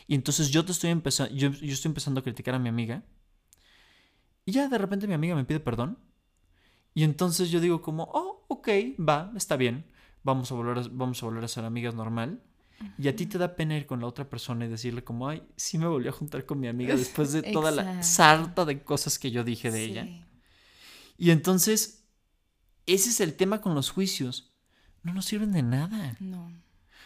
Y 0.05 0.15
entonces 0.15 0.49
yo 0.49 0.65
te 0.65 0.73
estoy 0.73 0.89
empezando, 0.89 1.33
yo, 1.33 1.49
yo 1.51 1.71
estoy 1.71 1.91
empezando 1.91 2.19
a 2.19 2.23
criticar 2.23 2.55
a 2.55 2.59
mi 2.59 2.67
amiga. 2.67 3.05
Y 4.43 4.51
ya 4.51 4.67
de 4.67 4.77
repente 4.77 5.07
mi 5.07 5.13
amiga 5.13 5.33
me 5.33 5.45
pide 5.45 5.61
perdón. 5.61 5.97
Y 6.93 7.05
entonces 7.05 7.49
yo 7.49 7.61
digo 7.61 7.81
como, 7.81 8.09
oh, 8.11 8.28
ok, 8.49 8.67
va, 8.99 9.31
está 9.37 9.55
bien. 9.55 9.85
Vamos 10.23 10.51
a 10.51 10.55
volver 10.55 10.79
a, 10.79 10.83
vamos 10.91 11.23
a, 11.23 11.25
volver 11.25 11.45
a 11.45 11.47
ser 11.47 11.63
amigas 11.63 11.95
normal. 11.95 12.41
Y 12.97 13.07
a 13.09 13.15
ti 13.15 13.25
te 13.25 13.37
da 13.37 13.55
pena 13.55 13.77
ir 13.77 13.85
con 13.85 13.99
la 13.99 14.07
otra 14.07 14.29
persona 14.29 14.65
y 14.65 14.69
decirle 14.69 15.03
como, 15.03 15.27
ay, 15.27 15.43
sí 15.57 15.77
me 15.77 15.85
volví 15.85 16.07
a 16.07 16.13
juntar 16.13 16.45
con 16.45 16.59
mi 16.59 16.67
amiga 16.67 16.95
después 16.97 17.31
de 17.31 17.41
toda 17.41 17.71
la 17.71 18.03
sarta 18.03 18.65
de 18.65 18.83
cosas 18.83 19.19
que 19.19 19.31
yo 19.31 19.43
dije 19.43 19.71
de 19.71 19.83
ella. 19.83 20.07
Y 21.17 21.31
entonces, 21.31 22.05
ese 22.85 23.09
es 23.09 23.19
el 23.19 23.35
tema 23.35 23.61
con 23.61 23.75
los 23.75 23.89
juicios. 23.89 24.53
No 25.03 25.13
nos 25.13 25.25
sirven 25.25 25.51
de 25.51 25.63
nada. 25.63 26.15
No. 26.19 26.51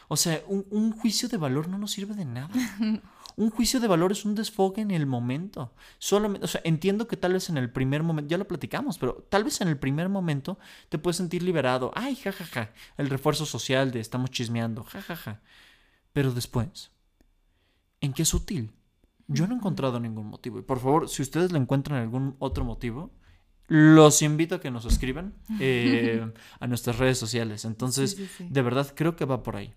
O 0.08 0.16
sea, 0.16 0.44
un, 0.48 0.66
un 0.70 0.92
juicio 0.92 1.28
de 1.28 1.38
valor 1.38 1.68
no 1.68 1.78
nos 1.78 1.92
sirve 1.92 2.14
de 2.14 2.26
nada. 2.26 2.52
Un 3.36 3.50
juicio 3.50 3.80
de 3.80 3.88
valor 3.88 4.12
es 4.12 4.26
un 4.26 4.36
desfogue 4.36 4.82
en 4.82 4.92
el 4.92 5.06
momento. 5.06 5.74
Solamente, 5.98 6.46
o 6.46 6.48
sea, 6.48 6.62
entiendo 6.64 7.08
que 7.08 7.18
tal 7.18 7.34
vez 7.34 7.50
en 7.50 7.58
el 7.58 7.72
primer 7.72 8.04
momento, 8.04 8.30
ya 8.30 8.38
lo 8.38 8.48
platicamos, 8.48 8.98
pero 8.98 9.26
tal 9.30 9.44
vez 9.44 9.62
en 9.62 9.68
el 9.68 9.78
primer 9.78 10.10
momento 10.10 10.60
te 10.90 10.98
puedes 10.98 11.18
sentir 11.18 11.44
liberado. 11.44 11.92
Ay, 11.96 12.16
jajaja, 12.16 12.46
ja, 12.46 12.66
ja. 12.66 12.74
el 12.98 13.10
refuerzo 13.10 13.46
social 13.46 13.92
de 13.92 14.00
estamos 14.00 14.32
chismeando, 14.32 14.84
jajaja. 14.84 15.16
Ja, 15.16 15.34
ja. 15.34 15.42
Pero 16.14 16.32
después, 16.32 16.92
¿en 18.02 18.14
qué 18.14 18.22
es 18.22 18.34
útil? 18.34 18.72
Yo 19.28 19.48
no 19.48 19.54
he 19.54 19.58
encontrado 19.58 20.00
ningún 20.00 20.28
motivo. 20.28 20.60
Y 20.60 20.62
por 20.62 20.80
favor, 20.80 21.10
si 21.10 21.22
ustedes 21.22 21.52
le 21.52 21.58
encuentran 21.58 22.00
algún 22.00 22.36
otro 22.40 22.64
motivo, 22.64 23.12
los 23.68 24.22
invito 24.22 24.56
a 24.56 24.62
que 24.62 24.72
nos 24.72 24.86
escriban 24.86 25.34
eh, 25.60 26.32
a 26.60 26.68
nuestras 26.68 26.98
redes 26.98 27.18
sociales. 27.18 27.66
Entonces, 27.66 28.18
de 28.40 28.62
verdad, 28.62 28.94
creo 28.96 29.16
que 29.16 29.26
va 29.26 29.42
por 29.42 29.56
ahí. 29.56 29.74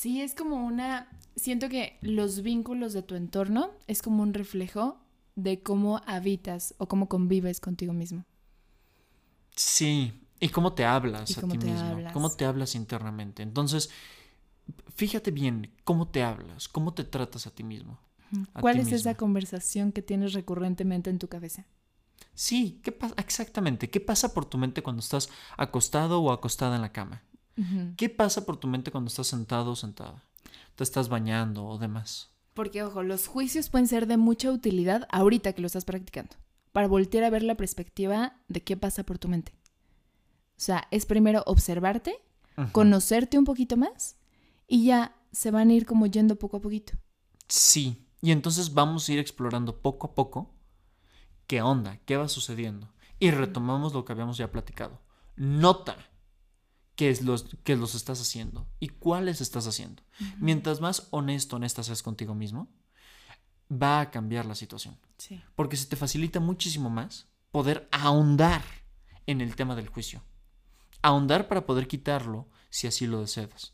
Sí, 0.00 0.22
es 0.22 0.34
como 0.34 0.64
una... 0.64 1.10
Siento 1.36 1.68
que 1.68 1.98
los 2.00 2.40
vínculos 2.40 2.94
de 2.94 3.02
tu 3.02 3.16
entorno 3.16 3.72
es 3.86 4.00
como 4.00 4.22
un 4.22 4.32
reflejo 4.32 4.98
de 5.36 5.62
cómo 5.62 6.00
habitas 6.06 6.74
o 6.78 6.88
cómo 6.88 7.06
convives 7.06 7.60
contigo 7.60 7.92
mismo. 7.92 8.24
Sí, 9.54 10.14
y 10.40 10.48
cómo 10.48 10.72
te 10.72 10.86
hablas 10.86 11.36
a 11.36 11.42
ti 11.42 11.58
mismo, 11.58 11.98
cómo 12.14 12.30
te 12.30 12.46
hablas 12.46 12.74
internamente. 12.76 13.42
Entonces, 13.42 13.90
fíjate 14.88 15.32
bien 15.32 15.70
cómo 15.84 16.08
te 16.08 16.22
hablas, 16.22 16.66
cómo 16.66 16.94
te 16.94 17.04
tratas 17.04 17.46
a 17.46 17.50
ti 17.50 17.62
mismo. 17.62 18.00
¿Cuál 18.58 18.78
es 18.78 18.92
esa 18.92 19.16
conversación 19.16 19.92
que 19.92 20.00
tienes 20.00 20.32
recurrentemente 20.32 21.10
en 21.10 21.18
tu 21.18 21.28
cabeza? 21.28 21.66
Sí, 22.32 22.80
¿qué 22.82 22.92
pasa? 22.92 23.14
Exactamente. 23.18 23.90
¿Qué 23.90 24.00
pasa 24.00 24.32
por 24.32 24.46
tu 24.46 24.56
mente 24.56 24.82
cuando 24.82 25.00
estás 25.00 25.28
acostado 25.58 26.22
o 26.22 26.32
acostada 26.32 26.76
en 26.76 26.80
la 26.80 26.92
cama? 26.92 27.22
¿Qué 27.96 28.08
pasa 28.08 28.46
por 28.46 28.56
tu 28.56 28.68
mente 28.68 28.90
cuando 28.90 29.08
estás 29.08 29.26
sentado 29.26 29.72
o 29.72 29.76
sentada? 29.76 30.24
Te 30.76 30.84
estás 30.84 31.08
bañando 31.08 31.66
o 31.66 31.78
demás. 31.78 32.30
Porque, 32.54 32.82
ojo, 32.82 33.02
los 33.02 33.26
juicios 33.26 33.68
pueden 33.68 33.86
ser 33.86 34.06
de 34.06 34.16
mucha 34.16 34.50
utilidad 34.50 35.06
ahorita 35.10 35.52
que 35.52 35.60
lo 35.60 35.66
estás 35.66 35.84
practicando, 35.84 36.36
para 36.72 36.88
voltear 36.88 37.24
a 37.24 37.30
ver 37.30 37.42
la 37.42 37.56
perspectiva 37.56 38.36
de 38.48 38.62
qué 38.62 38.76
pasa 38.76 39.04
por 39.04 39.18
tu 39.18 39.28
mente. 39.28 39.52
O 40.56 40.62
sea, 40.62 40.88
es 40.90 41.06
primero 41.06 41.42
observarte, 41.46 42.20
conocerte 42.72 43.38
un 43.38 43.44
poquito 43.44 43.76
más 43.76 44.16
y 44.66 44.84
ya 44.84 45.16
se 45.32 45.50
van 45.50 45.70
a 45.70 45.74
ir 45.74 45.86
como 45.86 46.06
yendo 46.06 46.36
poco 46.36 46.58
a 46.58 46.60
poquito. 46.60 46.92
Sí, 47.48 48.06
y 48.20 48.32
entonces 48.32 48.74
vamos 48.74 49.08
a 49.08 49.12
ir 49.12 49.18
explorando 49.18 49.80
poco 49.80 50.08
a 50.08 50.14
poco 50.14 50.54
qué 51.46 51.62
onda, 51.62 51.98
qué 52.04 52.16
va 52.16 52.28
sucediendo. 52.28 52.92
Y 53.18 53.30
retomamos 53.30 53.92
lo 53.92 54.04
que 54.04 54.12
habíamos 54.12 54.36
ya 54.36 54.50
platicado. 54.50 55.00
Nota 55.36 55.96
qué 57.00 57.08
es 57.08 57.22
los, 57.22 57.46
los 57.64 57.94
estás 57.94 58.20
haciendo 58.20 58.68
y 58.78 58.88
cuáles 58.88 59.40
estás 59.40 59.66
haciendo. 59.66 60.02
Mientras 60.38 60.82
más 60.82 61.08
honesto, 61.08 61.56
honesta 61.56 61.82
seas 61.82 62.02
contigo 62.02 62.34
mismo, 62.34 62.68
va 63.72 64.02
a 64.02 64.10
cambiar 64.10 64.44
la 64.44 64.54
situación. 64.54 64.98
Porque 65.56 65.78
se 65.78 65.86
te 65.86 65.96
facilita 65.96 66.40
muchísimo 66.40 66.90
más 66.90 67.26
poder 67.52 67.88
ahondar 67.90 68.62
en 69.24 69.40
el 69.40 69.56
tema 69.56 69.76
del 69.76 69.88
juicio. 69.88 70.22
Ahondar 71.00 71.48
para 71.48 71.64
poder 71.64 71.88
quitarlo 71.88 72.50
si 72.68 72.86
así 72.86 73.06
lo 73.06 73.22
deseas. 73.22 73.72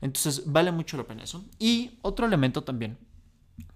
Entonces, 0.00 0.44
vale 0.46 0.70
mucho 0.70 0.96
la 0.96 1.08
pena 1.08 1.24
eso. 1.24 1.44
Y 1.58 1.98
otro 2.02 2.26
elemento 2.26 2.62
también, 2.62 2.96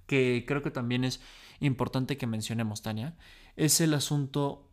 que 0.07 0.45
creo 0.47 0.63
que 0.63 0.71
también 0.71 1.03
es 1.03 1.21
importante 1.59 2.17
que 2.17 2.29
mencionemos, 2.29 2.83
Tania, 2.83 3.17
es 3.57 3.81
el 3.81 3.95
asunto 3.95 4.71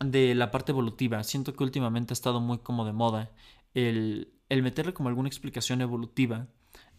de 0.00 0.34
la 0.34 0.50
parte 0.50 0.72
evolutiva. 0.72 1.22
Siento 1.24 1.54
que 1.54 1.64
últimamente 1.64 2.12
ha 2.12 2.14
estado 2.14 2.40
muy 2.40 2.58
como 2.58 2.84
de 2.84 2.92
moda 2.92 3.30
el, 3.74 4.32
meterle 4.48 4.94
como 4.94 5.08
alguna 5.08 5.28
explicación 5.28 5.80
evolutiva 5.80 6.46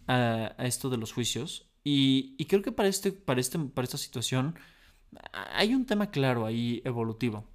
a, 0.08 0.54
esto 0.60 0.90
de 0.90 0.98
los 0.98 1.14
juicios. 1.14 1.68
Y, 1.84 2.46
creo 2.46 2.62
que 2.62 2.72
para, 2.72 2.90
este, 2.90 3.12
para, 3.12 3.40
este, 3.40 3.58
para 3.60 3.86
esta 3.86 3.98
situación 3.98 4.56
hay 5.34 5.74
un 5.74 5.86
tema 5.86 6.12
claro 6.12 6.46
ahí 6.46 6.82
evolutivo. 6.86 7.48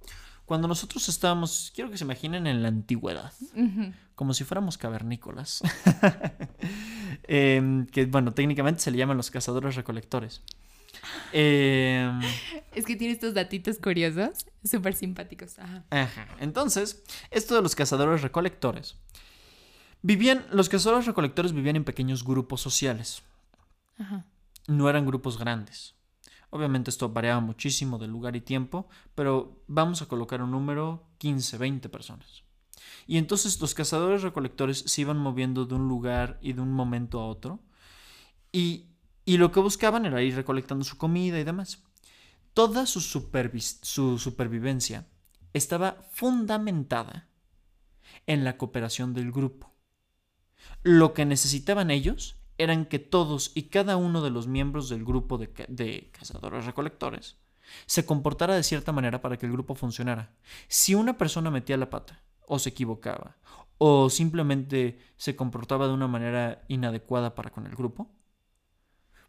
Cuando 0.45 0.67
nosotros 0.67 1.09
estábamos, 1.09 1.71
quiero 1.73 1.89
que 1.89 1.97
se 1.97 2.03
imaginen 2.03 2.45
en 2.45 2.61
la 2.61 2.67
antigüedad, 2.67 3.33
como 4.13 4.33
si 4.33 4.43
fuéramos 4.43 4.77
cavernícolas, 4.77 5.63
em, 7.23 7.87
que 7.87 8.05
bueno, 8.05 8.33
técnicamente 8.33 8.81
se 8.81 8.91
le 8.91 8.97
llaman 8.97 9.17
los 9.17 9.31
cazadores 9.31 9.75
recolectores. 9.75 10.43
Em, 11.31 12.19
es 12.75 12.85
que 12.85 12.95
tiene 12.95 13.13
estos 13.13 13.33
datitos 13.33 13.77
curiosos, 13.77 14.45
súper 14.63 14.95
simpáticos. 14.95 15.57
Ajá. 15.59 16.27
Entonces, 16.39 17.03
esto 17.31 17.55
de 17.55 17.61
los 17.61 17.75
cazadores 17.75 18.21
recolectores. 18.21 18.95
Vivían, 20.01 20.45
los 20.51 20.69
cazadores 20.69 21.05
recolectores 21.05 21.53
vivían 21.53 21.77
en 21.77 21.83
pequeños 21.83 22.23
grupos 22.23 22.61
sociales. 22.61 23.23
Ajá. 23.97 24.25
No 24.67 24.89
eran 24.89 25.05
grupos 25.05 25.37
grandes. 25.37 25.95
Obviamente 26.49 26.89
esto 26.89 27.09
variaba 27.09 27.39
muchísimo 27.39 27.97
de 27.97 28.07
lugar 28.07 28.35
y 28.35 28.41
tiempo, 28.41 28.87
pero 29.13 29.63
vamos 29.67 30.01
a 30.01 30.07
colocar 30.07 30.41
un 30.41 30.51
número 30.51 31.07
15, 31.17 31.57
20 31.57 31.89
personas. 31.89 32.43
Y 33.07 33.17
entonces 33.17 33.59
los 33.59 33.73
cazadores 33.73 34.21
recolectores 34.21 34.79
se 34.79 35.01
iban 35.01 35.17
moviendo 35.17 35.65
de 35.65 35.75
un 35.75 35.87
lugar 35.87 36.39
y 36.41 36.53
de 36.53 36.61
un 36.61 36.71
momento 36.71 37.19
a 37.19 37.27
otro. 37.27 37.59
Y 38.51 38.94
y 39.25 39.37
lo 39.37 39.51
que 39.51 39.59
buscaban 39.59 40.05
era 40.05 40.21
ir 40.21 40.35
recolectando 40.35 40.85
su 40.85 40.97
comida 40.97 41.39
y 41.39 41.43
demás. 41.43 41.83
Toda 42.53 42.85
su, 42.85 43.01
su 43.01 44.19
supervivencia 44.19 45.07
estaba 45.53 45.97
fundamentada 46.11 47.27
en 48.27 48.43
la 48.43 48.57
cooperación 48.57 49.13
del 49.13 49.31
grupo. 49.31 49.73
Lo 50.83 51.13
que 51.13 51.25
necesitaban 51.25 51.91
ellos 51.91 52.37
eran 52.57 52.85
que 52.85 52.99
todos 52.99 53.51
y 53.55 53.63
cada 53.63 53.97
uno 53.97 54.21
de 54.21 54.29
los 54.29 54.47
miembros 54.47 54.89
del 54.89 55.03
grupo 55.03 55.37
de, 55.37 55.47
de 55.67 56.09
cazadores 56.11 56.65
recolectores 56.65 57.37
se 57.85 58.05
comportara 58.05 58.55
de 58.55 58.63
cierta 58.63 58.91
manera 58.91 59.21
para 59.21 59.37
que 59.37 59.45
el 59.45 59.51
grupo 59.51 59.75
funcionara. 59.75 60.33
Si 60.67 60.95
una 60.95 61.17
persona 61.17 61.51
metía 61.51 61.77
la 61.77 61.89
pata, 61.89 62.21
o 62.47 62.59
se 62.59 62.69
equivocaba, 62.69 63.37
o 63.77 64.09
simplemente 64.09 64.99
se 65.17 65.35
comportaba 65.35 65.87
de 65.87 65.93
una 65.93 66.07
manera 66.07 66.63
inadecuada 66.67 67.35
para 67.35 67.49
con 67.49 67.65
el 67.65 67.75
grupo, 67.75 68.09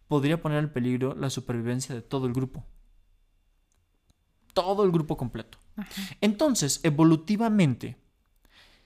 podría 0.08 0.40
poner 0.40 0.58
en 0.58 0.72
peligro 0.72 1.14
la 1.14 1.30
supervivencia 1.30 1.94
de 1.94 2.02
todo 2.02 2.26
el 2.26 2.32
grupo. 2.32 2.64
Todo 4.54 4.84
el 4.84 4.90
grupo 4.90 5.16
completo. 5.16 5.58
Entonces, 6.20 6.80
evolutivamente, 6.82 7.96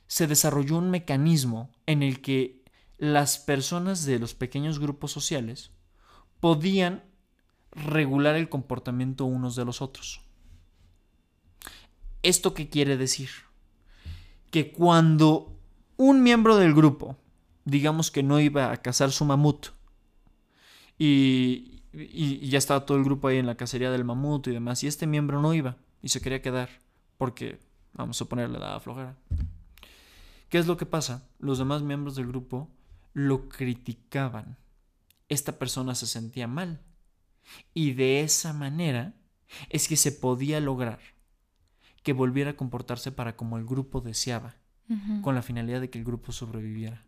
se 0.07 0.27
desarrolló 0.27 0.79
un 0.79 0.91
mecanismo 0.91 1.71
en 1.87 2.03
el 2.03 2.21
que 2.21 2.64
las 2.99 3.39
personas 3.39 4.05
de 4.05 4.18
los 4.18 4.35
pequeños 4.35 4.79
grupos 4.79 5.12
sociales 5.12 5.71
podían 6.41 7.05
regular 7.71 8.35
el 8.35 8.49
comportamiento 8.49 9.25
unos 9.25 9.55
de 9.57 9.64
los 9.64 9.81
otros. 9.81 10.21
¿Esto 12.23 12.53
qué 12.55 12.68
quiere 12.68 12.97
decir? 12.97 13.31
Que 14.51 14.73
cuando 14.73 15.57
un 15.97 16.23
miembro 16.23 16.57
del 16.57 16.75
grupo, 16.75 17.16
digamos 17.64 18.11
que 18.11 18.23
no 18.23 18.41
iba 18.41 18.73
a 18.73 18.77
cazar 18.79 19.12
su 19.12 19.25
mamut, 19.25 19.68
y, 21.03 21.83
y, 21.95 22.47
ya 22.51 22.59
estaba 22.59 22.85
todo 22.85 22.99
el 22.99 23.05
grupo 23.05 23.29
ahí 23.29 23.39
en 23.39 23.47
la 23.47 23.55
cacería 23.55 23.91
del 23.91 24.05
mamut 24.05 24.47
y 24.49 24.51
demás, 24.51 24.85
y 24.85 24.87
este 24.87 25.07
miembro 25.07 25.41
no 25.41 25.55
iba 25.55 25.79
y 26.03 26.11
se 26.11 26.21
quería 26.21 26.43
quedar 26.43 26.69
porque, 27.17 27.59
vamos 27.95 28.21
a 28.21 28.27
ponerle 28.27 28.59
la 28.59 28.79
flojera. 28.81 29.17
¿Qué 30.51 30.59
es 30.59 30.67
lo 30.67 30.77
que 30.77 30.85
pasa? 30.85 31.27
Los 31.39 31.57
demás 31.57 31.81
miembros 31.81 32.17
del 32.17 32.27
grupo 32.27 32.71
lo 33.15 33.49
criticaban. 33.49 34.59
Esta 35.31 35.59
persona 35.59 35.95
se 35.95 36.07
sentía 36.07 36.47
mal. 36.47 36.83
Y 37.73 37.93
de 37.93 38.21
esa 38.21 38.53
manera 38.53 39.15
es 39.71 39.89
que 39.89 39.97
se 39.97 40.13
podía 40.13 40.61
lograr 40.61 41.01
que 42.03 42.13
volviera 42.13 42.51
a 42.51 42.57
comportarse 42.57 43.11
para 43.11 43.37
como 43.37 43.57
el 43.57 43.65
grupo 43.65 44.03
deseaba, 44.03 44.57
con 45.23 45.35
la 45.35 45.43
finalidad 45.43 45.81
de 45.81 45.89
que 45.89 45.99
el 45.99 46.05
grupo 46.05 46.33
sobreviviera. 46.33 47.07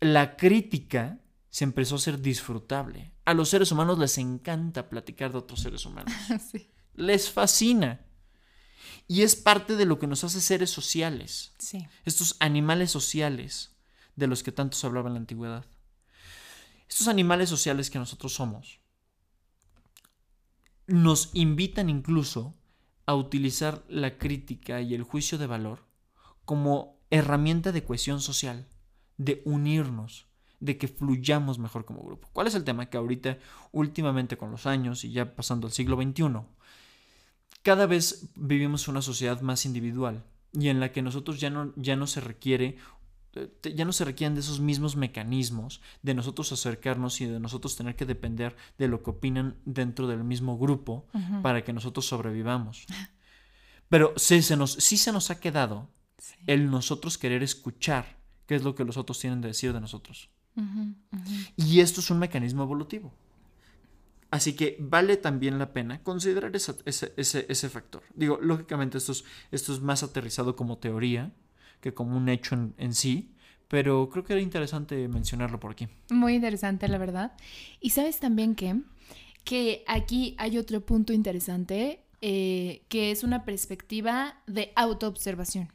La 0.00 0.36
crítica 0.36 1.21
se 1.52 1.64
empezó 1.64 1.96
a 1.96 1.98
ser 1.98 2.22
disfrutable. 2.22 3.12
A 3.26 3.34
los 3.34 3.50
seres 3.50 3.70
humanos 3.70 3.98
les 3.98 4.16
encanta 4.16 4.88
platicar 4.88 5.32
de 5.32 5.38
otros 5.38 5.60
seres 5.60 5.84
humanos. 5.84 6.10
Les 6.94 7.30
fascina. 7.30 8.06
Y 9.06 9.20
es 9.20 9.36
parte 9.36 9.76
de 9.76 9.84
lo 9.84 9.98
que 9.98 10.06
nos 10.06 10.24
hace 10.24 10.40
seres 10.40 10.70
sociales. 10.70 11.52
Estos 12.06 12.36
animales 12.40 12.90
sociales 12.90 13.76
de 14.16 14.28
los 14.28 14.42
que 14.42 14.50
tanto 14.50 14.78
se 14.78 14.86
hablaba 14.86 15.08
en 15.08 15.14
la 15.14 15.20
antigüedad. 15.20 15.66
Estos 16.88 17.06
animales 17.06 17.50
sociales 17.50 17.90
que 17.90 17.98
nosotros 17.98 18.32
somos 18.32 18.80
nos 20.86 21.30
invitan 21.34 21.90
incluso 21.90 22.54
a 23.04 23.14
utilizar 23.14 23.84
la 23.88 24.16
crítica 24.16 24.80
y 24.80 24.94
el 24.94 25.02
juicio 25.02 25.36
de 25.36 25.46
valor 25.46 25.86
como 26.46 26.98
herramienta 27.10 27.72
de 27.72 27.84
cohesión 27.84 28.22
social, 28.22 28.68
de 29.18 29.42
unirnos, 29.44 30.31
de 30.62 30.78
que 30.78 30.86
fluyamos 30.86 31.58
mejor 31.58 31.84
como 31.84 32.02
grupo. 32.02 32.28
¿Cuál 32.32 32.46
es 32.46 32.54
el 32.54 32.62
tema? 32.62 32.86
Que 32.86 32.96
ahorita, 32.96 33.38
últimamente 33.72 34.36
con 34.36 34.52
los 34.52 34.64
años 34.66 35.04
y 35.04 35.10
ya 35.10 35.34
pasando 35.34 35.66
al 35.66 35.72
siglo 35.72 36.00
XXI, 36.00 36.24
cada 37.62 37.86
vez 37.86 38.30
vivimos 38.36 38.86
una 38.86 39.02
sociedad 39.02 39.40
más 39.40 39.66
individual 39.66 40.22
y 40.52 40.68
en 40.68 40.78
la 40.78 40.92
que 40.92 41.02
nosotros 41.02 41.40
ya 41.40 41.50
no, 41.50 41.72
ya 41.76 41.96
no 41.96 42.06
se 42.06 42.20
requiere 42.20 42.76
ya 43.62 43.86
no 43.86 43.94
se 43.94 44.04
requieren 44.04 44.34
de 44.34 44.42
esos 44.42 44.60
mismos 44.60 44.94
mecanismos 44.94 45.80
de 46.02 46.12
nosotros 46.12 46.52
acercarnos 46.52 47.18
y 47.22 47.24
de 47.24 47.40
nosotros 47.40 47.76
tener 47.76 47.96
que 47.96 48.04
depender 48.04 48.54
de 48.76 48.88
lo 48.88 49.02
que 49.02 49.08
opinan 49.08 49.56
dentro 49.64 50.06
del 50.06 50.22
mismo 50.22 50.58
grupo 50.58 51.06
para 51.42 51.64
que 51.64 51.72
nosotros 51.72 52.04
sobrevivamos. 52.04 52.84
Pero 53.88 54.12
sí 54.16 54.42
se 54.42 54.54
nos, 54.54 54.72
sí 54.72 54.98
se 54.98 55.12
nos 55.12 55.30
ha 55.30 55.40
quedado 55.40 55.88
el 56.46 56.70
nosotros 56.70 57.16
querer 57.16 57.42
escuchar 57.42 58.18
qué 58.46 58.54
es 58.54 58.64
lo 58.64 58.74
que 58.74 58.84
los 58.84 58.98
otros 58.98 59.18
tienen 59.18 59.40
de 59.40 59.48
decir 59.48 59.72
de 59.72 59.80
nosotros. 59.80 60.28
Y 61.56 61.80
esto 61.80 62.00
es 62.00 62.10
un 62.10 62.18
mecanismo 62.18 62.62
evolutivo. 62.62 63.12
Así 64.32 64.54
que 64.54 64.78
vale 64.80 65.18
también 65.18 65.58
la 65.58 65.74
pena 65.74 66.02
considerar 66.02 66.56
ese, 66.56 66.74
ese, 66.86 67.68
factor. 67.68 68.02
Digo, 68.14 68.38
lógicamente 68.40 68.96
esto 68.96 69.12
es, 69.12 69.24
esto 69.50 69.74
es 69.74 69.80
más 69.82 70.02
aterrizado 70.02 70.56
como 70.56 70.78
teoría, 70.78 71.32
que 71.82 71.92
como 71.92 72.16
un 72.16 72.30
hecho 72.30 72.56
en, 72.78 72.94
sí, 72.94 73.34
pero 73.68 74.08
creo 74.08 74.24
que 74.24 74.32
era 74.32 74.40
interesante 74.40 75.06
mencionarlo 75.06 75.60
por 75.60 75.72
aquí. 75.72 75.86
Muy 76.08 76.34
interesante, 76.34 76.88
la 76.88 76.96
verdad. 76.96 77.32
Y 77.78 77.90
sabes 77.90 78.20
también 78.20 78.54
que, 78.54 78.80
que 79.44 79.84
aquí 79.86 80.34
hay 80.38 80.56
otro 80.56 80.80
punto 80.80 81.12
interesante, 81.12 82.06
eh, 82.22 82.86
que 82.88 83.10
es 83.10 83.24
una 83.24 83.44
perspectiva 83.44 84.40
de 84.46 84.72
autoobservación. 84.76 85.70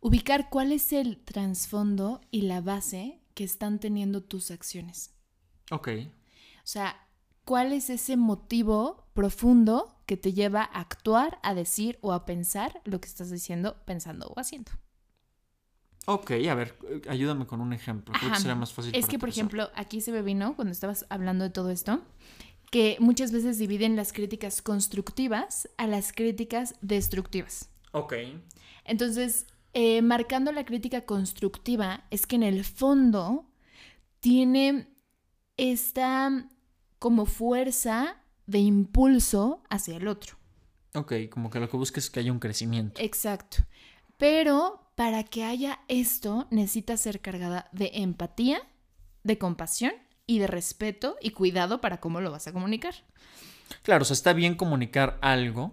Ubicar 0.00 0.50
cuál 0.50 0.70
es 0.70 0.92
el 0.92 1.18
trasfondo 1.18 2.20
y 2.30 2.42
la 2.42 2.60
base 2.60 3.18
que 3.38 3.44
están 3.44 3.78
teniendo 3.78 4.20
tus 4.20 4.50
acciones. 4.50 5.14
Ok. 5.70 5.90
O 6.56 6.64
sea, 6.64 7.06
¿cuál 7.44 7.72
es 7.72 7.88
ese 7.88 8.16
motivo 8.16 9.06
profundo 9.14 10.02
que 10.06 10.16
te 10.16 10.32
lleva 10.32 10.62
a 10.62 10.80
actuar, 10.80 11.38
a 11.44 11.54
decir 11.54 12.00
o 12.00 12.12
a 12.12 12.26
pensar 12.26 12.82
lo 12.84 13.00
que 13.00 13.06
estás 13.06 13.30
diciendo, 13.30 13.76
pensando 13.86 14.26
o 14.26 14.40
haciendo? 14.40 14.72
Ok, 16.06 16.32
a 16.50 16.54
ver, 16.56 16.76
ayúdame 17.08 17.46
con 17.46 17.60
un 17.60 17.72
ejemplo. 17.72 18.12
Creo 18.18 18.32
que 18.32 18.40
será 18.40 18.56
más 18.56 18.72
fácil. 18.72 18.92
Es 18.92 19.06
que, 19.06 19.20
por 19.20 19.28
ejemplo, 19.28 19.70
aquí 19.76 20.00
se 20.00 20.10
me 20.10 20.22
vino, 20.22 20.56
cuando 20.56 20.72
estabas 20.72 21.06
hablando 21.08 21.44
de 21.44 21.50
todo 21.50 21.70
esto, 21.70 22.02
que 22.72 22.96
muchas 22.98 23.30
veces 23.30 23.56
dividen 23.56 23.94
las 23.94 24.12
críticas 24.12 24.62
constructivas 24.62 25.68
a 25.76 25.86
las 25.86 26.12
críticas 26.12 26.74
destructivas. 26.80 27.70
Ok. 27.92 28.14
Entonces, 28.84 29.46
eh, 29.80 30.02
marcando 30.02 30.50
la 30.50 30.64
crítica 30.64 31.02
constructiva 31.02 32.02
es 32.10 32.26
que 32.26 32.34
en 32.34 32.42
el 32.42 32.64
fondo 32.64 33.48
tiene 34.18 34.88
esta 35.56 36.48
como 36.98 37.26
fuerza 37.26 38.16
de 38.46 38.58
impulso 38.58 39.62
hacia 39.70 39.96
el 39.98 40.08
otro. 40.08 40.36
Ok, 40.94 41.12
como 41.30 41.48
que 41.48 41.60
lo 41.60 41.68
que 41.68 41.76
busca 41.76 42.00
es 42.00 42.10
que 42.10 42.18
haya 42.18 42.32
un 42.32 42.40
crecimiento. 42.40 43.00
Exacto. 43.00 43.58
Pero 44.16 44.90
para 44.96 45.22
que 45.22 45.44
haya 45.44 45.78
esto, 45.86 46.48
necesita 46.50 46.96
ser 46.96 47.20
cargada 47.20 47.68
de 47.70 47.92
empatía, 47.94 48.60
de 49.22 49.38
compasión 49.38 49.92
y 50.26 50.40
de 50.40 50.48
respeto 50.48 51.16
y 51.22 51.30
cuidado 51.30 51.80
para 51.80 52.00
cómo 52.00 52.20
lo 52.20 52.32
vas 52.32 52.48
a 52.48 52.52
comunicar. 52.52 52.96
Claro, 53.84 54.02
o 54.02 54.04
sea, 54.04 54.14
está 54.14 54.32
bien 54.32 54.56
comunicar 54.56 55.20
algo 55.22 55.72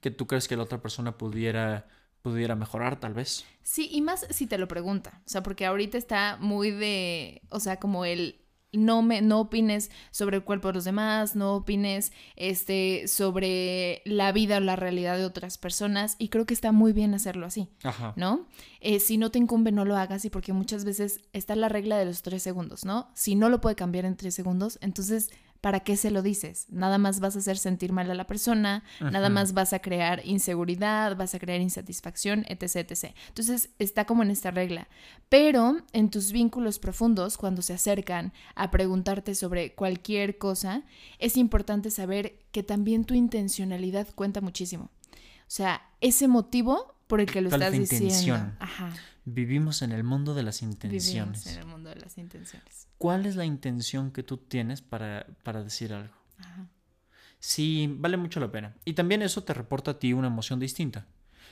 que 0.00 0.10
tú 0.10 0.26
crees 0.26 0.48
que 0.48 0.56
la 0.56 0.64
otra 0.64 0.82
persona 0.82 1.16
pudiera 1.16 1.86
pudiera 2.28 2.54
mejorar, 2.54 2.98
tal 2.98 3.14
vez. 3.14 3.44
Sí, 3.62 3.88
y 3.92 4.00
más 4.00 4.26
si 4.30 4.46
te 4.46 4.58
lo 4.58 4.68
pregunta. 4.68 5.20
O 5.26 5.28
sea, 5.28 5.42
porque 5.42 5.66
ahorita 5.66 5.98
está 5.98 6.36
muy 6.40 6.70
de, 6.70 7.42
o 7.50 7.60
sea, 7.60 7.78
como 7.78 8.04
el 8.04 8.40
no 8.72 9.02
me 9.02 9.22
no 9.22 9.40
opines 9.40 9.90
sobre 10.10 10.36
el 10.36 10.44
cuerpo 10.44 10.68
de 10.68 10.74
los 10.74 10.84
demás, 10.84 11.36
no 11.36 11.54
opines 11.54 12.12
este 12.36 13.08
sobre 13.08 14.02
la 14.04 14.32
vida 14.32 14.58
o 14.58 14.60
la 14.60 14.76
realidad 14.76 15.16
de 15.16 15.24
otras 15.24 15.56
personas 15.56 16.16
y 16.18 16.28
creo 16.28 16.44
que 16.44 16.54
está 16.54 16.72
muy 16.72 16.92
bien 16.92 17.14
hacerlo 17.14 17.46
así, 17.46 17.70
Ajá. 17.82 18.12
¿no? 18.16 18.46
Eh, 18.80 19.00
si 19.00 19.16
no 19.16 19.30
te 19.30 19.38
incumbe 19.38 19.72
no 19.72 19.84
lo 19.84 19.96
hagas 19.96 20.24
y 20.24 20.30
porque 20.30 20.52
muchas 20.52 20.84
veces 20.84 21.20
está 21.32 21.56
la 21.56 21.68
regla 21.68 21.98
de 21.98 22.04
los 22.04 22.22
tres 22.22 22.42
segundos, 22.42 22.84
¿no? 22.84 23.08
Si 23.14 23.34
no 23.34 23.48
lo 23.48 23.60
puede 23.60 23.76
cambiar 23.76 24.04
en 24.04 24.16
tres 24.16 24.34
segundos, 24.34 24.78
entonces 24.82 25.30
¿para 25.60 25.80
qué 25.80 25.96
se 25.96 26.10
lo 26.10 26.22
dices? 26.22 26.66
Nada 26.70 26.98
más 26.98 27.20
vas 27.20 27.36
a 27.36 27.40
hacer 27.40 27.58
sentir 27.58 27.92
mal 27.92 28.10
a 28.10 28.14
la 28.14 28.26
persona, 28.26 28.84
nada 29.00 29.28
más 29.28 29.54
vas 29.54 29.72
a 29.72 29.80
crear 29.80 30.22
inseguridad, 30.24 31.16
vas 31.16 31.34
a 31.34 31.38
crear 31.38 31.60
insatisfacción, 31.60 32.44
etc, 32.48 32.90
etc. 32.90 33.14
Entonces 33.28 33.70
está 33.78 34.04
como 34.04 34.22
en 34.22 34.30
esta 34.30 34.50
regla. 34.50 34.88
Pero 35.28 35.78
en 35.92 36.10
tus 36.10 36.32
vínculos 36.32 36.78
profundos, 36.78 37.36
cuando 37.36 37.62
se 37.62 37.74
acercan 37.74 38.32
a 38.54 38.70
preguntarte 38.70 39.34
sobre 39.34 39.74
cualquier 39.74 40.38
cosa, 40.38 40.82
es 41.18 41.36
importante 41.36 41.90
saber 41.90 42.38
que 42.52 42.62
también 42.62 43.04
tu 43.04 43.14
intencionalidad 43.14 44.08
cuenta 44.14 44.40
muchísimo. 44.40 44.90
O 45.48 45.50
sea, 45.50 45.82
ese 46.00 46.28
motivo 46.28 46.94
por 47.08 47.20
el 47.20 47.26
que 47.26 47.40
lo 47.40 47.48
estás 47.48 47.72
diciendo. 47.72 48.34
Ajá. 48.60 48.92
Vivimos 49.34 49.82
en 49.82 49.92
el 49.92 50.04
mundo 50.04 50.34
de 50.34 50.42
las 50.42 50.62
intenciones. 50.62 51.44
Vivimos 51.44 51.46
en 51.46 51.58
el 51.58 51.66
mundo 51.66 51.90
de 51.90 51.96
las 51.96 52.16
intenciones. 52.16 52.88
¿Cuál 52.96 53.26
es 53.26 53.36
la 53.36 53.44
intención 53.44 54.10
que 54.10 54.22
tú 54.22 54.38
tienes 54.38 54.80
para, 54.80 55.26
decir 55.62 55.92
algo? 55.92 56.14
Sí, 57.38 57.94
vale 57.98 58.16
mucho 58.16 58.40
la 58.40 58.50
pena. 58.50 58.74
Y 58.84 58.94
también 58.94 59.22
eso 59.22 59.44
te 59.44 59.54
reporta 59.54 59.92
a 59.92 59.98
ti 59.98 60.12
una 60.12 60.28
emoción 60.28 60.58
distinta. 60.58 61.06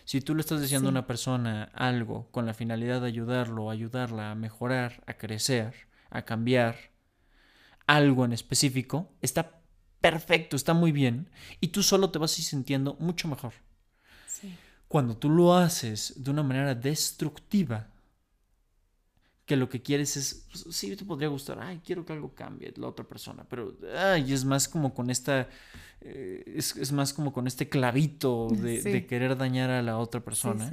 Si 0.05 0.21
tú 0.21 0.35
le 0.35 0.41
estás 0.41 0.61
diciendo 0.61 0.89
a 0.89 0.91
una 0.91 1.07
persona 1.07 1.65
algo 1.75 2.31
con 2.31 2.47
la 2.47 2.55
finalidad 2.55 3.01
de 3.01 3.09
ayudarlo, 3.09 3.71
ayudarla 3.71 4.31
a 4.31 4.35
mejorar, 4.35 5.03
a 5.07 5.15
crecer, 5.15 5.75
a 6.11 6.23
cambiar, 6.23 6.77
algo 7.87 8.25
en 8.25 8.33
específico, 8.33 9.13
está 9.21 9.61
perfecto, 10.01 10.57
está 10.57 10.75
muy 10.75 10.93
bien, 10.93 11.31
y 11.61 11.69
tú 11.69 11.83
solo 11.83 12.11
te 12.11 12.19
vas 12.19 12.37
a 12.37 12.41
ir 12.41 12.45
sintiendo 12.45 12.97
mucho 13.01 13.29
mejor. 13.29 13.53
Cuando 14.89 15.17
tú 15.17 15.29
lo 15.29 15.55
haces 15.55 16.15
de 16.17 16.31
una 16.31 16.43
manera 16.43 16.75
destructiva, 16.75 17.89
que 19.45 19.57
lo 19.57 19.69
que 19.69 19.81
quieres 19.81 20.17
es, 20.17 20.47
pues, 20.51 20.67
sí, 20.77 20.95
te 20.97 21.05
podría 21.05 21.29
gustar, 21.29 21.61
ay, 21.61 21.81
quiero 21.85 22.05
que 22.05 22.13
algo 22.13 22.35
cambie 22.35 22.73
la 22.77 22.89
otra 22.89 23.05
persona, 23.05 23.45
pero, 23.49 23.77
ay, 23.97 24.33
es 24.33 24.45
más 24.45 24.69
como 24.69 24.93
con 24.93 25.09
esta, 25.09 25.49
eh, 26.01 26.55
es, 26.57 26.93
más 26.93 27.13
como 27.13 27.33
con 27.33 27.47
este 27.47 27.69
clavito 27.69 28.49
de, 28.51 29.07
querer 29.07 29.37
dañar 29.37 29.71
a 29.71 29.83
la 29.83 29.99
otra 29.99 30.21
persona. 30.21 30.71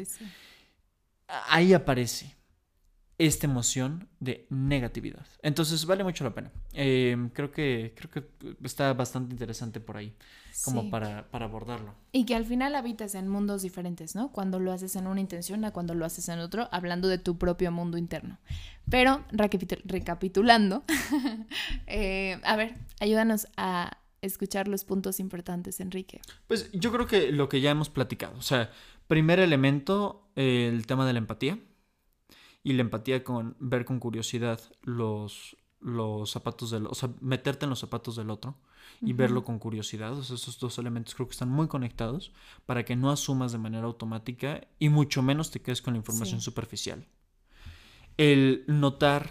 Ahí 1.48 1.74
aparece 1.74 2.36
esta 3.18 3.46
emoción 3.46 4.10
de 4.20 4.48
negatividad. 4.50 5.26
Entonces 5.42 5.86
vale 5.86 6.04
mucho 6.04 6.24
la 6.24 6.34
pena. 6.34 6.52
Em, 6.74 7.30
creo, 7.30 7.52
que, 7.52 7.94
creo 7.96 8.10
que 8.10 8.56
está 8.64 8.94
bastante 8.94 9.34
interesante 9.34 9.80
por 9.80 9.98
ahí, 9.98 10.14
como 10.66 10.90
para, 10.90 11.30
para, 11.30 11.46
abordarlo. 11.46 11.94
Y 12.12 12.26
que 12.26 12.36
al 12.36 12.46
final 12.46 12.76
habitas 12.76 13.14
en 13.16 13.28
mundos 13.28 13.62
diferentes, 13.62 14.16
¿no? 14.16 14.32
Cuando 14.32 14.60
lo 14.60 14.72
haces 14.72 14.96
en 14.96 15.08
una 15.08 15.22
intención 15.22 15.64
a 15.64 15.72
cuando 15.72 15.94
lo 15.94 16.06
haces 16.06 16.28
en 16.30 16.40
otro, 16.40 16.70
hablando 16.72 17.08
de 17.08 17.20
tu 17.20 17.38
propio 17.38 17.72
mundo 17.72 17.98
interno. 17.98 18.40
Pero, 18.90 19.24
recapitulando, 19.32 20.84
eh, 21.88 22.40
a 22.44 22.56
ver, 22.56 22.74
ayúdanos 23.00 23.48
a 23.58 23.98
escuchar 24.22 24.68
los 24.68 24.86
puntos 24.86 25.20
importantes, 25.20 25.80
Enrique. 25.80 26.22
Pues 26.48 26.72
yo 26.72 26.92
creo 26.92 27.06
que 27.06 27.32
lo 27.32 27.48
que 27.48 27.62
ya 27.62 27.72
hemos 27.72 27.90
platicado, 27.90 28.36
o 28.38 28.42
sea, 28.42 28.72
primer 29.08 29.40
elemento, 29.40 30.30
el 30.36 30.88
tema 30.88 31.06
de 31.06 31.14
la 31.14 31.20
empatía 31.20 31.60
y 32.64 32.74
la 32.74 32.82
empatía 32.82 33.24
con 33.24 33.56
ver 33.60 33.86
con 33.86 34.00
curiosidad 34.00 34.60
los, 34.84 35.58
los 35.80 36.32
zapatos 36.32 36.72
del, 36.72 36.88
o 36.88 36.96
sea, 36.96 37.10
meterte 37.20 37.66
en 37.66 37.70
los 37.70 37.80
zapatos 37.80 38.16
del 38.16 38.30
otro 38.30 38.56
y 39.02 39.14
verlo 39.14 39.44
con 39.44 39.60
curiosidad. 39.60 40.18
esos 40.18 40.60
dos 40.60 40.78
elementos 40.78 41.14
creo 41.16 41.28
que 41.28 41.34
están 41.34 41.50
muy 41.50 41.68
conectados 41.68 42.32
para 42.66 42.86
que 42.86 42.96
no 42.96 43.12
asumas 43.12 43.52
de 43.52 43.58
manera 43.58 43.86
automática 43.86 44.68
y 44.80 44.90
mucho 44.90 45.22
menos 45.22 45.52
te 45.52 45.62
quedes 45.62 45.82
con 45.82 45.94
la 45.94 45.98
información 45.98 46.42
superficial. 46.42 47.06
El 48.18 48.64
notar 48.68 49.30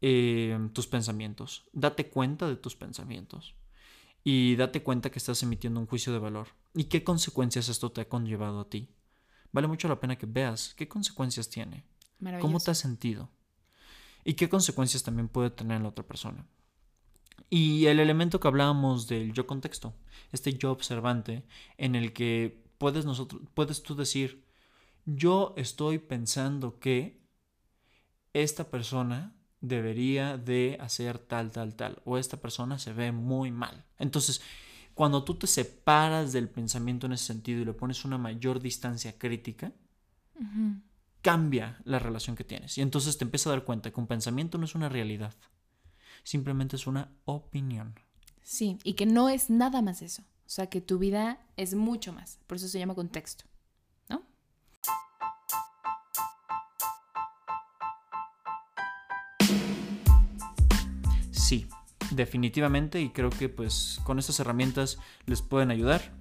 eh, 0.00 0.56
tus 0.72 0.86
pensamientos, 0.86 1.68
date 1.72 2.08
cuenta 2.08 2.48
de 2.48 2.56
tus 2.56 2.76
pensamientos 2.76 3.54
y 4.22 4.56
date 4.56 4.82
cuenta 4.82 5.10
que 5.10 5.18
estás 5.18 5.42
emitiendo 5.42 5.80
un 5.80 5.86
juicio 5.86 6.12
de 6.12 6.18
valor 6.18 6.48
y 6.74 6.84
qué 6.84 7.02
consecuencias 7.02 7.68
esto 7.68 7.90
te 7.90 8.02
ha 8.02 8.08
conllevado 8.08 8.60
a 8.60 8.68
ti. 8.68 8.88
Vale 9.50 9.66
mucho 9.66 9.88
la 9.88 9.98
pena 9.98 10.16
que 10.16 10.26
veas 10.26 10.74
qué 10.74 10.86
consecuencias 10.86 11.48
tiene, 11.48 11.84
cómo 12.40 12.60
te 12.60 12.70
has 12.70 12.78
sentido 12.78 13.30
y 14.24 14.34
qué 14.34 14.48
consecuencias 14.48 15.02
también 15.02 15.28
puede 15.28 15.50
tener 15.50 15.76
en 15.76 15.84
la 15.84 15.88
otra 15.88 16.06
persona. 16.06 16.46
Y 17.50 17.86
el 17.86 17.98
elemento 17.98 18.40
que 18.40 18.48
hablábamos 18.48 19.08
del 19.08 19.32
yo 19.32 19.46
contexto, 19.46 19.94
este 20.32 20.52
yo 20.52 20.70
observante 20.70 21.46
en 21.78 21.94
el 21.94 22.12
que 22.12 22.62
puedes, 22.76 23.04
nosotros, 23.06 23.42
puedes 23.54 23.82
tú 23.82 23.94
decir, 23.94 24.44
yo 25.06 25.54
estoy 25.56 25.98
pensando 25.98 26.78
que 26.78 27.22
esta 28.34 28.70
persona 28.70 29.34
debería 29.60 30.36
de 30.36 30.76
hacer 30.80 31.18
tal, 31.18 31.50
tal, 31.50 31.74
tal, 31.74 32.02
o 32.04 32.18
esta 32.18 32.36
persona 32.38 32.78
se 32.78 32.92
ve 32.92 33.12
muy 33.12 33.50
mal. 33.50 33.86
Entonces, 33.98 34.42
cuando 34.94 35.24
tú 35.24 35.34
te 35.34 35.46
separas 35.46 36.32
del 36.32 36.48
pensamiento 36.48 37.06
en 37.06 37.12
ese 37.12 37.24
sentido 37.24 37.62
y 37.62 37.64
le 37.64 37.72
pones 37.72 38.04
una 38.04 38.18
mayor 38.18 38.60
distancia 38.60 39.18
crítica, 39.18 39.72
cambia 41.22 41.80
la 41.84 41.98
relación 41.98 42.36
que 42.36 42.44
tienes. 42.44 42.78
Y 42.78 42.82
entonces 42.82 43.18
te 43.18 43.24
empiezas 43.24 43.48
a 43.48 43.50
dar 43.50 43.64
cuenta 43.64 43.90
que 43.90 44.00
un 44.00 44.06
pensamiento 44.06 44.58
no 44.58 44.64
es 44.64 44.74
una 44.74 44.88
realidad, 44.88 45.34
simplemente 46.24 46.76
es 46.76 46.86
una 46.86 47.12
opinión. 47.24 47.94
Sí, 48.42 48.78
y 48.82 48.94
que 48.94 49.06
no 49.06 49.28
es 49.28 49.50
nada 49.50 49.82
más 49.82 50.02
eso. 50.02 50.22
O 50.22 50.50
sea, 50.50 50.68
que 50.68 50.80
tu 50.80 50.98
vida 50.98 51.38
es 51.58 51.74
mucho 51.74 52.14
más. 52.14 52.38
Por 52.46 52.56
eso 52.56 52.68
se 52.68 52.78
llama 52.78 52.94
contexto, 52.94 53.44
¿no? 54.08 54.22
Sí, 61.30 61.68
definitivamente 62.10 63.02
y 63.02 63.10
creo 63.10 63.28
que 63.28 63.50
pues 63.50 64.00
con 64.04 64.18
estas 64.18 64.40
herramientas 64.40 64.98
les 65.26 65.42
pueden 65.42 65.70
ayudar 65.70 66.17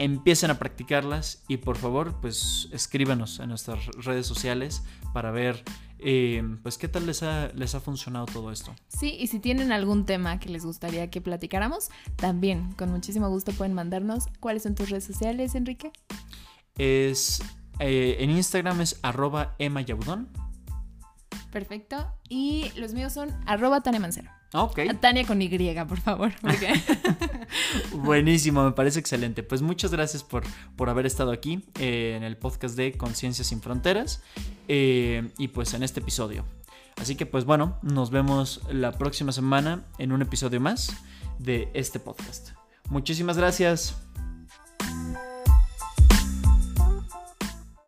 empiecen 0.00 0.50
a 0.50 0.58
practicarlas 0.58 1.44
y 1.46 1.58
por 1.58 1.76
favor 1.76 2.20
pues 2.20 2.68
escríbanos 2.72 3.38
en 3.38 3.50
nuestras 3.50 3.86
redes 3.98 4.26
sociales 4.26 4.82
para 5.12 5.30
ver 5.30 5.62
eh, 5.98 6.42
pues 6.62 6.78
qué 6.78 6.88
tal 6.88 7.06
les 7.06 7.22
ha, 7.22 7.48
les 7.48 7.74
ha 7.74 7.80
funcionado 7.80 8.24
todo 8.24 8.50
esto. 8.50 8.74
Sí, 8.88 9.16
y 9.20 9.26
si 9.26 9.38
tienen 9.38 9.72
algún 9.72 10.06
tema 10.06 10.40
que 10.40 10.48
les 10.48 10.64
gustaría 10.64 11.10
que 11.10 11.20
platicáramos, 11.20 11.90
también 12.16 12.72
con 12.72 12.90
muchísimo 12.90 13.28
gusto 13.28 13.52
pueden 13.52 13.74
mandarnos. 13.74 14.26
¿Cuáles 14.40 14.62
son 14.62 14.74
tus 14.74 14.88
redes 14.88 15.04
sociales, 15.04 15.54
Enrique? 15.54 15.92
Es 16.78 17.42
eh, 17.78 18.16
en 18.20 18.30
Instagram 18.30 18.80
es 18.80 18.98
arroba 19.02 19.56
Perfecto. 21.52 22.06
Y 22.28 22.72
los 22.76 22.94
míos 22.94 23.12
son 23.12 23.30
arroba 23.46 23.82
Mancero. 24.00 24.30
Ok. 24.52 24.80
Tania 25.00 25.26
con 25.26 25.40
Y, 25.40 25.74
por 25.88 26.00
favor. 26.00 26.32
Buenísimo, 27.92 28.64
me 28.64 28.72
parece 28.72 28.98
excelente. 28.98 29.42
Pues 29.42 29.62
muchas 29.62 29.92
gracias 29.92 30.24
por, 30.24 30.42
por 30.76 30.88
haber 30.88 31.06
estado 31.06 31.30
aquí 31.30 31.64
eh, 31.78 32.14
en 32.16 32.24
el 32.24 32.36
podcast 32.36 32.76
de 32.76 32.92
Conciencia 32.92 33.44
sin 33.44 33.60
Fronteras 33.60 34.22
eh, 34.66 35.30
y 35.38 35.48
pues 35.48 35.74
en 35.74 35.82
este 35.82 36.00
episodio. 36.00 36.44
Así 36.96 37.14
que 37.14 37.26
pues 37.26 37.44
bueno, 37.44 37.78
nos 37.82 38.10
vemos 38.10 38.60
la 38.70 38.92
próxima 38.92 39.32
semana 39.32 39.84
en 39.98 40.12
un 40.12 40.20
episodio 40.22 40.60
más 40.60 40.96
de 41.38 41.68
este 41.72 42.00
podcast. 42.00 42.50
Muchísimas 42.88 43.38
gracias. 43.38 43.96